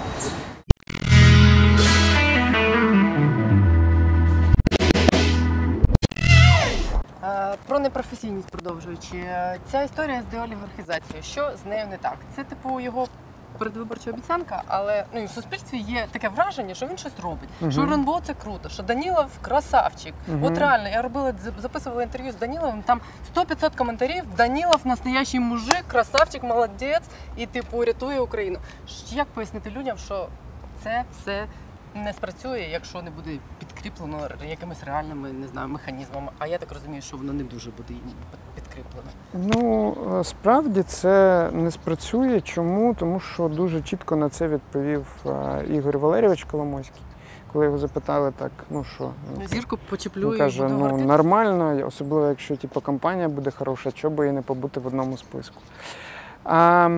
Непрофесійність 7.85 8.51
продовжуючи, 8.51 9.17
Е, 9.17 9.59
ця 9.71 9.83
історія 9.83 10.23
з 10.23 10.25
деолігархізацією. 10.25 11.23
Що 11.23 11.51
з 11.63 11.67
нею 11.67 11.87
не 11.87 11.97
так? 11.97 12.17
Це 12.37 12.45
типу 12.45 12.81
його 12.81 13.07
передвиборча 13.59 14.11
обіцянка, 14.11 14.63
але 14.67 15.05
ну 15.15 15.23
і 15.23 15.27
в 15.27 15.31
суспільстві 15.31 15.79
є 15.79 16.07
таке 16.11 16.29
враження, 16.29 16.75
що 16.75 16.87
він 16.87 16.99
щось 16.99 17.21
робить. 17.23 17.49
Що 17.71 17.83
РНБО 17.83 18.21
це 18.21 18.35
круто, 18.35 18.69
що 18.69 18.83
Данілов 18.83 19.39
красавчик. 19.43 20.15
От 20.43 20.59
реально, 20.59 20.89
я 20.89 21.03
робила 21.03 21.35
записувала 21.59 22.03
інтерв'ю 22.03 22.33
з 22.33 22.37
Даніловим. 22.37 22.83
Там 22.83 23.01
100-500 23.37 23.77
коментарів. 23.77 24.25
Данілов 24.37 24.81
настоящий 24.85 25.41
мужик, 25.41 25.85
красавчик, 25.87 26.43
молодець 26.43 27.09
і 27.37 27.47
типу 27.47 27.85
рятує 27.85 28.21
Україну. 28.21 28.59
Як 29.09 29.27
пояснити 29.27 29.71
людям, 29.71 29.99
що 29.99 30.29
це 30.83 31.05
все 31.11 31.47
не 31.95 32.13
спрацює, 32.13 32.61
якщо 32.61 33.03
не 33.03 33.11
буде 33.11 33.39
підкріплено 33.85 34.29
якимись 34.49 34.85
реальними 34.85 35.33
не 35.33 35.47
знаю, 35.47 35.69
механізмами. 35.69 36.33
А 36.39 36.47
я 36.47 36.59
так 36.59 36.73
розумію, 36.73 37.03
що 37.03 37.17
воно 37.17 37.33
не 37.33 37.43
дуже 37.45 37.71
буде 37.71 38.01
підкріплено. 38.55 39.09
Ну, 39.35 39.97
е, 40.21 40.25
справді 40.25 40.83
це 40.83 41.49
не 41.53 41.71
спрацює. 41.71 42.41
Чому? 42.41 42.95
Тому 42.95 43.21
що 43.21 43.49
дуже 43.49 43.83
чітко 43.83 44.17
на 44.17 44.29
це 44.29 44.49
відповів 44.49 45.07
е, 45.27 45.65
Ігор 45.71 45.99
Валерійович 45.99 46.45
Коломойський, 46.45 47.03
коли 47.53 47.65
його 47.65 47.79
запитали 47.79 48.33
так, 48.39 48.53
ну 48.71 48.85
що, 48.85 49.11
Зірку 49.47 49.79
почеплю 49.91 50.31
він 50.31 50.39
каже, 50.39 50.69
ну 50.69 50.99
нормально, 50.99 51.87
особливо 51.87 52.29
якщо 52.29 52.57
типу, 52.57 52.81
компанія 52.81 53.29
буде 53.29 53.51
хороша, 53.51 53.93
чого 53.93 54.15
би 54.15 54.29
і 54.29 54.33
не 54.33 54.43
побути 54.43 54.81
в 54.81 54.87
одному 54.87 55.17
списку. 55.17 55.57
А, 56.45 56.89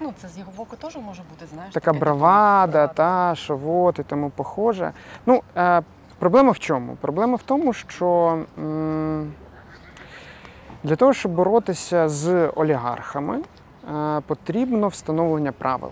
Ну, 0.00 0.12
це 0.16 0.28
з 0.28 0.38
його 0.38 0.52
боку 0.56 0.76
теж 0.76 0.96
може 0.96 1.22
бути, 1.30 1.46
знаєш. 1.54 1.74
така 1.74 1.92
бравада, 1.92 2.86
та, 2.86 3.34
що 3.34 3.60
от 3.66 3.98
і 3.98 4.02
тому 4.02 4.30
похоже. 4.30 4.92
Ну, 5.26 5.42
е, 5.56 5.82
проблема 6.18 6.50
в 6.50 6.58
чому? 6.58 6.96
Проблема 7.00 7.36
в 7.36 7.42
тому, 7.42 7.72
що 7.72 8.38
для 10.84 10.96
того, 10.96 11.12
щоб 11.12 11.32
боротися 11.32 12.08
з 12.08 12.48
олігархами, 12.48 13.38
е, 13.38 14.20
потрібно 14.26 14.88
встановлення 14.88 15.52
правил. 15.52 15.90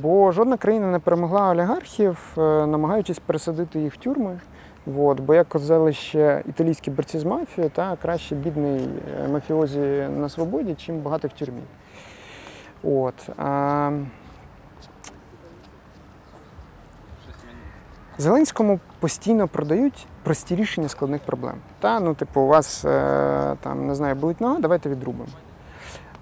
Бо 0.00 0.32
жодна 0.32 0.56
країна 0.56 0.86
не 0.86 0.98
перемогла 0.98 1.50
олігархів, 1.50 2.18
е, 2.38 2.40
намагаючись 2.66 3.18
пересадити 3.18 3.80
їх 3.80 3.94
в 3.94 3.96
тюрми. 3.96 4.40
От, 4.96 5.20
бо 5.20 5.34
як 5.34 5.48
казали 5.48 5.92
ще 5.92 6.42
італійські 6.48 6.90
борці 6.90 7.18
з 7.18 7.24
мафією, 7.24 7.70
та 7.74 7.96
краще 8.02 8.34
бідний 8.34 8.88
е, 9.24 9.28
мафіозі 9.28 10.08
на 10.16 10.28
свободі, 10.28 10.74
чим 10.74 10.98
багатий 10.98 11.30
в 11.34 11.38
тюрмі. 11.38 11.62
От, 12.82 13.28
Зеленському 18.18 18.80
постійно 19.00 19.48
продають 19.48 20.06
прості 20.22 20.56
рішення 20.56 20.88
складних 20.88 21.22
проблем. 21.22 21.54
Та, 21.80 22.00
ну, 22.00 22.14
типу, 22.14 22.40
у 22.40 22.46
вас 22.46 22.84
е, 22.84 23.56
там, 23.60 23.86
не 23.86 23.94
знаю, 23.94 24.14
болить 24.14 24.40
нога, 24.40 24.60
давайте 24.60 24.88
відрубимо. 24.88 25.30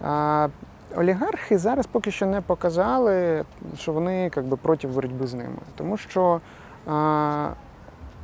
А, 0.05 0.49
олігархи 0.97 1.59
зараз 1.59 1.87
поки 1.87 2.11
що 2.11 2.27
не 2.27 2.41
показали, 2.41 3.45
що 3.79 3.93
вони 3.93 4.23
як 4.37 4.47
би, 4.47 4.57
проти 4.57 4.89
боротьби 4.89 5.27
з 5.27 5.35
ними. 5.35 5.57
Тому 5.75 5.97
що 5.97 6.41
а, 6.87 7.49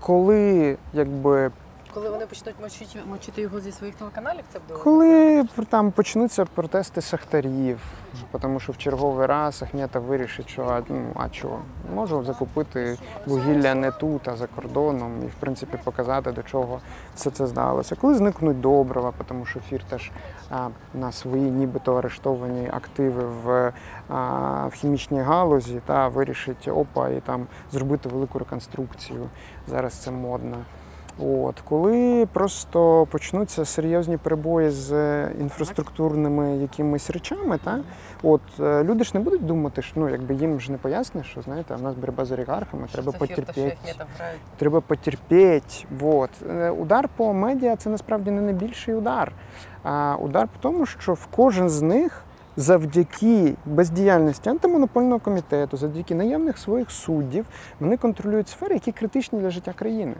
коли 0.01 0.77
якби, 0.93 1.51
Коли 1.97 2.11
вони 2.11 2.27
почнуть 2.27 2.55
мочити, 2.63 2.99
мочити 3.07 3.41
його 3.41 3.61
зі 3.61 3.73
своїх 3.73 3.95
телеканалів, 3.95 4.45
це 4.53 4.59
буде 4.69 4.81
Коли 4.81 5.45
там 5.69 5.93
почнуться 5.93 6.45
протести 6.45 7.01
шахтарів, 7.01 7.81
тому 8.41 8.61
що 8.61 8.73
в 8.73 8.79
черговий 8.79 9.27
раз 9.27 9.63
Ахметов 9.63 10.03
вирішить, 10.03 10.49
що 10.49 10.63
а, 10.63 10.83
ну, 10.89 11.13
а 11.15 11.29
чого, 11.29 11.63
можу 11.95 12.25
закупити 12.25 12.99
вугілля 13.27 13.75
не 13.75 13.91
тут, 13.91 14.29
а 14.29 14.37
за 14.37 14.47
кордоном, 14.47 15.23
і 15.23 15.27
в 15.27 15.35
принципі 15.41 15.79
показати, 15.85 16.33
до 16.33 16.43
чого 16.43 16.81
все 17.15 17.31
це 17.31 17.47
здалося. 17.47 17.97
Коли 17.97 18.15
зникнуть 18.15 18.61
добрива, 18.61 19.13
тому 19.27 19.47
що 19.47 19.61
Фірташ 19.61 20.11
а, 20.51 20.69
на 20.95 21.13
свої 21.13 21.51
нібито 21.51 21.95
арештовані 21.95 22.71
активи 22.73 23.25
в, 23.25 23.73
а, 24.09 24.67
в 24.67 24.73
хімічній 24.73 25.21
галузі 25.21 25.81
та 25.87 26.09
вирішить 26.09 26.69
опа 26.69 27.09
і 27.09 27.21
там 27.21 27.47
зробити 27.73 28.09
велику 28.09 28.39
реконструкцію. 28.39 29.29
Зараз 29.67 29.93
це 29.93 30.11
модно. 30.11 30.57
От 31.19 31.61
коли 31.61 32.27
просто 32.33 33.07
почнуться 33.11 33.65
серйозні 33.65 34.17
перебої 34.17 34.71
з 34.71 34.93
е, 34.93 35.33
інфраструктурними 35.41 36.57
якимись 36.57 37.11
речами, 37.11 37.59
та 37.65 37.79
от 38.23 38.41
е, 38.61 38.85
люди 38.85 39.05
ж 39.05 39.11
не 39.15 39.21
будуть 39.21 39.47
думати, 39.47 39.83
що 39.83 40.01
ну 40.01 40.09
якби 40.09 40.35
їм 40.35 40.61
ж 40.61 40.73
не 40.73 40.79
поясниш, 40.79 41.27
що 41.27 41.43
знаєте, 41.43 41.75
в 41.75 41.83
нас 41.83 41.95
боротьба 41.95 42.25
з 42.25 42.33
олігархами, 42.33 42.89
треба 42.93 43.13
потерпіти. 43.13 43.77
Треба 44.57 44.81
потерпіти. 44.81 45.63
Вот. 45.99 46.31
Е, 46.51 46.71
Удар 46.71 47.09
по 47.17 47.33
медіа 47.33 47.77
це 47.77 47.91
насправді 47.91 48.31
не 48.31 48.41
найбільший 48.41 48.95
удар. 48.95 49.33
А 49.83 50.17
удар 50.21 50.49
по 50.49 50.59
тому, 50.61 50.87
що 50.87 51.15
в 51.15 51.27
кожен 51.27 51.69
з 51.69 51.83
них 51.83 52.25
завдяки 52.57 53.55
бездіяльності 53.67 54.51
антимонопольного 54.51 55.19
комітету, 55.21 55.77
завдяки 55.77 56.15
наявних 56.15 56.59
своїх 56.59 56.91
суддів, 56.91 57.47
вони 57.81 57.97
контролюють 57.97 58.49
сфери, 58.49 58.75
які 58.75 58.93
критичні 58.93 59.41
для 59.41 59.51
життя 59.51 59.73
країни. 59.73 60.15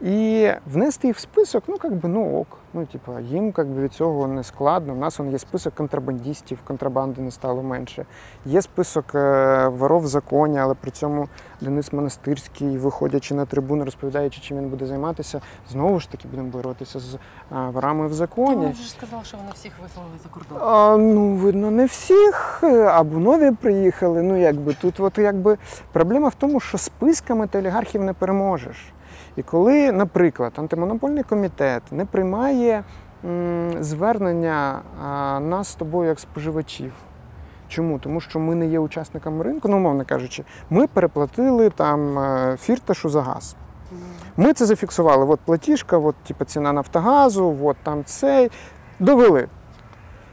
І 0.00 0.50
внести 0.66 1.06
їх 1.06 1.16
в 1.16 1.20
список, 1.20 1.64
ну 1.68 1.76
як 1.84 1.94
би 1.94 2.08
ну 2.08 2.40
ок. 2.40 2.46
Ну, 2.74 2.86
типу, 2.86 3.12
їм 3.20 3.54
як 3.58 3.66
би, 3.68 3.82
від 3.82 3.92
цього 3.92 4.28
не 4.28 4.44
складно. 4.44 4.92
У 4.92 4.96
нас 4.96 5.20
он 5.20 5.30
є 5.30 5.38
список 5.38 5.74
контрабандистів, 5.74 6.58
контрабанди 6.64 7.22
не 7.22 7.30
стало 7.30 7.62
менше. 7.62 8.06
Є 8.44 8.62
список 8.62 9.14
е, 9.14 9.68
воров 9.68 10.02
в 10.02 10.06
законі, 10.06 10.58
але 10.58 10.74
при 10.74 10.90
цьому 10.90 11.28
Денис 11.60 11.92
Монастирський, 11.92 12.78
виходячи 12.78 13.34
на 13.34 13.46
трибуну, 13.46 13.84
розповідаючи, 13.84 14.40
чим 14.40 14.58
він 14.58 14.68
буде 14.68 14.86
займатися, 14.86 15.40
знову 15.70 16.00
ж 16.00 16.10
таки 16.10 16.28
будемо 16.28 16.48
боротися 16.48 17.00
з 17.00 17.14
е, 17.14 17.18
ворами 17.50 18.06
в 18.06 18.10
Ти 18.10 18.14
законі. 18.14 18.66
вже 18.72 18.82
ж 18.82 18.90
сказав, 18.90 19.24
що 19.24 19.36
вони 19.36 19.50
всіх 19.54 19.72
вислали 19.82 20.08
за 20.22 20.28
кордон. 20.28 20.58
А, 20.60 20.96
ну, 20.96 21.34
видно, 21.34 21.70
не 21.70 21.86
всіх, 21.86 22.60
е, 22.62 22.82
або 22.84 23.18
нові 23.18 23.50
приїхали. 23.50 24.22
Ну, 24.22 24.36
якби 24.36 24.74
тут, 24.74 25.00
от 25.00 25.18
якби 25.18 25.58
проблема 25.92 26.28
в 26.28 26.34
тому, 26.34 26.60
що 26.60 26.78
списками 26.78 27.46
ти 27.46 27.58
олігархів 27.58 28.02
не 28.02 28.12
переможеш. 28.12 28.92
І 29.36 29.42
коли, 29.42 29.92
наприклад, 29.92 30.52
антимонопольний 30.56 31.22
комітет 31.22 31.82
не 31.90 32.04
приймає 32.04 32.84
звернення 33.80 34.80
нас 35.40 35.68
з 35.68 35.74
тобою 35.74 36.08
як 36.08 36.20
споживачів. 36.20 36.92
Чому? 37.68 37.98
Тому 37.98 38.20
що 38.20 38.38
ми 38.38 38.54
не 38.54 38.66
є 38.66 38.78
учасниками 38.78 39.44
ринку, 39.44 39.68
ну, 39.68 39.76
умовно 39.76 40.04
кажучи, 40.04 40.44
ми 40.70 40.86
переплатили 40.86 41.70
там 41.70 42.18
е, 42.18 42.56
фірташу 42.60 43.08
за 43.08 43.22
газ. 43.22 43.56
Ми 44.36 44.52
це 44.52 44.66
зафіксували. 44.66 45.24
От 45.24 45.40
платіжка, 45.40 45.98
от 45.98 46.16
типу, 46.16 46.44
ціна 46.44 46.72
Нафтогазу, 46.72 47.58
от 47.62 47.76
там 47.82 48.04
цей. 48.04 48.50
Довели. 48.98 49.48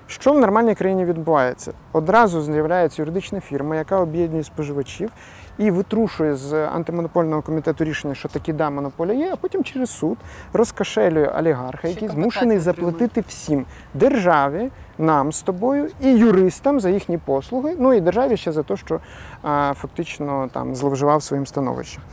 Що 0.08 0.34
в 0.34 0.40
нормальній 0.40 0.76
країні 0.76 1.06
відбувається? 1.06 1.74
Одразу 1.92 2.42
з'являється 2.42 3.02
юридична 3.02 3.40
фірма, 3.40 3.76
яка 3.76 4.00
об'єднує 4.00 4.44
споживачів 4.44 5.12
і 5.58 5.72
витрушує 5.72 6.36
з 6.36 6.54
антимонопольного 6.54 7.42
комітету 7.42 7.84
рішення, 7.84 8.16
що 8.16 8.30
таки 8.30 8.54
да, 8.54 8.70
монополія 8.70 9.26
є, 9.26 9.34
а 9.34 9.36
потім 9.36 9.64
через 9.64 9.90
суд 9.90 10.18
розкашелює 10.54 11.28
олігарха, 11.40 11.88
який 11.88 12.10
змушений 12.10 12.60
заплатити 12.60 13.24
всім 13.28 13.66
державі, 13.94 14.70
нам 14.98 15.32
з 15.32 15.42
тобою 15.42 15.90
і 16.02 16.14
юристам 16.14 16.80
за 16.80 16.90
їхні 16.90 17.18
послуги. 17.18 17.76
Ну 17.80 17.94
і 17.94 18.02
державі 18.02 18.38
ще 18.38 18.52
за 18.52 18.64
те, 18.64 18.78
що 18.78 19.00
а, 19.42 19.74
фактично 19.74 20.50
там 20.54 20.76
зловживав 20.76 21.24
своїм 21.24 21.46
становищем. 21.46 22.04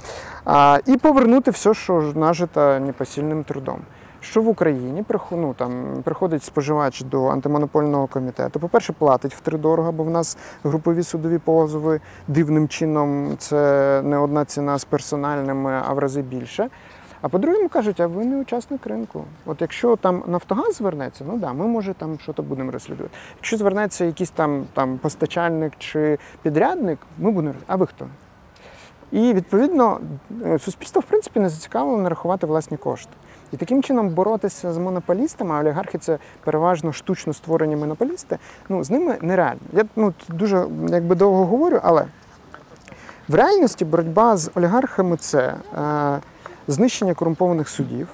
А, 0.44 0.78
і 0.86 0.96
повернути 0.96 1.50
все, 1.50 1.74
що 1.74 2.12
нажито 2.14 2.80
непосильним 2.80 3.44
трудом. 3.44 3.80
Що 4.20 4.42
в 4.42 4.48
Україні 4.48 5.04
ну, 5.30 5.54
там, 5.58 6.02
приходить 6.04 6.42
споживач 6.42 7.00
до 7.00 7.26
антимонопольного 7.26 8.06
комітету. 8.06 8.60
По-перше, 8.60 8.92
платить 8.92 9.34
втридорого, 9.34 9.92
бо 9.92 10.04
в 10.04 10.10
нас 10.10 10.38
групові 10.64 11.02
судові 11.02 11.38
позови 11.38 12.00
дивним 12.28 12.68
чином 12.68 13.34
це 13.38 14.02
не 14.04 14.18
одна 14.18 14.44
ціна 14.44 14.78
з 14.78 14.84
персональними, 14.84 15.82
а 15.88 15.92
в 15.92 15.98
рази 15.98 16.22
більше. 16.22 16.68
А 17.22 17.28
по-друге, 17.28 17.68
кажуть, 17.68 18.00
а 18.00 18.06
ви 18.06 18.24
не 18.24 18.36
учасник 18.36 18.86
ринку. 18.86 19.24
От 19.46 19.60
якщо 19.60 19.96
там 19.96 20.22
Нафтогаз 20.26 20.74
звернеться, 20.74 21.24
ну 21.28 21.38
да, 21.38 21.52
ми 21.52 21.66
може 21.66 21.94
там 21.94 22.18
щось 22.18 22.36
будемо 22.36 22.70
розслідувати. 22.70 23.14
Якщо 23.36 23.56
звернеться 23.56 24.04
якийсь 24.04 24.30
там, 24.30 24.66
там 24.72 24.98
постачальник 24.98 25.72
чи 25.78 26.18
підрядник, 26.42 26.98
ми 27.18 27.30
будемо. 27.30 27.54
А 27.66 27.76
ви 27.76 27.86
хто? 27.86 28.06
І 29.12 29.34
відповідно 29.34 30.00
е, 30.44 30.58
суспільство 30.58 31.00
в 31.00 31.04
принципі 31.04 31.40
не 31.40 31.48
зацікавлено 31.48 32.08
рахувати 32.08 32.46
власні 32.46 32.76
кошти. 32.76 33.12
І 33.52 33.56
таким 33.56 33.82
чином 33.82 34.08
боротися 34.08 34.72
з 34.72 34.78
монополістами, 34.78 35.54
а 35.54 35.60
олігархи 35.60 35.98
це 35.98 36.18
переважно 36.44 36.92
штучно 36.92 37.32
створені 37.32 37.76
монополісти. 37.76 38.38
Ну 38.68 38.84
з 38.84 38.90
ними 38.90 39.18
нереально. 39.20 39.60
Я 39.72 39.84
ну 39.96 40.14
дуже 40.28 40.66
якби 40.88 41.14
довго 41.14 41.46
говорю, 41.46 41.80
але 41.82 42.04
в 43.28 43.34
реальності 43.34 43.84
боротьба 43.84 44.36
з 44.36 44.50
олігархами 44.54 45.16
це 45.16 45.54
е, 45.78 46.20
знищення 46.68 47.14
корумпованих 47.14 47.68
судів, 47.68 48.08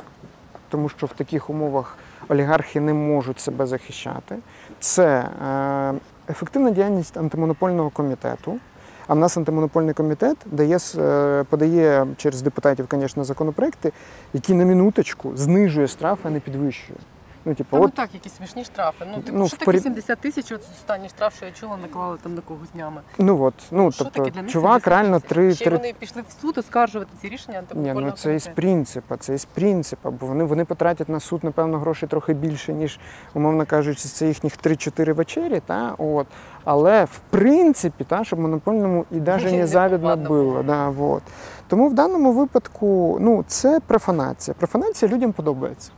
тому 0.69 0.89
що 0.89 1.07
в 1.07 1.13
таких 1.13 1.51
умовах 1.51 1.97
олігархи 2.29 2.81
не 2.81 2.95
можуть 2.95 3.41
себе 3.41 3.67
захищати. 3.67 4.37
Це 4.81 5.29
е, 5.47 5.95
ефективна 6.29 6.71
діяльність 6.71 7.17
антимонопольного 7.17 7.91
комітету. 7.91 8.59
А 9.07 9.15
в 9.15 9.19
нас 9.19 9.37
антимонопольний 9.37 9.95
комітет 9.95 10.37
дає, 10.47 10.79
е, 10.99 11.45
подає 11.45 12.07
через 12.17 12.43
депутатів, 12.43 12.87
звісно, 12.91 13.25
законопроекти, 13.25 13.93
які 14.33 14.55
на 14.55 14.65
минуточку 14.65 15.33
знижує 15.37 15.87
штрафи, 15.87 16.23
а 16.25 16.31
не 16.31 16.41
підвищує. 16.41 16.99
Ну, 17.47 17.55
типу, 17.55 17.77
Та, 17.77 17.83
ну 17.83 17.89
так, 17.89 18.15
якісь 18.15 18.37
смішні 18.37 18.65
штрафи. 18.65 19.05
Ну, 19.11 19.23
типу, 19.23 19.39
Ну, 19.39 19.49
що 19.49 19.57
таке 19.57 19.65
порі- 19.71 19.81
70 19.81 20.19
тисяч? 20.19 20.53
От 20.53 20.61
останній 20.61 21.09
штраф, 21.09 21.37
що 21.37 21.47
я 21.47 21.53
чула, 21.53 21.77
наклали 21.83 22.19
там 22.23 22.35
на 22.35 22.41
когось 22.41 22.71
днями. 22.75 23.01
Ну 23.19 23.43
от, 23.43 23.55
ну 23.71 23.93
Що 23.93 24.05
тобто, 24.05 24.21
таке 24.21 24.31
для 24.31 24.43
них 24.43 24.51
чувак 24.51 24.87
реально 24.87 25.21
три, 25.21 25.55
Ще 25.55 25.65
й 25.65 25.67
три 25.67 25.77
вони 25.77 25.95
пішли 25.99 26.23
в 26.29 26.41
суд 26.43 26.59
оскаржувати 26.59 27.11
ці 27.23 27.29
рішення 27.29 27.63
Ні, 27.75 27.93
ну 27.97 28.11
це 28.11 28.35
із 28.35 28.47
принципа, 28.47 29.17
це 29.17 29.35
із 29.35 29.45
принципа, 29.45 30.11
бо 30.11 30.27
вони, 30.27 30.45
вони 30.45 30.65
потратять 30.65 31.09
на 31.09 31.21
суд, 31.21 31.45
напевно, 31.45 31.79
грошей 31.79 32.09
трохи 32.09 32.35
більше, 32.35 32.73
ніж, 32.73 32.99
умовно 33.35 33.67
кажучи, 33.67 34.09
це 34.09 34.29
їхніх 34.29 34.57
3-4 34.57 35.13
вечері. 35.13 35.61
Та? 35.67 35.95
От. 35.99 36.27
Але 36.65 37.05
в 37.05 37.21
принципі, 37.31 38.05
та, 38.05 38.25
щоб 38.25 38.39
монопольному 38.39 39.05
і 39.11 39.17
навіть 39.17 39.53
Не 39.53 39.67
завідно 39.67 40.17
було. 40.17 40.43
було. 40.45 40.63
Да, 40.63 40.89
от. 40.99 41.23
Тому 41.69 41.89
в 41.89 41.95
даному 41.95 42.33
випадку 42.33 43.19
ну, 43.21 43.45
це 43.47 43.81
профанація. 43.87 44.55
Профанація 44.59 45.13
людям 45.13 45.33
подобається. 45.33 45.91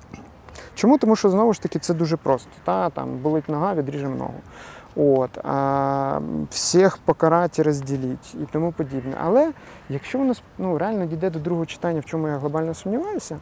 Чому? 0.79 0.99
Тому 0.99 1.17
що 1.17 1.31
знову 1.31 1.53
ж 1.53 1.63
таки 1.63 1.79
це 1.79 1.95
дуже 1.95 2.17
просто. 2.17 2.51
Та? 2.65 2.91
Там 2.91 3.17
болить 3.17 3.49
нога, 3.49 3.75
відріжемо 3.75 4.17
ногу. 4.17 4.41
От, 4.97 5.39
а, 5.45 6.21
всіх 6.51 6.99
покарати, 6.99 7.63
розділіть 7.63 8.35
і 8.35 8.47
тому 8.53 8.73
подібне. 8.73 9.17
Але 9.25 9.53
якщо 9.89 10.19
воно 10.19 10.33
ну, 10.59 10.79
реально 10.79 11.07
дійде 11.07 11.31
до 11.31 11.39
другого 11.39 11.67
читання, 11.67 12.01
в 12.01 12.05
чому 12.05 12.29
я 12.29 12.39
глобально 12.39 12.75
сумніваюся, 12.75 13.39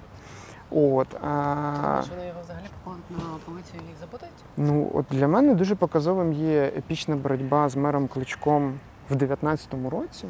от, 0.70 1.14
а, 1.14 2.00
Що 2.04 2.14
вони 2.14 2.26
його 2.28 2.40
взагалі 2.44 2.64
покладуть 2.84 3.10
на 3.10 3.38
полицію 3.46 3.80
і 3.84 3.88
їх 3.88 3.98
запутають? 4.00 4.34
ну, 4.56 4.90
от 4.94 5.04
для 5.10 5.28
мене 5.28 5.54
дуже 5.54 5.74
показовим 5.74 6.32
є 6.32 6.62
епічна 6.76 7.16
боротьба 7.16 7.68
з 7.68 7.76
мером 7.76 8.08
Кличком 8.08 8.72
в 9.10 9.16
2019 9.16 9.90
році. 9.90 10.28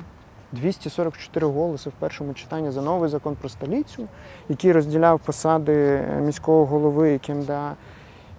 244 0.53 1.47
голоси 1.47 1.91
в 1.91 1.93
першому 1.93 2.35
читанні 2.35 2.71
за 2.71 2.83
новий 2.83 3.11
закон 3.11 3.37
про 3.41 3.49
столицю, 3.49 4.09
який 4.49 4.73
розділяв 4.73 5.21
посади 5.21 6.05
міського 6.21 6.67
голови 6.67 7.15
і 7.15 7.19
КМДА. 7.19 7.75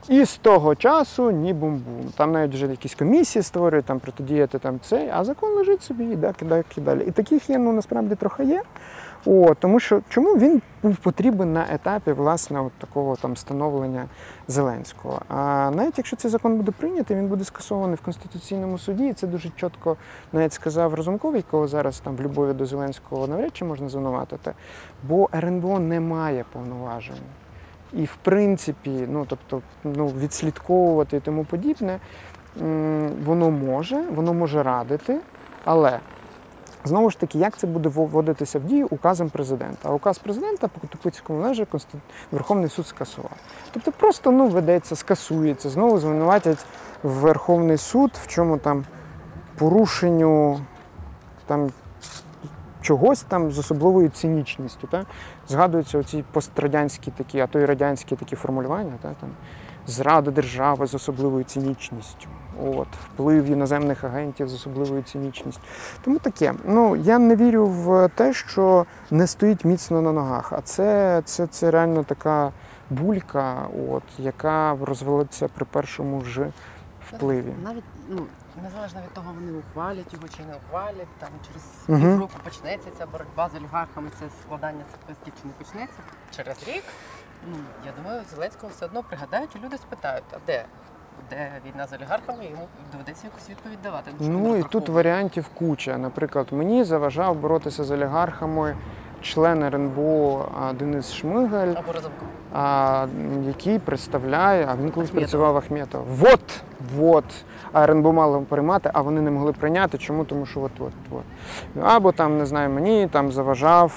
І 0.10 0.26
з 0.26 0.38
того 0.38 0.76
часу 0.76 1.32
ні 1.32 1.54
бум-бум. 1.54 2.12
Там 2.16 2.32
навіть 2.32 2.54
вже 2.54 2.68
якісь 2.68 2.96
комісії 2.96 3.44
створюють, 3.44 3.86
там 3.86 4.00
протидіяти 4.00 4.60
там 4.60 4.80
цей, 4.80 5.10
а 5.10 5.24
закон 5.24 5.50
лежить 5.50 5.84
собі, 5.84 6.04
і 6.06 6.16
да, 6.16 6.34
кидай, 6.34 6.64
кидалі. 6.76 7.04
І 7.08 7.12
таких 7.12 7.50
є, 7.50 7.58
ну 7.58 7.74
насправді 7.74 8.16
трохи 8.16 8.44
є. 8.44 8.62
О, 9.30 9.54
тому 9.54 9.80
що 9.80 10.02
чому 10.10 10.38
він 10.38 10.62
був 10.84 10.96
потрібен 10.96 11.54
на 11.54 11.66
етапі 11.72 12.12
власне 12.12 12.62
от 12.62 12.72
такого 12.74 13.16
там 13.16 13.38
становлення 13.38 14.06
Зеленського? 14.48 15.22
А 15.28 15.72
навіть 15.76 15.98
якщо 15.98 16.16
цей 16.16 16.32
закон 16.32 16.58
буде 16.58 16.72
прийнятий, 16.72 17.18
він 17.18 17.28
буде 17.28 17.44
скасований 17.44 17.96
в 17.96 18.02
Конституційному 18.02 18.78
суді, 18.78 19.08
і 19.08 19.14
це 19.14 19.28
дуже 19.28 19.50
чітко 19.50 19.98
навіть 20.34 20.54
сказав 20.54 20.94
Разумков, 20.94 21.36
якого 21.36 21.68
зараз 21.68 22.00
там 22.00 22.16
в 22.16 22.22
любові 22.22 22.54
до 22.54 22.66
Зеленського 22.66 23.28
навряд 23.28 23.58
чи 23.58 23.66
можна 23.66 23.90
звинуватити, 23.90 24.54
бо 25.04 25.30
РНБО 25.34 25.80
не 25.80 26.00
має 26.00 26.46
повноважень. 26.54 27.16
І 27.94 28.06
в 28.06 28.16
принципі, 28.24 29.08
ну 29.10 29.26
тобто, 29.30 29.62
ну 29.84 30.08
відслідковувати 30.08 31.18
і 31.18 31.20
тому 31.20 31.46
подібне, 31.46 32.00
воно 33.26 33.52
може, 33.52 34.04
воно 34.16 34.34
може 34.34 34.64
радити, 34.64 35.20
але 35.66 36.00
знову 36.86 37.10
ж 37.10 37.20
таки, 37.20 37.38
як 37.38 37.58
це 37.58 37.68
буде 37.68 37.90
вводитися 37.90 38.60
в 38.60 38.64
дію 38.64 38.88
указом 38.90 39.30
президента? 39.30 39.90
А 39.90 39.94
указ 39.94 40.18
президента 40.18 40.68
по 40.68 40.80
Кутупицькому 40.80 41.42
лежі 41.42 41.66
Конститу... 41.66 42.00
Верховний 42.32 42.70
суд 42.70 42.88
скасував. 42.88 43.32
Тобто 43.72 43.92
просто 43.92 44.32
ну 44.32 44.48
ведеться, 44.48 44.96
скасується, 44.96 45.70
знову 45.70 45.98
звинуватять 45.98 46.66
Верховний 47.04 47.78
суд, 47.78 48.12
в 48.24 48.28
чому 48.28 48.58
там 48.58 48.86
порушенню 49.58 50.60
там 51.46 51.72
чогось 52.82 53.22
там 53.22 53.52
з 53.52 53.58
особливою 53.60 54.10
цинічністю. 54.10 54.88
Та? 54.88 55.06
Згадуються 55.48 55.98
оці 55.98 56.24
пострадянські 56.32 57.12
такі, 57.12 57.40
а 57.40 57.48
то 57.48 57.60
й 57.60 57.66
радянські 57.66 58.16
такі 58.16 58.36
формулювання, 58.36 58.94
та? 59.02 59.14
там, 59.20 59.30
зрада 59.88 60.32
держави 60.32 60.88
з 60.88 60.94
особливою 60.94 61.44
цинічністю, 61.44 62.28
от, 62.66 62.88
вплив 63.06 63.46
іноземних 63.46 64.04
агентів 64.04 64.50
з 64.50 64.54
особливою 64.54 65.04
цинічністю. 65.04 65.62
Тому 66.02 66.20
таке. 66.20 66.54
Ну, 66.66 66.96
я 66.96 67.20
не 67.20 67.36
вірю 67.36 67.68
в 67.68 68.10
те, 68.16 68.34
що 68.34 68.86
не 69.12 69.28
стоїть 69.28 69.66
міцно 69.66 70.02
на 70.02 70.12
ногах, 70.12 70.54
а 70.54 70.62
це, 70.62 71.22
це, 71.26 71.48
це 71.48 71.72
реально 71.72 72.04
така 72.04 72.52
булька, 72.90 73.68
от, 73.90 74.04
яка 74.18 74.78
розвалиться 74.82 75.48
при 75.48 75.66
першому 75.66 76.24
ж 76.24 76.48
впливі. 77.12 77.54
Навіть 77.64 77.84
ну 78.10 78.22
незалежно 78.64 79.02
від 79.02 79.14
того, 79.14 79.32
вони 79.40 79.52
ухвалять 79.52 80.14
його 80.14 80.28
чи 80.28 80.44
не 80.44 80.56
ухвалять, 80.56 81.08
там 81.20 81.30
через 81.48 81.64
Мгм. 81.88 82.12
півроку 82.12 82.34
почнеться 82.44 82.90
ця 82.98 83.06
боротьба 83.06 83.50
з 83.54 83.56
олігархами, 83.58 84.10
це 84.20 84.26
складання 84.44 84.84
списків 84.94 85.34
чи 85.42 85.48
не 85.48 85.54
почнеться. 85.54 86.00
Через 86.36 86.68
рік, 86.68 86.84
ну 87.52 87.56
я 87.86 87.92
думаю, 87.98 88.22
Зеленського 88.34 88.72
все 88.76 88.86
одно 88.86 89.04
пригадають 89.04 89.56
і 89.56 89.60
люди 89.66 89.78
спитають, 89.78 90.24
а 90.32 90.38
де? 90.48 90.66
Де 91.30 91.52
війна 91.66 91.88
з 91.88 91.94
олігархами, 91.94 92.46
йому 92.46 92.68
доведеться 92.92 93.28
якусь 93.28 93.50
відповідь 93.50 93.82
давати. 93.84 94.12
що 94.12 94.24
він 94.26 94.34
Ну 94.34 94.56
і 94.56 94.62
тут 94.62 94.74
розраховує. 94.74 94.96
варіантів 94.96 95.48
куча. 95.48 95.98
Наприклад, 95.98 96.48
мені 96.52 96.84
заважав 96.84 97.36
боротися 97.36 97.84
з 97.84 97.92
олігархами 97.92 98.76
член 99.22 99.64
РНБО 99.64 100.46
Денис 100.80 101.14
Шмигаль, 101.14 101.68
або 101.68 101.94
а, 102.54 103.06
який 103.48 103.80
представляє, 103.80 104.68
а 104.72 104.76
він 104.76 104.92
колись 104.92 105.10
працював 105.10 105.58
Ахметов. 105.58 106.06
Вот, 106.08 106.62
вот. 106.96 107.24
А 107.74 107.84
РНБО 107.84 108.14
мало 108.14 108.42
приймати, 108.42 108.92
а 108.94 109.02
вони 109.02 109.22
не 109.22 109.32
могли 109.32 109.54
прийняти. 109.54 109.98
Чому? 109.98 110.26
Тому 110.26 110.46
що 110.46 110.62
от, 110.62 110.72
от, 110.80 110.92
от. 111.12 111.24
Або 111.84 112.12
там, 112.12 112.38
не 112.38 112.46
знаю, 112.46 112.70
мені 112.70 113.08
там 113.08 113.32
заважав 113.32 113.94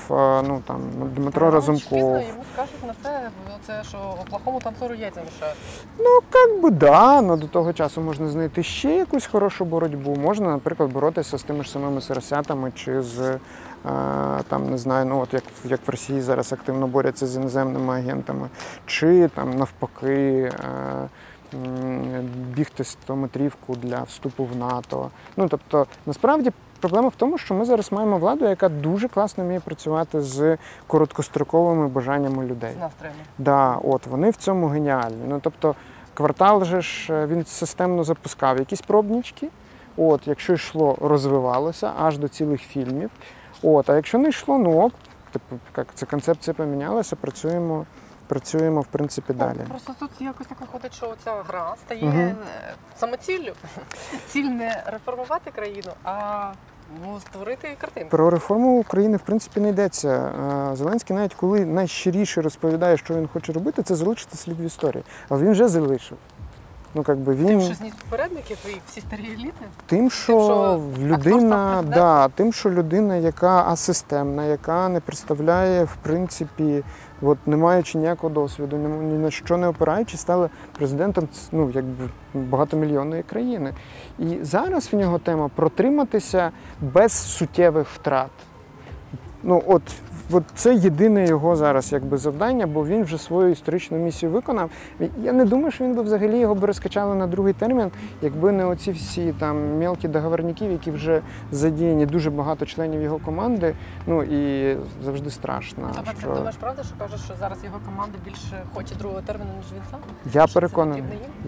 ну, 0.49 0.63
там, 0.67 0.81
Дмитро 1.17 1.47
Ну, 1.47 1.53
Разумков. 1.53 1.91
Пізно 1.91 2.21
йому 2.21 2.45
скажуть 2.55 2.87
на 2.87 2.95
це, 3.03 3.31
це 3.67 3.89
що 3.89 3.99
плохому 4.31 4.61
танцору 4.61 4.95
яйця 4.95 5.21
мішають. 5.21 5.57
Ну, 5.99 6.21
як 6.35 6.63
би 6.63 6.71
да, 6.71 7.19
але 7.19 7.37
до 7.37 7.47
того 7.47 7.73
часу 7.73 8.01
можна 8.01 8.29
знайти 8.29 8.63
ще 8.63 8.97
якусь 8.97 9.27
хорошу 9.27 9.65
боротьбу. 9.65 10.17
Можна, 10.17 10.51
наприклад, 10.51 10.93
боротися 10.93 11.39
з 11.39 11.43
тими 11.43 11.65
ж 11.65 11.71
самими 11.71 12.01
сиросятами 12.01 12.73
чи 12.75 13.03
з 13.03 13.39
там, 14.49 14.71
не 14.71 14.79
знаю, 14.79 15.07
ну 15.07 15.21
от 15.21 15.35
як, 15.35 15.43
як 15.65 15.81
в 15.87 15.91
Росії 15.91 16.21
зараз 16.21 16.53
активно 16.53 16.87
борються 16.87 17.27
з 17.27 17.37
іноземними 17.37 17.99
агентами, 17.99 18.49
чи 18.87 19.29
там 19.29 19.51
навпаки. 19.51 20.53
е, 20.65 21.09
Бігти 22.57 22.85
100 22.85 23.17
метрівку 23.17 23.77
для 23.77 24.03
вступу 24.03 24.45
в 24.45 24.57
НАТО. 24.57 25.11
Ну 25.37 25.49
тобто, 25.49 25.87
насправді 26.07 26.51
проблема 26.81 27.09
в 27.09 27.15
тому, 27.17 27.39
що 27.39 27.55
ми 27.55 27.65
зараз 27.65 27.93
маємо 27.93 28.19
владу, 28.19 28.49
яка 28.49 28.69
дуже 28.69 29.09
класно 29.09 29.45
вміє 29.45 29.61
працювати 29.61 30.21
з 30.21 30.59
короткостроковими 30.87 31.89
бажаннями 31.89 32.47
людей. 32.47 32.73
З 32.77 32.81
настроями. 32.81 33.19
Да, 33.39 33.75
от 33.83 34.07
вони 34.07 34.31
в 34.31 34.37
цьому 34.37 34.67
геніальні. 34.67 35.25
Ну 35.29 35.41
тобто, 35.43 35.75
квартал 36.15 36.65
же 36.65 36.81
ж 36.81 37.15
е, 37.15 37.27
він 37.27 37.45
системно 37.47 38.05
запускав 38.05 38.59
якісь 38.59 38.81
пробнички. 38.81 39.49
От, 39.97 40.27
якщо 40.29 40.53
йшло, 40.53 40.97
розвивалося 41.01 41.93
аж 41.99 42.19
до 42.19 42.29
цілих 42.29 42.61
фільмів. 42.61 43.11
От, 43.63 43.91
а 43.91 43.97
якщо 43.97 44.19
не 44.19 44.29
йшло, 44.29 44.59
ну 44.59 44.81
оп, 44.81 44.93
типу, 45.33 45.59
як 45.77 45.87
ця 45.95 46.07
концепція 46.07 46.55
помінялася, 46.55 47.17
працюємо, 47.17 47.87
працюємо 48.27 48.81
в 48.81 48.87
принципі 48.87 49.33
далі. 49.33 49.57
Ну, 49.59 49.65
Просто 49.69 49.95
тут 49.99 50.11
якось 50.21 50.47
так 50.47 50.61
виходить, 50.61 50.95
що 50.95 51.15
ця 51.25 51.43
гра 51.49 51.75
стає 51.87 52.03
е, 52.05 52.35
самоціллю. 52.97 53.53
Ціль 54.29 54.45
не 54.45 54.83
реформувати 54.87 55.51
країну, 55.51 55.91
а 56.05 56.51
ну, 57.07 57.21
створити 57.21 57.77
картинку. 57.81 58.11
Про 58.11 58.31
реформу 58.31 58.81
України 58.81 59.17
в 59.17 59.21
принципі 59.21 59.61
не 59.61 59.69
йдеться. 59.69 60.09
Е, 60.73 60.77
Зеленський, 60.77 61.17
навіть 61.17 61.35
коли 61.35 61.65
найщиріше 61.65 62.43
розповідає, 62.43 62.97
що 62.97 63.15
він 63.15 63.29
хоче 63.29 63.53
робити, 63.53 63.83
це 63.83 63.95
залишити 63.95 64.37
слід 64.37 64.61
в 64.61 64.65
історії. 64.65 65.05
Але 65.29 65.43
він 65.43 65.53
вже 65.53 65.69
залишив. 65.69 66.19
Ну, 66.95 67.05
як 67.09 67.19
би 67.19 67.35
він... 67.35 67.47
Тим, 67.47 67.61
що 67.61 67.75
зніс 67.75 67.93
попередників 67.95 68.57
і 68.69 68.81
всі 68.87 69.01
старі 69.01 69.27
еліти. 69.33 69.65
Тим, 69.87 70.11
що 70.11 70.41
що 70.41 70.81
людина, 71.05 71.85
да, 71.87 72.29
тим, 72.29 72.53
що 72.53 72.71
людина, 72.71 73.17
яка 73.17 73.65
асистемна, 73.65 74.45
яка 74.45 74.89
не 74.89 75.01
представляє, 75.01 75.85
в 75.85 75.97
принципі, 76.03 76.83
от 77.23 77.39
не 77.47 77.57
маючи 77.57 77.99
ніякого 77.99 78.35
досвіду, 78.35 78.77
ні, 78.77 79.19
на 79.19 79.31
що 79.31 79.57
не 79.57 79.69
опираючись, 79.69 80.21
стала 80.21 80.51
президентом 80.79 81.29
ну, 81.53 81.71
якби, 81.75 82.09
багатомільйонної 82.35 83.23
країни. 83.23 83.75
І 84.19 84.39
зараз 84.43 84.93
в 84.93 84.97
нього 84.97 85.19
тема 85.19 85.49
протриматися 85.49 86.51
без 86.81 87.13
суттєвих 87.13 87.89
втрат. 87.89 88.31
Ну, 89.43 89.63
от, 89.67 89.83
от 90.33 90.45
це 90.55 90.75
єдине 90.75 91.27
його 91.27 91.57
зараз 91.57 91.93
якби 91.93 92.17
завдання, 92.17 92.67
бо 92.67 92.87
він 92.87 93.05
вже 93.05 93.19
свою 93.19 93.51
історичну 93.51 93.99
місію 93.99 94.33
виконав. 94.33 94.71
Я 95.23 95.33
не 95.33 95.45
думаю, 95.45 95.71
що 95.71 95.85
він 95.85 95.95
би 95.95 96.03
взагалі 96.03 96.39
його 96.39 96.55
би 96.55 96.67
розкачали 96.67 97.15
на 97.15 97.27
другий 97.27 97.53
термін, 97.53 97.91
якби 98.23 98.53
не 98.53 98.65
оці 98.65 98.93
всі 98.93 99.33
там 99.39 99.79
мелкі 99.79 100.09
договорників, 100.09 100.73
які 100.73 100.91
вже 100.91 101.21
задіяні 101.53 102.07
дуже 102.07 102.31
багато 102.31 102.67
членів 102.67 103.03
його 103.03 103.19
команди. 103.19 103.75
Ну 104.07 104.23
і 104.23 104.77
завжди 105.05 105.31
страшно. 105.31 105.91
А 105.97 106.13
ти 106.13 106.27
думаєш, 106.27 106.57
правда, 106.61 106.83
що 106.83 106.95
кажеш, 106.99 107.21
що 107.21 107.35
зараз 107.41 107.65
його 107.65 107.79
команда 107.87 108.19
більше 108.25 108.63
хоче 108.75 108.95
другого 108.95 109.21
терміну, 109.23 109.51
ніж 109.57 109.67
він 109.75 109.83
сам? 109.91 110.01
Я 110.35 110.47
Що 110.47 110.55
переконаний. 110.55 111.03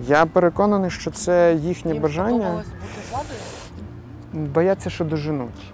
Я 0.07 0.27
переконаний, 0.27 0.91
що 0.91 1.11
це 1.11 1.55
їхнє 1.55 1.93
Їм 1.93 2.03
бажання. 2.03 2.29
сподобалось 2.29 2.67
бути 2.67 3.01
владою? 3.11 4.49
Бояться, 4.55 4.91
що 4.91 5.05
доженуть. 5.05 5.72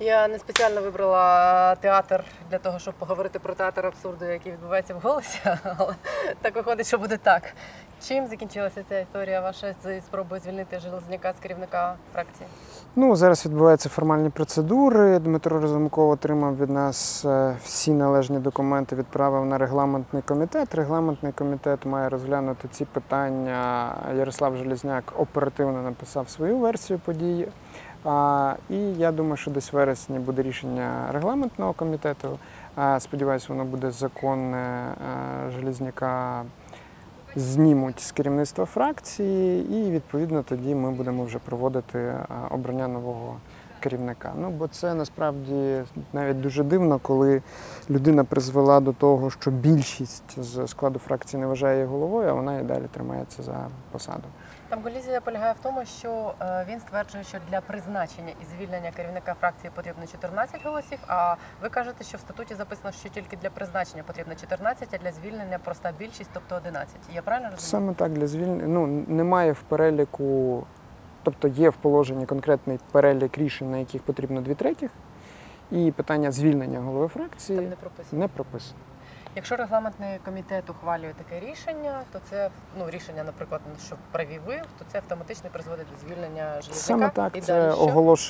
Я 0.00 0.28
не 0.28 0.38
спеціально 0.38 0.82
вибрала 0.82 1.74
театр 1.76 2.24
для 2.50 2.58
того, 2.58 2.78
щоб 2.78 2.94
поговорити 2.94 3.38
про 3.38 3.54
театр 3.54 3.86
абсурду, 3.86 4.24
який 4.24 4.52
відбувається 4.52 4.94
в 4.94 4.98
голосі, 4.98 5.38
але 5.78 5.94
так 6.42 6.56
виходить, 6.56 6.86
що 6.86 6.98
буде 6.98 7.16
так. 7.16 7.42
Чим 8.08 8.26
закінчилася 8.26 8.84
ця 8.88 8.98
історія 8.98 9.40
ваша 9.40 9.74
з 9.84 10.00
спробою 10.00 10.40
звільнити 10.40 10.78
Железняка 10.78 11.32
з 11.32 11.42
керівника 11.42 11.94
фракції? 12.12 12.48
Ну, 12.96 13.16
зараз 13.16 13.46
відбуваються 13.46 13.88
формальні 13.88 14.30
процедури. 14.30 15.18
Дмитро 15.18 15.60
Разумков 15.60 16.10
отримав 16.10 16.56
від 16.56 16.70
нас 16.70 17.24
е, 17.24 17.56
всі 17.64 17.92
належні 17.92 18.38
документи, 18.38 18.96
відправив 18.96 19.44
на 19.44 19.58
регламентний 19.58 20.22
комітет. 20.22 20.74
Регламентний 20.74 21.32
комітет 21.32 21.86
має 21.86 22.08
розглянути 22.08 22.68
ці 22.68 22.84
питання. 22.84 23.94
Ярослав 24.16 24.56
Железняк 24.56 25.04
оперативно 25.18 25.82
написав 25.82 26.28
свою 26.28 26.58
версію 26.58 26.98
події. 26.98 27.48
І 28.70 28.76
я 28.98 29.12
думаю, 29.12 29.36
що 29.36 29.50
десь 29.50 29.72
в 29.72 29.76
вересні 29.76 30.18
буде 30.18 30.42
рішення 30.42 31.08
регламентного 31.12 31.72
комітету. 31.72 32.38
Сподіваюся, 32.98 33.46
воно 33.48 33.64
буде 33.64 33.90
законне. 33.90 34.94
А, 35.06 35.50
Железняка 35.50 36.42
знімуть 37.36 38.00
з 38.00 38.12
керівництва 38.12 38.64
фракції, 38.64 39.70
і 39.70 39.90
відповідно 39.90 40.42
тоді 40.42 40.74
ми 40.74 40.90
будемо 40.90 41.24
вже 41.24 41.38
проводити 41.38 42.14
обрання 42.50 42.88
нового 42.88 43.36
керівника. 43.80 44.32
Ну 44.40 44.50
бо 44.50 44.68
це 44.68 44.94
насправді 44.94 45.82
навіть 46.12 46.40
дуже 46.40 46.64
дивно, 46.64 46.98
коли 46.98 47.42
людина 47.90 48.24
призвела 48.24 48.80
до 48.80 48.92
того, 48.92 49.30
що 49.30 49.50
більшість 49.50 50.42
з 50.42 50.66
складу 50.66 50.98
фракції 50.98 51.40
не 51.40 51.46
вважає 51.46 51.86
головою, 51.86 52.28
а 52.28 52.32
вона 52.32 52.58
і 52.60 52.62
далі 52.62 52.84
тримається 52.92 53.42
за 53.42 53.66
посаду. 53.92 54.28
Там 54.68 54.82
колізія 54.82 55.20
полягає 55.20 55.52
в 55.52 55.62
тому, 55.62 55.84
що 55.84 56.34
е, 56.40 56.66
він 56.68 56.80
стверджує, 56.80 57.24
що 57.24 57.38
для 57.50 57.60
призначення 57.60 58.32
і 58.42 58.44
звільнення 58.44 58.90
керівника 58.90 59.34
фракції 59.34 59.70
потрібно 59.74 60.06
14 60.06 60.64
голосів. 60.64 60.98
А 61.06 61.34
ви 61.62 61.68
кажете, 61.68 62.04
що 62.04 62.16
в 62.18 62.20
статуті 62.20 62.54
записано, 62.54 62.92
що 62.92 63.08
тільки 63.08 63.36
для 63.36 63.50
призначення 63.50 64.02
потрібно 64.02 64.34
14, 64.34 64.88
а 64.94 64.98
для 64.98 65.12
звільнення 65.12 65.58
проста 65.58 65.92
більшість, 65.98 66.30
тобто 66.32 66.56
11. 66.56 66.96
Я 67.14 67.22
правильно 67.22 67.50
розумію? 67.50 67.70
Саме 67.70 67.94
так 67.94 68.12
для 68.12 68.26
звільнення 68.26 68.66
ну 68.66 68.86
немає 69.08 69.52
в 69.52 69.62
переліку, 69.62 70.66
тобто 71.22 71.48
є 71.48 71.70
в 71.70 71.74
положенні 71.76 72.26
конкретний 72.26 72.78
перелік 72.92 73.38
рішень, 73.38 73.70
на 73.70 73.76
яких 73.78 74.02
потрібно 74.02 74.40
дві 74.40 74.54
третіх, 74.54 74.90
і 75.70 75.92
питання 75.92 76.32
звільнення 76.32 76.80
голови 76.80 77.08
фракції 77.08 77.58
Там 77.58 77.68
не 77.68 77.76
прописано. 77.76 78.22
не 78.22 78.28
прописано. 78.28 78.78
Якщо 79.36 79.56
регламентний 79.56 80.18
комітет 80.24 80.70
ухвалює 80.70 81.12
таке 81.12 81.46
рішення, 81.46 82.00
то 82.12 82.18
це 82.30 82.50
ну 82.78 82.90
рішення, 82.90 83.24
наприклад, 83.24 83.60
що 83.86 83.96
праві 84.12 84.40
ви, 84.46 84.54
то 84.78 84.84
це 84.92 84.98
автоматично 84.98 85.50
призводить 85.52 85.86
до 85.92 86.08
звільнення 86.08 86.44
Железняка. 86.44 86.74
Саме 86.74 87.10
так, 87.10 87.36
і 87.36 87.40
це 87.40 87.52
далі 87.52 87.74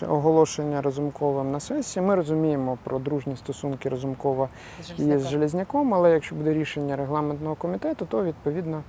оголошення 0.08 0.82
Разумковим 0.82 1.52
на 1.52 1.60
сесії. 1.60 2.06
Ми 2.06 2.14
розуміємо 2.14 2.78
про 2.84 2.98
дружні 2.98 3.36
стосунки 3.36 3.88
Разумкова 3.88 4.48
З 4.82 4.90
і 4.90 4.92
з 4.92 4.96
Железняком. 4.96 5.30
Железняком, 5.30 5.94
але 5.94 6.10
якщо 6.10 6.34
буде 6.34 6.54
рішення 6.54 6.96
регламентного 6.96 7.54
комітету, 7.54 8.06
то 8.06 8.24
відповідно 8.24 8.82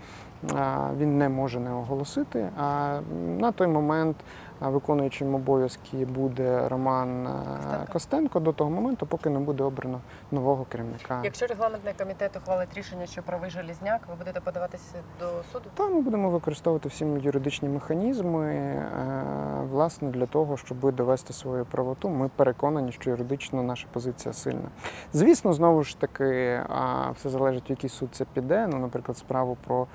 він 0.97 1.17
не 1.17 1.29
може 1.29 1.59
не 1.59 1.73
оголосити. 1.73 2.49
А 2.57 2.99
на 3.39 3.51
той 3.51 3.67
момент 3.67 4.17
виконуючим 4.59 5.35
обов'язки 5.35 6.05
буде 6.05 6.67
Роман 6.69 7.29
Костенко. 7.93 8.15
Костенко 8.15 8.39
до 8.39 8.53
того 8.53 8.69
моменту, 8.69 9.05
поки 9.05 9.29
не 9.29 9.39
буде 9.39 9.63
обрано 9.63 10.01
нового 10.31 10.65
керівника. 10.65 11.19
Якщо 11.23 11.45
регламентний 11.45 11.93
комітет 11.97 12.35
ухвалить 12.35 12.73
рішення, 12.73 13.05
що 13.05 13.23
правий 13.23 13.49
Железняк, 13.49 14.01
ви 14.09 14.15
будете 14.15 14.39
подаватися 14.39 14.93
до 15.19 15.25
суду? 15.53 15.65
Та 15.73 15.89
ми 15.89 16.01
будемо 16.01 16.29
використовувати 16.29 16.89
всі 16.89 17.05
юридичні 17.05 17.69
механізми, 17.69 18.45
е, 18.45 18.83
власне, 19.71 20.09
для 20.09 20.25
того, 20.25 20.57
щоб 20.57 20.95
довести 20.95 21.33
свою 21.33 21.65
правоту. 21.65 22.09
Ми 22.09 22.29
переконані, 22.35 22.91
що 22.91 23.09
юридично 23.09 23.63
наша 23.63 23.87
позиція 23.91 24.33
сильна. 24.33 24.69
Звісно, 25.13 25.53
знову 25.53 25.83
ж 25.83 25.99
таки, 25.99 26.59
все 27.15 27.29
залежить, 27.29 27.69
в 27.69 27.71
який 27.71 27.89
суд 27.89 28.09
це 28.11 28.25
піде. 28.33 28.67
Ну, 28.67 28.77
наприклад, 28.79 29.17
справу 29.17 29.57
про 29.67 29.87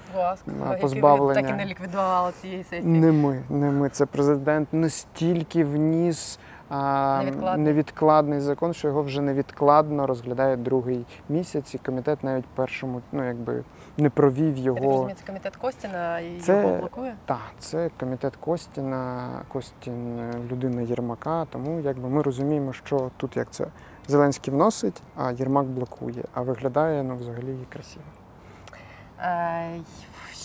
який 0.47 0.63
ви 0.69 0.77
позбавлення. 0.77 1.43
так 1.43 1.51
і 1.51 1.55
не 1.55 1.65
ліквідували 1.65 2.33
цієї 2.41 2.65
сесії. 2.65 2.83
не 2.85 3.13
ми, 3.13 3.43
не 3.51 3.71
ми. 3.71 3.89
Це 3.89 4.07
президент 4.07 4.50
настільки 4.73 5.65
вніс. 5.65 6.39
а, 6.73 7.21
Невідкладний. 7.25 7.65
невідкладний 7.65 8.41
закон, 8.41 8.73
що 8.75 8.89
його 8.89 9.03
вже 9.03 9.21
невідкладно 9.23 10.07
розглядає 10.07 10.57
другий 10.57 11.07
місяць, 11.29 11.75
і 11.75 11.79
комітет 11.79 12.25
навіть 12.25 12.45
першому, 12.47 13.01
ну 13.13 13.27
якби 13.27 13.65
не 13.99 14.11
провів 14.11 14.57
його. 14.57 15.11
це 15.19 15.27
комітет 15.27 15.57
Костіна 15.57 16.21
і 16.21 16.41
Це- 16.41 16.63
його 16.63 16.77
блокує? 16.77 17.15
Так, 17.25 17.41
це 17.59 17.91
комітет 18.01 18.37
Костіна, 18.37 19.29
Костін 19.49 20.19
е, 20.19 20.33
людина 20.51 20.83
Єрмака. 20.83 21.45
Тому 21.51 21.81
якби 21.81 22.09
ми 22.09 22.23
розуміємо, 22.23 22.73
що 22.73 23.11
тут 23.17 23.37
як 23.37 23.51
це 23.51 23.67
Зеленський 24.09 24.55
вносить, 24.55 25.03
а 25.17 25.33
Єрмак 25.33 25.67
блокує. 25.67 26.25
А 26.35 26.43
виглядає 26.43 27.03
ну 27.03 27.17
взагалі 27.17 27.57
красиво. 27.73 28.05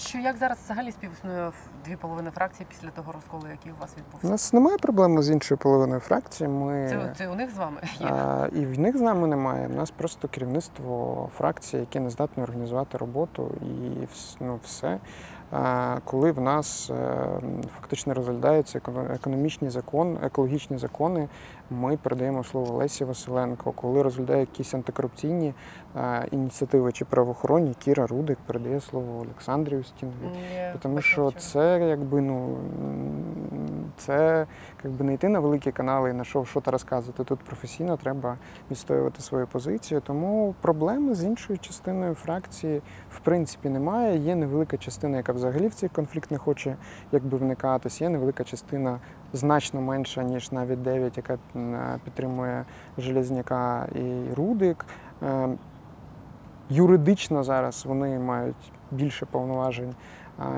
Що 0.07 0.17
як 0.17 0.37
зараз 0.37 0.57
взагалі 0.65 0.91
співіснує 0.91 1.51
дві 1.85 1.95
половини 1.95 2.31
фракції 2.31 2.67
після 2.69 2.89
того 2.89 3.11
розколу, 3.11 3.43
який 3.51 3.71
у 3.71 3.75
вас 3.81 3.95
У 4.23 4.27
нас 4.27 4.53
немає 4.53 4.77
проблеми 4.77 5.21
з 5.23 5.29
іншою 5.29 5.57
половиною 5.57 5.99
фракції. 5.99 6.49
Ми 6.49 6.87
Це, 6.89 7.13
це 7.17 7.27
у 7.29 7.35
них 7.35 7.51
з 7.51 7.57
вами 7.57 7.81
є. 7.99 8.07
а, 8.07 8.47
і 8.51 8.65
в 8.65 8.79
них 8.79 8.97
з 8.97 9.01
нами 9.01 9.27
немає. 9.27 9.67
У 9.67 9.75
нас 9.75 9.91
просто 9.91 10.27
керівництво 10.27 11.29
фракції, 11.37 11.79
яке 11.79 11.99
не 11.99 12.09
здатне 12.09 12.43
організувати 12.43 12.97
роботу, 12.97 13.51
і 13.61 14.07
ну, 14.39 14.59
все. 14.63 14.99
Коли 16.05 16.31
в 16.31 16.41
нас 16.41 16.89
е, 16.89 17.15
фактично 17.75 18.13
розглядаються 18.13 18.79
еко- 18.79 19.13
економічні 19.15 19.69
закон, 19.69 20.17
екологічні 20.23 20.77
закони, 20.77 21.27
ми 21.69 21.97
передаємо 21.97 22.43
слово 22.43 22.77
Лесі 22.77 23.05
Василенко. 23.05 23.71
Коли 23.71 24.01
розглядають 24.01 24.49
якісь 24.49 24.73
антикорупційні 24.73 25.53
е, 25.95 26.27
ініціативи 26.31 26.91
чи 26.91 27.05
правоохоронні, 27.05 27.73
Кіра 27.79 28.07
Рудик 28.07 28.37
передає 28.45 28.81
слово 28.81 29.21
Олександрі 29.21 29.77
Устінові. 29.77 30.15
Тому 30.81 31.01
що 31.01 31.31
це 31.31 31.87
якби 31.89 32.21
ну 32.21 32.57
це 33.97 34.45
якби 34.83 35.05
не 35.05 35.13
йти 35.13 35.29
на 35.29 35.39
великі 35.39 35.71
канали 35.71 36.09
і 36.09 36.13
на 36.13 36.23
що 36.23 36.45
що-то 36.45 36.71
розказувати. 36.71 37.23
Тут 37.23 37.39
професійно 37.39 37.97
треба 37.97 38.37
відстоювати 38.71 39.21
свою 39.21 39.47
позицію. 39.47 40.01
Тому 40.01 40.55
проблеми 40.61 41.15
з 41.15 41.23
іншою 41.23 41.59
частиною 41.59 42.13
фракції 42.13 42.81
в 43.11 43.19
принципі 43.19 43.69
немає. 43.69 44.17
Є 44.17 44.35
невелика 44.35 44.77
частина, 44.77 45.17
яка 45.17 45.33
взагалі 45.33 45.67
в 45.67 45.73
цей 45.73 45.89
конфлікт 45.89 46.31
не 46.31 46.37
хоче 46.37 46.75
якби 47.11 47.37
вникатись. 47.37 48.01
Є 48.01 48.09
невелика 48.09 48.43
частина 48.43 48.99
значно 49.35 49.81
менша 49.81 50.23
ніж 50.23 50.51
навіть 50.51 50.81
9, 50.81 51.17
яка 51.17 51.37
підтримує 52.03 52.65
Железняка 52.97 53.87
і 53.95 54.33
Рудик. 54.33 54.85
Е, 55.23 55.49
Юридично 56.69 57.43
зараз 57.43 57.85
вони 57.85 58.19
мають 58.19 58.71
більше 58.91 59.25
повноважень 59.25 59.95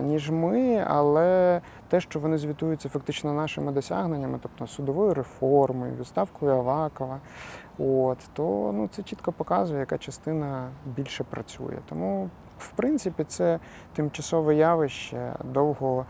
ніж 0.01 0.30
ми, 0.30 0.86
але 0.88 1.61
те, 1.88 2.01
що 2.01 2.19
вони 2.19 2.38
звітуються 2.38 2.89
фактично 2.89 3.34
нашими 3.34 3.71
досягненнями, 3.71 4.39
тобто 4.41 4.67
судовою 4.67 5.13
реформою, 5.13 5.93
відставкою 5.99 6.51
Авакова, 6.51 7.19
от, 7.78 8.17
то 8.34 8.71
ну, 8.75 8.88
це 8.91 9.03
чітко 9.03 9.32
показує, 9.32 9.80
яка 9.80 9.97
частина 9.97 10.69
більше 10.86 11.23
працює. 11.23 11.78
Тому, 11.89 12.30
в 12.59 12.71
принципі, 12.71 13.23
це 13.23 13.59
тимчасове 13.95 14.55
явище, 14.55 15.34
довго 15.43 16.05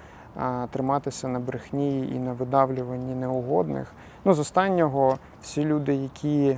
триматися 0.69 1.27
на 1.27 1.39
брехні 1.39 2.07
і 2.07 2.19
на 2.19 2.33
видавлюванні 2.33 3.15
неугодних. 3.15 3.93
Ну, 4.25 4.33
з 4.33 4.39
останнього 4.39 5.17
всі 5.41 5.65
люди, 5.65 5.95
які 5.95 6.57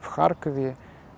в 0.00 0.06
Харкові 0.06 0.72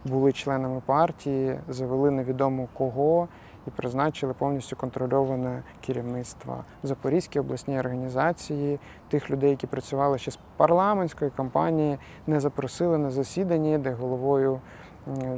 були 0.04 0.32
членами 0.32 0.82
партії, 0.86 1.60
завели 1.68 2.10
невідомо 2.10 2.68
кого 2.72 3.28
і 3.66 3.70
призначили 3.70 4.32
повністю 4.32 4.76
контрольоване 4.76 5.62
керівництво 5.86 6.64
в 6.82 6.86
Запорізькій 6.86 7.40
обласній 7.40 7.78
організації. 7.78 8.78
Тих 9.08 9.30
людей, 9.30 9.50
які 9.50 9.66
працювали 9.66 10.18
ще 10.18 10.30
з 10.30 10.38
парламентської 10.56 11.30
кампанії, 11.30 11.98
не 12.26 12.40
запросили 12.40 12.98
на 12.98 13.10
засідання, 13.10 13.78
де 13.78 13.92
головою, 13.92 14.60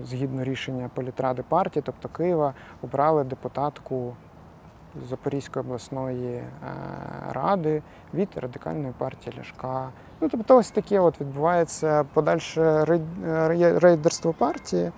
згідно 0.05 0.44
рішення 0.44 0.90
політради 0.94 1.42
партії, 1.48 1.82
тобто 1.86 2.09
Києва, 2.09 2.55
обрали 2.82 3.24
депутатку 3.24 4.16
Запорізької 5.09 5.64
обласної 5.64 6.34
е, 6.34 6.45
ради 7.32 7.82
від 8.14 8.28
радикальної 8.36 8.93
партії 8.99 9.36
Ляшка. 9.38 9.88
Ну, 10.20 10.28
тобто, 10.28 10.57
ось 10.57 10.70
таке 10.70 11.01
от 11.01 11.20
відбувається 11.20 12.05
подальше 12.05 12.84
рейдерство 13.78 14.32
партії, 14.32 14.93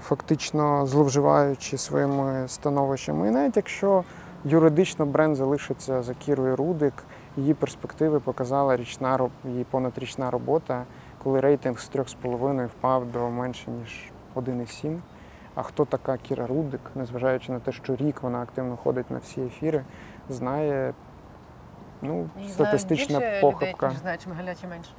фактично 0.00 0.86
зловживаючи 0.86 1.78
своїми 1.78 2.48
становищами. 2.48 3.28
І 3.28 3.30
навіть 3.30 3.56
якщо 3.56 4.04
юридично 4.44 5.06
бренд 5.06 5.36
залишиться 5.36 6.02
за 6.02 6.14
Кірою 6.14 6.56
Рудик, 6.56 6.94
її 7.36 7.54
перспективи 7.54 8.20
показала 8.20 8.76
річна 8.76 9.30
її 9.44 9.64
понадрічна 9.64 10.30
робота, 10.30 10.84
коли 11.22 11.40
рейтинг 11.40 11.80
з 11.80 11.90
3,5 11.90 12.66
впав 12.66 13.12
до 13.12 13.30
менше 13.30 13.70
ніж 13.70 14.12
1,7. 14.34 14.98
А 15.54 15.62
хто 15.62 15.84
така 15.84 16.16
Кіра 16.16 16.46
Рудик, 16.46 16.80
незважаючи 16.94 17.52
на 17.52 17.60
те, 17.60 17.72
що 17.72 17.96
рік 17.96 18.22
вона 18.22 18.42
активно 18.42 18.76
ходить 18.76 19.10
на 19.10 19.18
всі 19.18 19.40
ефіри, 19.40 19.84
знає 20.28 20.94
ну, 22.02 22.20
І 22.22 22.28
знає 22.38 22.52
статистична 22.52 23.18
більше 23.18 23.40
похибка. 23.40 23.86
Людей, 23.86 23.88
ніж 23.90 23.98
знає 23.98 24.18
Чмигаля 24.18 24.54
чи 24.54 24.66
менше. 24.66 24.90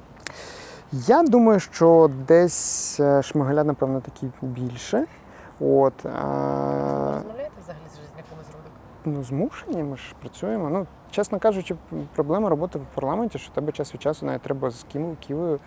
Я 0.92 1.22
думаю, 1.22 1.60
що 1.60 2.10
десь 2.28 3.00
е, 3.00 3.22
Шмигаля, 3.22 3.64
напевно, 3.64 4.00
таки 4.00 4.26
більше. 4.42 5.04
От, 5.60 6.06
а, 6.06 7.12
Розмовляєте 7.14 7.52
взагалі 7.62 7.84
з 7.92 7.96
Железняком 7.96 8.38
з 8.44 8.54
Рудик? 8.54 8.72
ну, 9.04 9.24
змушені, 9.24 9.82
ми 9.82 9.96
ж 9.96 10.14
працюємо. 10.20 10.70
Ну, 10.70 10.86
чесно 11.10 11.38
кажучи, 11.38 11.76
проблема 12.14 12.48
роботи 12.48 12.78
в 12.78 12.86
парламенті, 12.94 13.38
що 13.38 13.52
тебе 13.52 13.72
час 13.72 13.94
від 13.94 14.02
часу 14.02 14.26
навіть 14.26 14.42
треба 14.42 14.70
з 14.70 14.84
Ким- 14.94 15.16
Києвою 15.26 15.58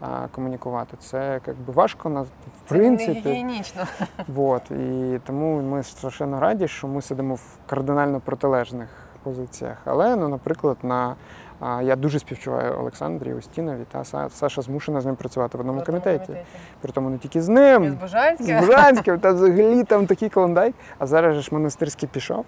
а, 0.00 0.26
комунікувати. 0.32 0.96
Це 1.00 1.40
якби 1.46 1.72
важко 1.72 2.08
на 2.08 2.20
в 2.22 2.28
Це 2.68 2.74
не 2.74 2.96
гігієнічно. 2.96 3.82
Вот. 4.28 4.70
І 4.70 5.20
тому 5.26 5.62
ми 5.62 5.82
страшенно 5.82 6.40
раді, 6.40 6.68
що 6.68 6.88
ми 6.88 7.02
сидимо 7.02 7.34
в 7.34 7.56
кардинально 7.66 8.20
протилежних 8.20 8.88
позиціях. 9.22 9.76
Але, 9.84 10.16
ну, 10.16 10.28
наприклад, 10.28 10.76
на 10.82 11.14
а, 11.60 11.82
я 11.82 11.96
дуже 11.96 12.18
співчуваю 12.18 12.78
Олександрі 12.80 13.34
Устінові 13.34 13.84
та 13.92 13.98
Са- 13.98 14.30
Саша 14.30 14.62
змушена 14.62 15.00
з 15.00 15.06
ним 15.06 15.16
працювати 15.16 15.58
в 15.58 15.60
одному 15.60 15.82
комітеті. 15.82 16.36
При 16.80 16.92
тому 16.92 17.10
не 17.10 17.18
тільки 17.18 17.42
з 17.42 17.44
З 17.44 17.48
ним, 17.48 17.98
з 18.40 18.66
Бужанським? 18.66 19.18
Та 19.20 19.32
взагалі 19.32 19.84
там 19.84 20.06
такий 20.06 20.28
клондайк. 20.28 20.74
А 20.98 21.06
зараз 21.06 21.34
же 21.34 21.42
ж 21.42 21.48
монастирський 21.52 22.08
пішов. 22.12 22.44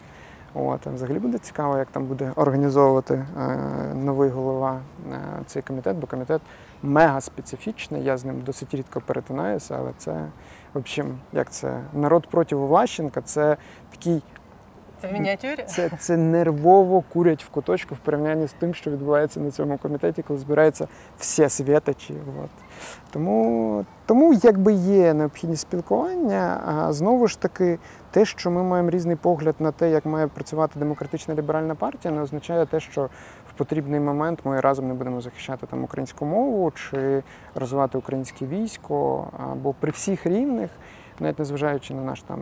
От, 0.55 0.87
а 0.87 0.91
взагалі 0.91 1.19
буде 1.19 1.39
цікаво, 1.39 1.79
як 1.79 1.89
там 1.89 2.05
буде 2.05 2.33
організовувати 2.37 3.15
е, 3.15 3.57
новий 3.95 4.31
голова 4.31 4.81
е, 5.13 5.19
цей 5.47 5.63
комітет, 5.63 5.97
бо 5.97 6.07
комітет 6.07 6.43
мега 6.83 7.21
специфічний. 7.21 8.05
Я 8.05 8.17
з 8.17 8.25
ним 8.25 8.41
досить 8.41 8.75
рідко 8.75 9.01
перетинаюся, 9.01 9.77
але 9.79 9.91
це, 9.99 10.13
в 10.75 10.79
общем, 10.79 11.19
як 11.33 11.51
це 11.51 11.81
народ 11.93 12.27
проти 12.27 12.57
Влащенка, 12.57 13.21
це 13.21 13.57
такий 13.91 14.23
Це 15.01 15.09
в 15.09 15.13
мініатюрі? 15.13 15.65
це, 15.67 15.91
це 15.99 16.17
нервово 16.17 17.01
курять 17.13 17.45
в 17.45 17.49
куточку 17.49 17.95
в 17.95 17.99
порівнянні 17.99 18.47
з 18.49 18.53
тим, 18.53 18.75
що 18.75 18.91
відбувається 18.91 19.41
на 19.41 19.51
цьому 19.51 19.79
комітеті, 19.79 20.23
коли 20.23 20.39
збираються 20.39 20.89
всі 21.19 21.49
святачі. 21.49 22.15
От. 22.45 22.51
Тому, 23.11 23.85
тому 24.07 24.35
якби 24.43 24.73
є 24.73 25.15
необхідність 25.15 25.63
спілкування, 25.63 26.61
а 26.67 26.93
знову 26.93 27.27
ж 27.27 27.41
таки, 27.41 27.79
те, 28.11 28.25
що 28.25 28.51
ми 28.51 28.63
маємо 28.63 28.91
різний 28.91 29.17
погляд 29.17 29.55
на 29.59 29.73
те, 29.73 29.91
як 29.91 30.07
має 30.07 30.27
працювати 30.27 30.79
демократична 30.79 31.35
ліберальна 31.35 31.75
партія, 31.75 32.15
не 32.15 32.23
означає 32.23 32.67
те, 32.67 32.81
що 32.81 33.09
потрібний 33.61 34.01
момент 34.01 34.39
ми 34.45 34.61
разом 34.61 34.89
не 34.89 34.95
будемо 34.95 35.21
захищати 35.21 35.67
там 35.67 35.85
українську 35.85 36.25
мову 36.25 36.71
чи 36.71 37.23
розвивати 37.55 37.99
українське 37.99 38.47
військо, 38.47 39.27
бо 39.63 39.73
при 39.73 39.91
всіх 39.91 40.27
рівних. 40.27 40.71
Навіть 41.21 41.39
незважаючи 41.39 41.95
на 41.95 42.03
наш 42.03 42.23
там 42.23 42.39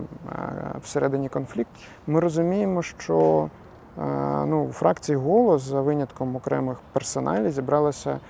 всередині 0.83 1.29
конфлікт, 1.29 1.71
ми 2.07 2.21
розуміємо, 2.21 2.83
що 2.83 3.49
е, 3.99 4.03
ну, 4.47 4.65
у 4.65 4.73
фракції 4.73 5.17
голос 5.17 5.63
за 5.63 5.81
винятком 5.81 6.37
окремих 6.37 6.81
персоналів 6.93 7.53
зібралася 7.53 8.21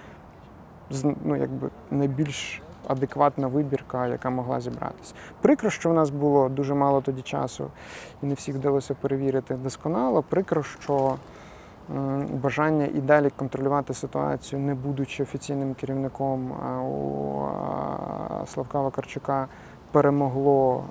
ну, 1.24 1.36
якби 1.36 1.68
найбільш 1.90 2.62
адекватна 2.86 3.46
вибірка, 3.46 4.06
яка 4.06 4.30
могла 4.30 4.60
зібратися. 4.60 5.14
Прикро, 5.40 5.70
що 5.70 5.90
в 5.90 5.94
нас 5.94 6.10
було 6.10 6.48
дуже 6.48 6.74
мало 6.74 7.00
тоді 7.00 7.22
часу, 7.22 7.70
і 8.22 8.26
не 8.26 8.34
всіх 8.34 8.54
вдалося 8.54 8.94
перевірити 8.94 9.54
досконало. 9.54 10.22
Прикро, 10.22 10.62
що 10.62 11.16
бажання 12.42 12.86
і 12.86 13.00
далі 13.00 13.30
контролювати 13.36 13.94
ситуацію, 13.94 14.60
не 14.60 14.74
будучи 14.74 15.22
офіційним 15.22 15.74
керівником 15.74 16.50
у 16.82 17.48
Славка 18.46 18.80
Вакарчука, 18.80 19.46
перемогло 19.92 20.84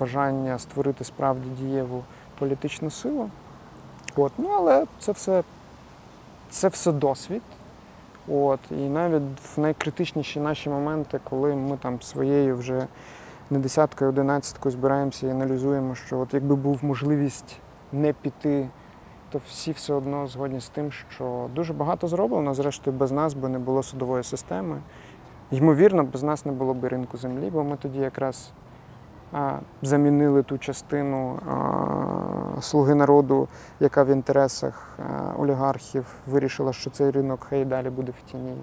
бажання 0.00 0.58
створити 0.58 1.04
справді 1.04 1.48
дієву 1.60 2.04
політичну 2.38 2.90
силу. 2.90 3.30
От. 4.16 4.32
Ну, 4.38 4.48
але 4.56 4.86
це 4.98 5.12
все, 5.12 5.42
це 6.50 6.68
все 6.68 6.92
досвід. 6.92 7.42
От. 8.28 8.60
І 8.70 8.88
навіть 8.88 9.22
в 9.56 9.60
найкритичніші 9.60 10.40
наші 10.40 10.70
моменти, 10.70 11.20
коли 11.24 11.54
ми 11.54 11.76
там 11.76 12.02
своєю 12.02 12.56
вже 12.56 12.86
не 13.50 13.58
десяткою, 13.58 14.10
одинадцяткою 14.10 14.72
збираємося 14.72 15.26
і 15.26 15.30
аналізуємо, 15.30 15.94
що 15.94 16.18
от 16.18 16.34
якби 16.34 16.56
був 16.56 16.84
можливість 16.84 17.56
не 17.92 18.12
піти, 18.12 18.68
то 19.34 19.40
всі 19.48 19.72
все 19.72 19.94
одно 19.94 20.26
згодні 20.26 20.60
з 20.60 20.68
тим, 20.68 20.92
що 20.92 21.48
дуже 21.54 21.72
багато 21.72 22.08
зроблено, 22.08 22.54
зрештою, 22.54 22.96
без 22.96 23.12
нас 23.12 23.34
би 23.34 23.48
не 23.48 23.58
було 23.58 23.82
судової 23.82 24.24
системи. 24.24 24.80
Ймовірно, 25.50 26.04
без 26.04 26.22
нас 26.22 26.46
не 26.46 26.52
було 26.52 26.74
б 26.74 26.84
ринку 26.84 27.16
землі, 27.16 27.50
бо 27.50 27.64
ми 27.64 27.76
тоді 27.76 27.98
якраз 27.98 28.52
а, 29.32 29.58
замінили 29.82 30.42
ту 30.42 30.58
частину 30.58 31.38
а, 31.48 32.60
слуги 32.60 32.94
народу, 32.94 33.48
яка 33.80 34.04
в 34.04 34.08
інтересах 34.08 34.98
а, 34.98 35.32
олігархів 35.38 36.06
вирішила, 36.26 36.72
що 36.72 36.90
цей 36.90 37.10
ринок 37.10 37.46
хай 37.50 37.64
далі 37.64 37.90
буде 37.90 38.12
в 38.12 38.30
тіні. 38.30 38.56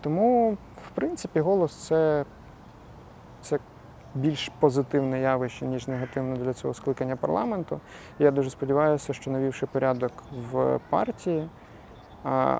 Тому, 0.00 0.56
в 0.86 0.90
принципі, 0.94 1.40
голос 1.40 1.74
це, 1.74 2.24
це 3.42 3.58
більш 4.14 4.50
позитивне 4.60 5.20
явище, 5.20 5.66
ніж 5.66 5.88
негативне 5.88 6.36
для 6.36 6.52
цього 6.52 6.74
скликання 6.74 7.16
парламенту. 7.16 7.80
Я 8.18 8.30
дуже 8.30 8.50
сподіваюся, 8.50 9.12
що 9.12 9.30
навівши 9.30 9.66
порядок 9.66 10.12
в 10.52 10.80
партії, 10.90 11.48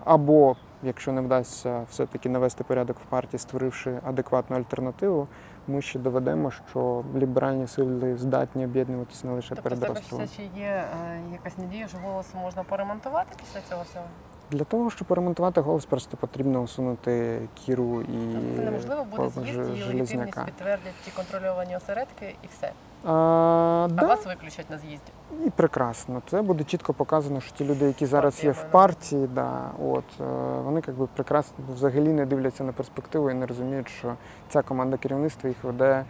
або 0.04 0.56
якщо 0.82 1.12
не 1.12 1.20
вдасться 1.20 1.86
все-таки 1.90 2.28
навести 2.28 2.64
порядок 2.64 2.96
в 2.98 3.04
партії, 3.04 3.40
створивши 3.40 4.00
адекватну 4.04 4.56
альтернативу, 4.56 5.28
ми 5.68 5.82
ще 5.82 5.98
доведемо, 5.98 6.50
що 6.50 7.04
ліберальні 7.16 7.66
сили 7.66 8.16
здатні 8.16 8.64
об'єднуватися 8.64 9.26
не 9.26 9.32
лише 9.32 9.48
Тобто 9.48 9.62
перед 9.62 9.84
розстрілом. 9.84 10.24
все 10.24 10.34
ще 10.34 10.42
є 10.60 10.66
е, 10.66 11.20
якась 11.32 11.58
надія, 11.58 11.88
що 11.88 11.98
голос 11.98 12.34
можна 12.34 12.62
поремонтувати 12.62 13.28
після 13.36 13.60
цього 13.68 13.82
всього? 13.82 14.04
Для 14.50 14.64
того, 14.64 14.90
щоб 14.90 15.08
поремонтувати 15.08 15.60
голос, 15.60 15.84
просто 15.84 16.16
потрібно 16.16 16.60
усунути 16.62 17.40
кіру 17.54 18.00
і 18.00 18.06
Тобто 18.34 18.62
неможливо 18.62 19.04
буде 19.04 19.28
з'їзд 19.28 19.58
і 19.58 19.84
легітимність 19.84 20.44
підтвердять 20.44 20.94
ті 21.04 21.10
контрольовані 21.10 21.76
осередки 21.76 22.34
і 22.42 22.46
все. 22.46 22.72
А, 23.04 23.12
А 23.12 23.88
да, 23.90 24.06
вас 24.06 24.26
виключать 24.26 24.70
на 24.70 24.78
з'їзді. 24.78 25.12
і 25.46 25.50
прекрасно. 25.50 26.22
Це 26.30 26.42
буде 26.42 26.64
чітко 26.64 26.92
показано, 26.92 27.40
що 27.40 27.52
ті 27.56 27.64
люди, 27.64 27.84
які 27.86 28.06
зараз 28.06 28.44
є 28.44 28.50
в 28.50 28.64
партії, 28.70 29.28
да, 29.34 29.70
от, 29.84 30.04
е, 30.20 30.24
вони 30.64 30.82
якби 30.86 31.06
прекрасно 31.06 31.64
взагалі 31.74 32.08
не 32.08 32.26
дивляться 32.26 32.64
на 32.64 32.72
перспективу 32.72 33.30
і 33.30 33.34
не 33.34 33.46
розуміють, 33.46 33.88
що 33.88 34.14
ця 34.48 34.62
команда 34.62 34.96
керівництва 34.96 35.48
їх 35.48 35.64
веде 35.64 36.04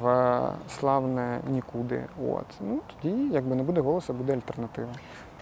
в 0.00 0.40
славне 0.78 1.40
нікуди. 1.48 2.04
От. 2.30 2.46
Ну, 2.60 2.80
тоді, 2.86 3.28
якби 3.32 3.54
не 3.56 3.62
буде 3.62 3.80
голосу, 3.80 4.12
буде 4.12 4.32
альтернатива. 4.34 4.88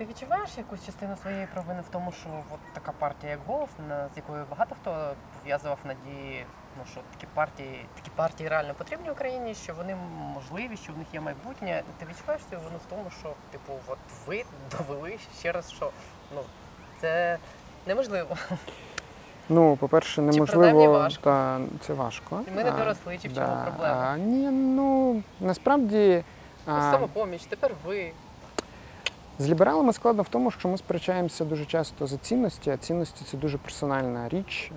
Ти 0.00 0.06
відчуваєш 0.06 0.50
якусь 0.58 0.86
частину 0.86 1.16
своєї 1.22 1.46
провини 1.54 1.80
в 1.88 1.92
тому, 1.92 2.12
що 2.12 2.28
от 2.54 2.60
така 2.74 2.92
партія, 2.92 3.32
як 3.32 3.40
голос, 3.46 3.70
з 4.14 4.16
якою 4.16 4.44
багато 4.50 4.76
хто 4.80 5.10
пов'язував 5.38 5.78
надії, 5.84 6.44
ну 6.78 6.84
що 6.92 7.00
такі 7.14 7.26
партії, 7.34 7.86
такі 7.94 8.10
партії 8.16 8.48
реально 8.48 8.74
потрібні 8.74 9.10
Україні, 9.10 9.54
що 9.54 9.74
вони 9.74 9.96
можливі, 10.34 10.76
що 10.76 10.92
в 10.92 10.98
них 10.98 11.06
є 11.12 11.20
майбутнє. 11.20 11.82
Ти 11.98 12.06
відчуваєш 12.10 12.42
свою 12.48 12.62
вину 12.64 12.76
в 12.86 12.90
тому, 12.90 13.10
що 13.20 13.32
типу, 13.50 13.72
от 13.86 13.98
ви 14.26 14.44
довели 14.78 15.18
ще 15.38 15.52
раз, 15.52 15.70
що 15.72 15.90
ну 16.34 16.40
це 17.00 17.38
неможливо. 17.86 18.36
Ну, 19.48 19.76
по-перше, 19.76 20.22
неможливо, 20.22 20.92
важко? 20.92 21.22
та 21.22 21.60
це 21.80 21.92
важко. 21.92 22.40
І 22.48 22.50
ми 22.50 22.64
не 22.64 22.70
доросли, 22.70 23.18
чи 23.18 23.28
в 23.28 23.34
чому 23.34 23.46
да. 23.46 23.64
проблема? 23.64 24.10
А, 24.14 24.18
ні, 24.18 24.50
ну 24.50 25.22
насправді. 25.40 26.24
а, 26.66 26.90
Самопоміч, 26.90 27.44
тепер 27.44 27.72
ви. 27.84 28.12
З 29.40 29.48
лібералами 29.48 29.92
складно 29.92 30.22
в 30.22 30.28
тому, 30.28 30.50
що 30.50 30.68
ми 30.68 30.78
сперечаємося 30.78 31.44
дуже 31.44 31.64
часто 31.64 32.06
за 32.06 32.16
цінності, 32.16 32.70
а 32.70 32.76
цінності 32.76 33.24
це 33.24 33.36
дуже 33.36 33.58
персональна 33.58 34.28
річ, 34.28 34.72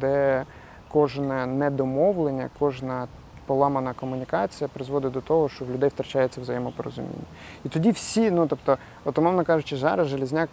де 0.00 0.44
кожне 0.88 1.46
недомовлення, 1.46 2.50
кожна 2.58 3.08
поламана 3.46 3.92
комунікація 3.92 4.68
призводить 4.72 5.12
до 5.12 5.20
того, 5.20 5.48
що 5.48 5.64
в 5.64 5.70
людей 5.70 5.88
втрачається 5.88 6.40
взаємопорозуміння. 6.40 7.24
І 7.64 7.68
тоді 7.68 7.90
всі, 7.90 8.30
ну 8.30 8.46
тобто, 8.46 8.78
от 9.04 9.18
умовно 9.18 9.44
кажучи, 9.44 9.76
зараз 9.76 10.08
Железняк 10.08 10.48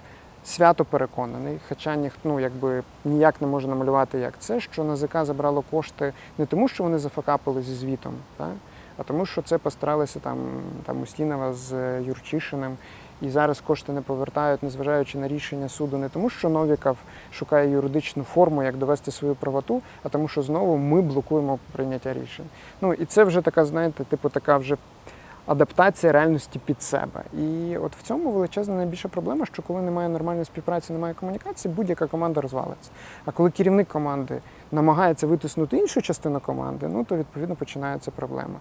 свято 0.45 0.85
переконаний, 0.85 1.59
хоча 1.69 1.95
ніхто 1.95 2.29
ну, 2.29 2.39
якби 2.39 2.83
ніяк 3.05 3.41
не 3.41 3.47
може 3.47 3.67
намалювати, 3.67 4.19
як 4.19 4.33
це, 4.39 4.59
що 4.59 4.83
НАЗК 4.83 5.17
забрало 5.23 5.63
кошти 5.71 6.13
не 6.37 6.45
тому, 6.45 6.67
що 6.67 6.83
вони 6.83 6.99
зафакапили 6.99 7.61
зі 7.61 7.73
звітом, 7.73 8.13
так? 8.37 8.53
а 8.97 9.03
тому, 9.03 9.25
що 9.25 9.41
це 9.41 9.57
постаралися 9.57 10.19
там, 10.19 10.37
там 10.85 11.01
Устінова 11.01 11.53
з 11.53 11.73
е, 11.73 12.03
Юрчишиним. 12.03 12.77
І 13.21 13.29
зараз 13.29 13.61
кошти 13.61 13.91
не 13.91 14.01
повертають, 14.01 14.63
незважаючи 14.63 15.17
на 15.17 15.27
рішення 15.27 15.69
суду, 15.69 15.97
не 15.97 16.09
тому, 16.09 16.29
що 16.29 16.49
Новіков 16.49 16.97
шукає 17.31 17.71
юридичну 17.71 18.23
форму, 18.23 18.63
як 18.63 18.77
довести 18.77 19.11
свою 19.11 19.35
правоту, 19.35 19.81
а 20.03 20.09
тому, 20.09 20.27
що 20.27 20.41
знову 20.41 20.77
ми 20.77 21.01
блокуємо 21.01 21.59
прийняття 21.71 22.13
рішень. 22.13 22.45
Ну 22.81 22.93
і 22.93 23.05
це 23.05 23.23
вже 23.23 23.41
така, 23.41 23.65
знаєте, 23.65 24.03
типу, 24.03 24.29
така 24.29 24.57
вже 24.57 24.77
адаптація 25.45 26.11
реальності 26.11 26.59
під 26.65 26.81
себе. 26.81 27.23
І 27.33 27.77
от 27.77 27.95
в 27.95 28.01
цьому 28.01 28.31
величезна 28.31 28.75
найбільша 28.75 29.07
проблема, 29.07 29.45
що 29.45 29.61
коли 29.61 29.81
немає 29.81 30.09
нормальної 30.09 30.45
співпраці, 30.45 30.93
немає 30.93 31.13
комунікації, 31.13 31.73
будь-яка 31.73 32.07
команда 32.07 32.41
розвалиться. 32.41 32.91
А 33.25 33.31
коли 33.31 33.51
керівник 33.51 33.87
команди 33.87 34.39
намагається 34.71 35.27
витиснути 35.27 35.77
іншу 35.77 36.01
частину 36.01 36.39
команди, 36.39 36.87
ну 36.87 37.03
то 37.03 37.17
відповідно 37.17 37.55
починаються 37.55 38.11
проблеми. 38.11 38.55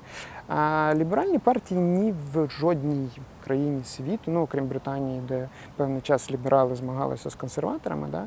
А 0.49 0.93
ліберальні 0.97 1.39
партії 1.39 1.81
ні 1.81 2.15
в 2.35 2.51
жодній 2.51 3.09
країні 3.51 3.85
світу, 3.85 4.23
ну 4.31 4.43
окрім 4.43 4.67
Британії, 4.67 5.23
де 5.29 5.49
певний 5.77 6.01
час 6.01 6.31
ліберали 6.31 6.75
змагалися 6.75 7.31
з 7.31 7.35
консерваторами, 7.35 8.09
да? 8.11 8.25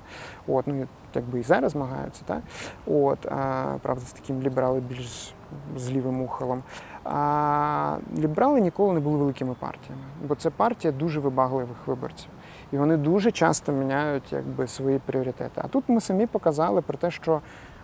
от, 0.48 0.68
ну 0.68 0.88
якби 1.16 1.40
і 1.40 1.44
зараз 1.44 1.72
змагаються, 1.72 2.22
так? 2.26 2.40
От, 2.88 3.26
а, 3.26 3.64
правда, 3.82 4.02
з 4.06 4.12
таким 4.12 4.42
ліберали 4.42 4.80
більш 4.80 5.34
з 5.78 5.90
лівим 5.92 6.22
ухилом. 6.22 6.64
А 7.04 7.98
ліберали 8.18 8.62
ніколи 8.62 8.94
не 8.94 9.00
були 9.00 9.18
великими 9.18 9.54
партіями, 9.60 10.02
бо 10.28 10.36
це 10.36 10.50
партія 10.50 10.92
дуже 10.94 11.20
вибагливих 11.20 11.78
виборців. 11.86 12.30
І 12.72 12.78
вони 12.78 12.98
дуже 12.98 13.32
часто 13.32 13.72
міняють 13.72 14.34
якби, 14.34 14.68
свої 14.68 15.00
пріоритети. 15.00 15.62
А 15.64 15.68
тут 15.68 15.84
ми 15.88 16.02
самі 16.02 16.28
показали 16.28 16.82
про 16.82 16.98
те, 16.98 17.12
що 17.12 17.42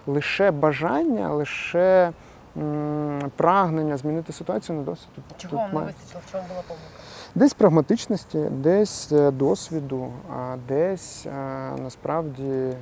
лише 0.08 0.52
бажання, 0.52 1.30
лише 1.34 2.12
м, 2.58 3.32
прагнення 3.36 3.98
змінити 3.98 4.34
ситуацію 4.34 4.78
не 4.78 4.84
досить. 4.84 5.10
Чого 5.38 5.52
Тут 5.52 5.52
вам 5.54 5.68
не 5.68 5.74
має- 5.76 5.88
вистачило? 5.88 6.22
В 6.28 6.32
чому 6.32 6.44
була 6.50 6.62
помилка? 6.68 6.99
Десь 7.36 7.54
прагматичності, 7.54 8.38
десь 8.52 9.12
е, 9.12 9.32
досвіду, 9.32 10.12
а 10.34 10.56
десь 10.68 11.26
е, 11.26 11.32
насправді 11.84 12.74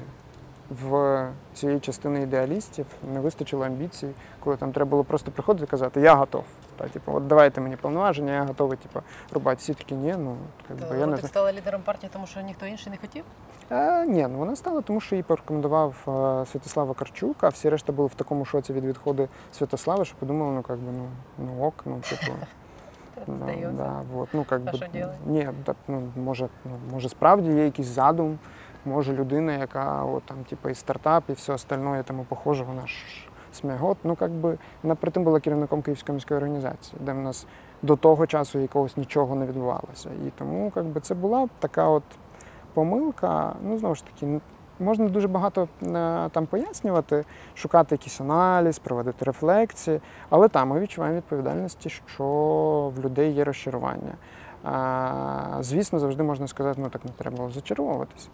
в 0.69 1.25
цієї 1.53 1.79
частини 1.79 2.21
ідеалістів 2.21 2.85
не 3.13 3.19
вистачило 3.19 3.65
амбіцій, 3.65 4.09
коли 4.39 4.57
там 4.57 4.71
треба 4.71 4.89
було 4.89 5.03
просто 5.03 5.31
приходити 5.31 5.65
і 5.65 5.67
казати 5.67 6.01
Я 6.01 6.15
готов. 6.15 6.43
Та, 6.77 6.87
типу, 6.87 7.11
от 7.15 7.27
давайте 7.27 7.61
мені 7.61 7.75
повноваження, 7.75 8.33
я 8.33 8.43
готовий 8.43 8.77
типу, 8.77 8.99
рубати 9.33 9.57
всі 9.59 9.73
такі, 9.73 9.95
ні, 9.95 10.15
ну 10.17 10.37
якби, 10.69 10.85
То 10.85 10.93
я 10.93 11.05
не 11.05 11.15
Рудик 11.15 11.27
стала 11.27 11.53
лідером 11.53 11.81
партії, 11.81 12.09
тому 12.13 12.27
що 12.27 12.41
ніхто 12.41 12.65
інший 12.65 12.91
не 12.91 12.97
хотів? 12.97 13.23
Е, 13.71 14.05
ні, 14.05 14.27
ну 14.27 14.37
вона 14.37 14.55
стала, 14.55 14.81
тому 14.81 15.01
що 15.01 15.15
її 15.15 15.23
порекомендував 15.23 15.95
е, 16.07 16.45
Святослава 16.51 16.93
Карчук, 16.93 17.35
а 17.41 17.49
всі 17.49 17.69
решта 17.69 17.93
були 17.93 18.07
в 18.07 18.13
такому 18.13 18.45
шоці 18.45 18.73
від 18.73 18.85
відходу 18.85 19.27
Святослава, 19.51 20.05
що 20.05 20.15
подумали, 20.15 20.51
ну 20.51 20.61
как 20.61 20.77
би, 20.77 20.91
ну, 20.91 21.07
ну 21.37 21.63
ок, 21.65 21.83
ну 21.85 22.01
типу. 22.09 22.33
Здається. 23.27 23.71
да, 23.77 24.01
вот, 24.13 24.29
ну, 24.33 24.45
как 24.49 24.61
А 24.65 24.71
би, 24.71 24.77
що 24.77 24.87
ні, 25.25 25.49
так, 25.63 25.75
ну, 25.87 26.01
може, 26.15 26.47
ну, 26.65 26.71
може 26.93 27.09
справді 27.09 27.51
є 27.51 27.65
якийсь 27.65 27.87
задум, 27.87 28.39
може 28.85 29.13
людина, 29.13 29.53
яка 29.53 30.03
от, 30.03 30.23
там, 30.23 30.37
типу, 30.49 30.69
і 30.69 30.75
стартап, 30.75 31.23
і 31.29 31.33
все 31.33 31.53
остальное 31.53 32.03
тому 32.03 32.25
похоже, 32.29 32.63
вона 32.63 32.87
ж 32.87 32.95
смягот. 33.53 33.97
Ну, 34.03 34.15
как 34.15 34.31
би, 34.31 34.57
вона 34.83 34.95
при 34.95 35.11
тим 35.11 35.23
була 35.23 35.39
керівником 35.39 35.81
Київської 35.81 36.13
міської 36.13 36.37
організації, 36.37 37.01
де 37.05 37.13
в 37.13 37.19
нас 37.19 37.47
до 37.81 37.95
того 37.95 38.27
часу 38.27 38.59
якогось 38.59 38.97
нічого 38.97 39.35
не 39.35 39.45
відбувалося. 39.45 40.09
І 40.27 40.29
тому 40.37 40.71
как 40.71 40.85
би, 40.85 41.01
це 41.01 41.15
була 41.15 41.47
така 41.59 41.87
от 41.87 42.03
помилка. 42.73 43.55
Ну, 43.63 43.77
знову 43.77 43.95
ж 43.95 44.03
таки, 44.05 44.39
можна 44.79 45.09
дуже 45.09 45.27
багато 45.27 45.61
е, 45.61 46.29
там 46.29 46.45
пояснювати, 46.45 47.25
шукати 47.55 47.95
якийсь 47.95 48.21
аналіз, 48.21 48.79
проводити 48.79 49.25
рефлексії, 49.25 50.01
але 50.29 50.47
там 50.47 50.69
ми 50.69 50.79
відчуваємо 50.79 51.17
відповідальності, 51.17 51.89
що 51.89 52.23
в 52.95 52.99
людей 52.99 53.33
є 53.33 53.43
розчарування. 53.43 54.13
Звісно, 55.59 55.99
завжди 55.99 56.23
можна 56.23 56.47
сказати, 56.47 56.81
ну 56.83 56.89
так 56.89 57.05
не 57.05 57.11
треба 57.11 57.37
було 57.37 57.51
зачаровуватися. 57.51 58.29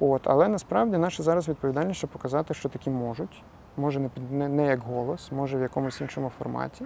От, 0.00 0.22
але 0.24 0.48
насправді 0.48 0.96
наша 0.98 1.22
зараз 1.22 1.48
відповідальність 1.48 2.06
показати, 2.06 2.54
що 2.54 2.68
такі 2.68 2.90
можуть. 2.90 3.42
Може 3.76 4.00
не, 4.00 4.10
не, 4.30 4.48
не 4.48 4.66
як 4.66 4.80
голос, 4.80 5.32
може 5.32 5.58
в 5.58 5.60
якомусь 5.60 6.00
іншому 6.00 6.32
форматі, 6.38 6.84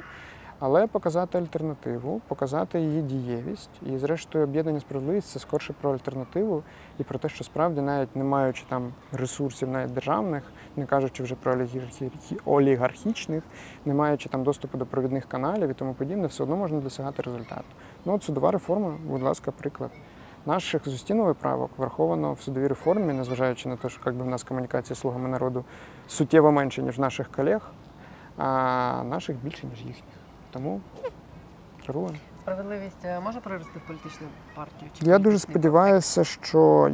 але 0.65 0.87
показати 0.87 1.39
альтернативу, 1.39 2.21
показати 2.29 2.81
її 2.81 3.03
дієвість. 3.03 3.71
І, 3.87 3.99
зрештою, 3.99 4.45
об'єднання 4.45 4.81
справедливість 4.81 5.29
це 5.29 5.39
скорше 5.39 5.75
про 5.81 5.93
альтернативу 5.93 6.63
і 6.99 7.03
про 7.03 7.19
те, 7.19 7.29
що 7.29 7.45
справді, 7.45 7.81
навіть 7.81 8.17
не 8.17 8.25
маючи 8.25 8.65
там 8.69 8.93
ресурсів, 9.13 9.69
навіть 9.69 9.95
державних, 9.95 10.43
не 10.77 10.87
кажучи 10.87 11.23
вже 11.23 11.35
про 11.35 11.53
олігархі- 11.53 12.41
олігархічних, 12.45 13.43
не 13.85 13.95
маючи 13.95 14.29
там 14.29 14.43
доступу 14.43 14.79
до 14.79 14.87
провідних 14.87 15.27
каналів 15.27 15.71
і 15.71 15.75
тому 15.75 15.95
подібне, 15.95 16.27
все 16.27 16.43
одно 16.43 16.57
можна 16.57 16.81
досягати 16.81 17.23
результату. 17.23 17.65
Ну 18.05 18.15
от 18.15 18.23
судова 18.23 18.51
реформа, 18.51 18.95
будь 19.05 19.23
ласка, 19.23 19.51
приклад. 19.51 19.91
Наших 20.47 20.89
з 20.89 20.95
Устінової 20.95 21.35
правок 21.35 21.71
враховано 21.77 22.33
в 22.33 22.41
судовій 22.41 22.67
реформі, 22.67 23.13
незважаючи 23.13 23.69
на 23.69 23.77
те, 23.77 23.89
що 23.89 24.01
якби, 24.07 24.25
в 24.25 24.29
нас 24.29 24.43
комунікація 24.43 24.97
слугами 24.97 25.29
народу 25.29 25.65
суттєво 26.09 26.53
менше, 26.53 26.83
ніж 26.83 26.99
наших 26.99 27.29
колег, 27.29 27.71
а 28.37 29.03
наших 29.05 29.37
більше, 29.37 29.67
ніж 29.67 29.79
їхніх. 29.79 30.12
Тому 30.53 30.81
керуємо. 31.87 32.15
Справедливість 32.41 33.05
е, 33.05 33.21
може 33.21 33.41
прорости 33.41 33.79
в 33.79 33.87
політичну 33.87 34.27
партію? 34.55 34.91
Чи 34.99 35.07
Я 35.07 35.19
дуже 35.19 35.39
сподіваюся, 35.39 36.25
що 36.25 36.91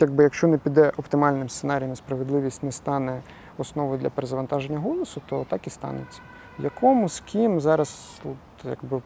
якби, 0.00 0.22
якщо 0.24 0.46
не 0.46 0.58
піде 0.58 0.92
оптимальним 0.96 1.48
сценарієм, 1.48 1.96
справедливість 1.96 2.62
не 2.62 2.72
стане 2.72 3.22
основою 3.58 3.98
для 3.98 4.10
перезавантаження 4.10 4.78
голосу, 4.78 5.22
то 5.26 5.44
так 5.44 5.66
і 5.66 5.70
станеться. 5.70 6.20
Якому, 6.58 7.08
з 7.08 7.20
ким 7.20 7.60
зараз 7.60 8.20
от, 8.24 8.64
якби, 8.64 9.02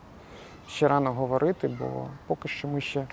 ще 0.68 0.89
рано 0.89 1.12
говорити, 1.12 1.68
бо 1.78 2.07
поки 2.26 2.49
що 2.49 2.68
ми 2.68 2.80
ще 2.80 3.07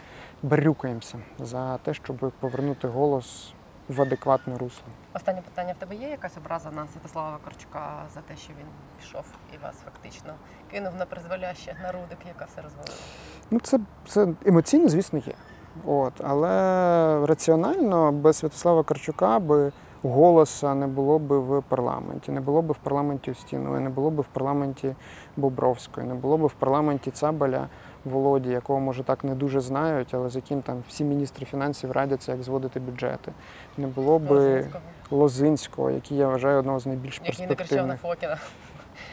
барюкаємося 0.43 1.17
за 1.39 1.77
те, 1.77 1.93
щоб 1.93 2.31
повернути 2.39 2.87
голос 2.87 3.53
в 3.89 4.01
адекватне 4.01 4.57
русло. 4.57 4.87
Останнє 5.13 5.41
питання. 5.41 5.73
В 5.73 5.79
тебе 5.79 5.95
є 5.95 6.09
якась 6.09 6.37
образа 6.37 6.71
на 6.71 6.87
Святослава 6.87 7.37
Корчука 7.43 8.05
за 8.13 8.21
те, 8.21 8.35
що 8.35 8.53
він 8.59 8.67
пішов 8.99 9.25
і 9.53 9.57
вас 9.63 9.75
фактично 9.85 10.33
кинув 10.71 10.95
на 10.99 11.05
призволяще 11.05 11.75
на 11.83 11.91
Рудик, 11.91 12.17
яка 12.27 12.45
все 12.45 12.61
розвалила? 12.61 12.95
Ну, 13.51 13.59
це, 13.59 13.79
це 14.07 14.27
емоційно, 14.45 14.89
звісно, 14.89 15.19
є. 15.19 15.33
От, 15.85 16.13
але 16.23 17.25
раціонально 17.25 18.11
без 18.11 18.37
Святослава 18.37 18.83
Карчука 18.83 19.39
би 19.39 19.71
голоса 20.03 20.75
не 20.75 20.87
було 20.87 21.19
би 21.19 21.39
в 21.39 21.63
парламенті, 21.63 22.31
не 22.31 22.41
було 22.41 22.61
б 22.61 22.71
в 22.71 22.77
парламенті 22.77 23.31
Устінової, 23.31 23.81
не 23.81 23.89
було 23.89 24.11
б 24.11 24.21
в 24.21 24.25
парламенті 24.25 24.95
Бобровської, 25.37 26.07
не 26.07 26.13
було 26.13 26.37
б 26.37 26.45
в 26.45 26.53
парламенті 26.53 27.11
Цабаля 27.11 27.67
Володі, 28.05 28.49
якого 28.49 28.79
може 28.79 29.03
так 29.03 29.23
не 29.23 29.35
дуже 29.35 29.59
знають, 29.59 30.13
але 30.13 30.29
з 30.29 30.35
яким 30.35 30.61
там 30.61 30.83
всі 30.89 31.03
міністри 31.03 31.45
фінансів 31.45 31.91
радяться, 31.91 32.31
як 32.31 32.43
зводити 32.43 32.79
бюджети. 32.79 33.31
Не 33.77 33.87
було 33.87 34.19
б 34.19 34.31
Лозинського, 34.31 34.81
Лозинського, 35.11 35.91
який 35.91 36.17
я 36.17 36.27
вважаю 36.27 36.59
одного 36.59 36.79
з 36.79 36.85
найбільш 36.85 37.21
який 37.23 37.47
не 37.47 37.55
кричав 37.55 37.87
на 37.87 37.93
перспективних. 37.93 38.01
Фокіна. 38.01 38.37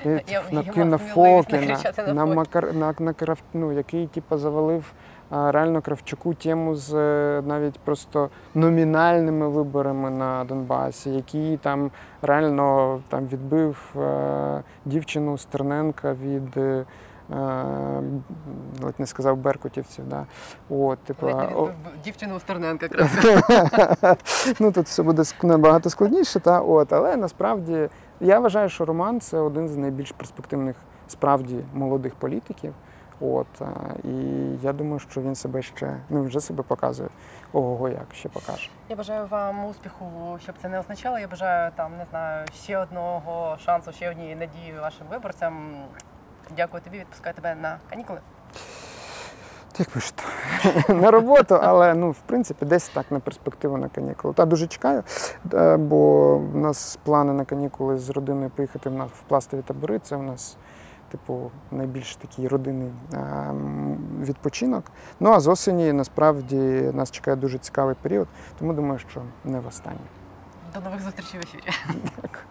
І 0.05 0.09
Я- 0.33 0.43
на, 0.53 0.63
я 0.63 0.73
на, 0.77 0.85
на 0.85 0.99
Фокіна, 0.99 1.79
на 2.07 2.15
на, 2.15 2.27
Макар, 2.27 2.75
на, 2.75 2.95
на 2.99 3.13
Крав, 3.13 3.39
ну, 3.55 3.73
який 3.73 4.07
типу, 4.07 4.39
завалив 4.39 4.93
а, 5.31 5.53
реально 5.53 5.83
Кравчуку 5.83 6.35
тему 6.35 6.75
з 6.75 6.95
е, 6.95 7.43
навіть 7.47 7.79
просто 7.79 8.31
номінальними 8.55 9.49
виборами 9.49 10.11
на 10.11 10.45
Донбасі, 10.45 11.11
який 11.11 11.57
там 11.57 11.91
реально 12.23 13.01
там 13.09 13.27
відбив 13.27 13.95
е, 13.97 14.63
дівчину 14.85 15.39
Стерненка 15.39 16.13
від. 16.13 16.59
Е, 17.33 17.37
е, 17.37 18.03
Ледь 18.83 19.01
не 19.01 19.07
сказав 19.07 19.37
беркутівців, 19.37 20.09
да. 20.09 20.27
От, 20.69 20.99
типу, 20.99 21.27
о- 21.27 21.71
дівчину 22.05 22.41
Стерненка 22.41 22.89
ну 24.61 24.73
тут 24.73 24.87
все 24.87 25.03
буде 25.03 25.23
набагато 25.43 25.91
складніше, 25.91 26.41
та 26.41 26.61
от, 26.61 26.93
але 26.93 27.17
насправді 27.17 27.89
я 28.21 28.39
вважаю, 28.39 28.69
що 28.69 28.85
Роман 28.85 29.21
це 29.21 29.39
один 29.39 29.69
з 29.69 29.77
найбільш 29.77 30.13
перспективних 30.13 30.77
справді 31.09 31.65
молодих 31.75 32.15
політиків. 32.15 32.75
От 33.21 33.63
і 34.05 34.09
я 34.63 34.73
думаю, 34.73 34.99
що 34.99 35.21
він 35.21 35.35
себе 35.35 35.63
ще 35.63 35.97
ну 36.11 36.25
вже 36.25 36.41
себе 36.41 36.63
показує. 36.63 37.09
Ого, 37.53 37.89
як 37.89 38.07
ще 38.15 38.29
покаже. 38.29 38.71
Я 38.89 38.97
бажаю 38.97 39.27
вам 39.27 39.65
успіху, 39.65 40.39
щоб 40.43 40.55
це 40.63 40.69
не 40.69 40.79
означало. 40.79 41.19
Я 41.19 41.29
бажаю 41.29 41.71
там, 41.77 41.97
не 41.99 42.05
знаю, 42.11 42.47
ще 42.55 42.79
одного 42.79 43.57
шансу, 43.65 43.93
ще 43.93 44.11
однієї 44.11 44.37
надії 44.37 44.75
вашим 44.81 45.07
виборцям. 45.11 45.75
Дякую 46.57 46.83
тобі, 46.83 46.99
відпускаю 46.99 47.35
тебе 47.35 47.55
на 47.55 47.79
канікули. 47.91 48.21
Як 49.79 49.89
пишете? 49.91 50.23
на 50.89 51.11
роботу, 51.11 51.59
але 51.63 51.95
ну, 51.95 52.11
в 52.11 52.19
принципі, 52.27 52.65
десь 52.67 52.89
так 52.89 53.11
на 53.11 53.21
перспективу 53.21 53.77
на 53.77 53.89
канікули. 53.89 54.35
Та 54.35 54.45
дуже 54.45 54.67
чекаю, 54.67 55.03
е, 55.55 55.77
бо 55.77 56.39
в 56.39 56.57
нас 56.57 56.99
плани 57.03 57.33
на 57.33 57.45
канікули 57.45 57.99
з 57.99 58.11
родиною 58.11 58.51
поїхати 58.51 58.91
в 58.91 58.95
нас 58.95 59.11
в 59.11 59.23
пластові 59.23 59.63
табори. 59.63 59.99
Це 59.99 60.17
в 60.17 60.23
нас, 60.23 60.57
типу, 61.11 61.51
найбільш 61.71 62.17
такий 62.17 62.49
родинний 62.49 62.93
е, 63.15 63.55
відпочинок. 64.21 64.85
Ну 65.21 65.31
а 65.31 65.41
з 65.41 65.47
осені 65.47 65.93
насправді 65.93 66.57
нас 66.95 67.11
чекає 67.11 67.37
дуже 67.37 67.59
цікавий 67.59 67.95
період, 68.03 68.29
тому 68.59 68.73
думаю, 68.73 68.99
що 68.99 69.23
не 69.45 69.61
в 69.61 69.67
останнє. 69.67 69.99
До 70.75 70.81
нових 70.81 71.01
зустрічей 71.01 71.41
в 71.41 71.43
ефірі. 71.43 71.71
Так. 72.21 72.45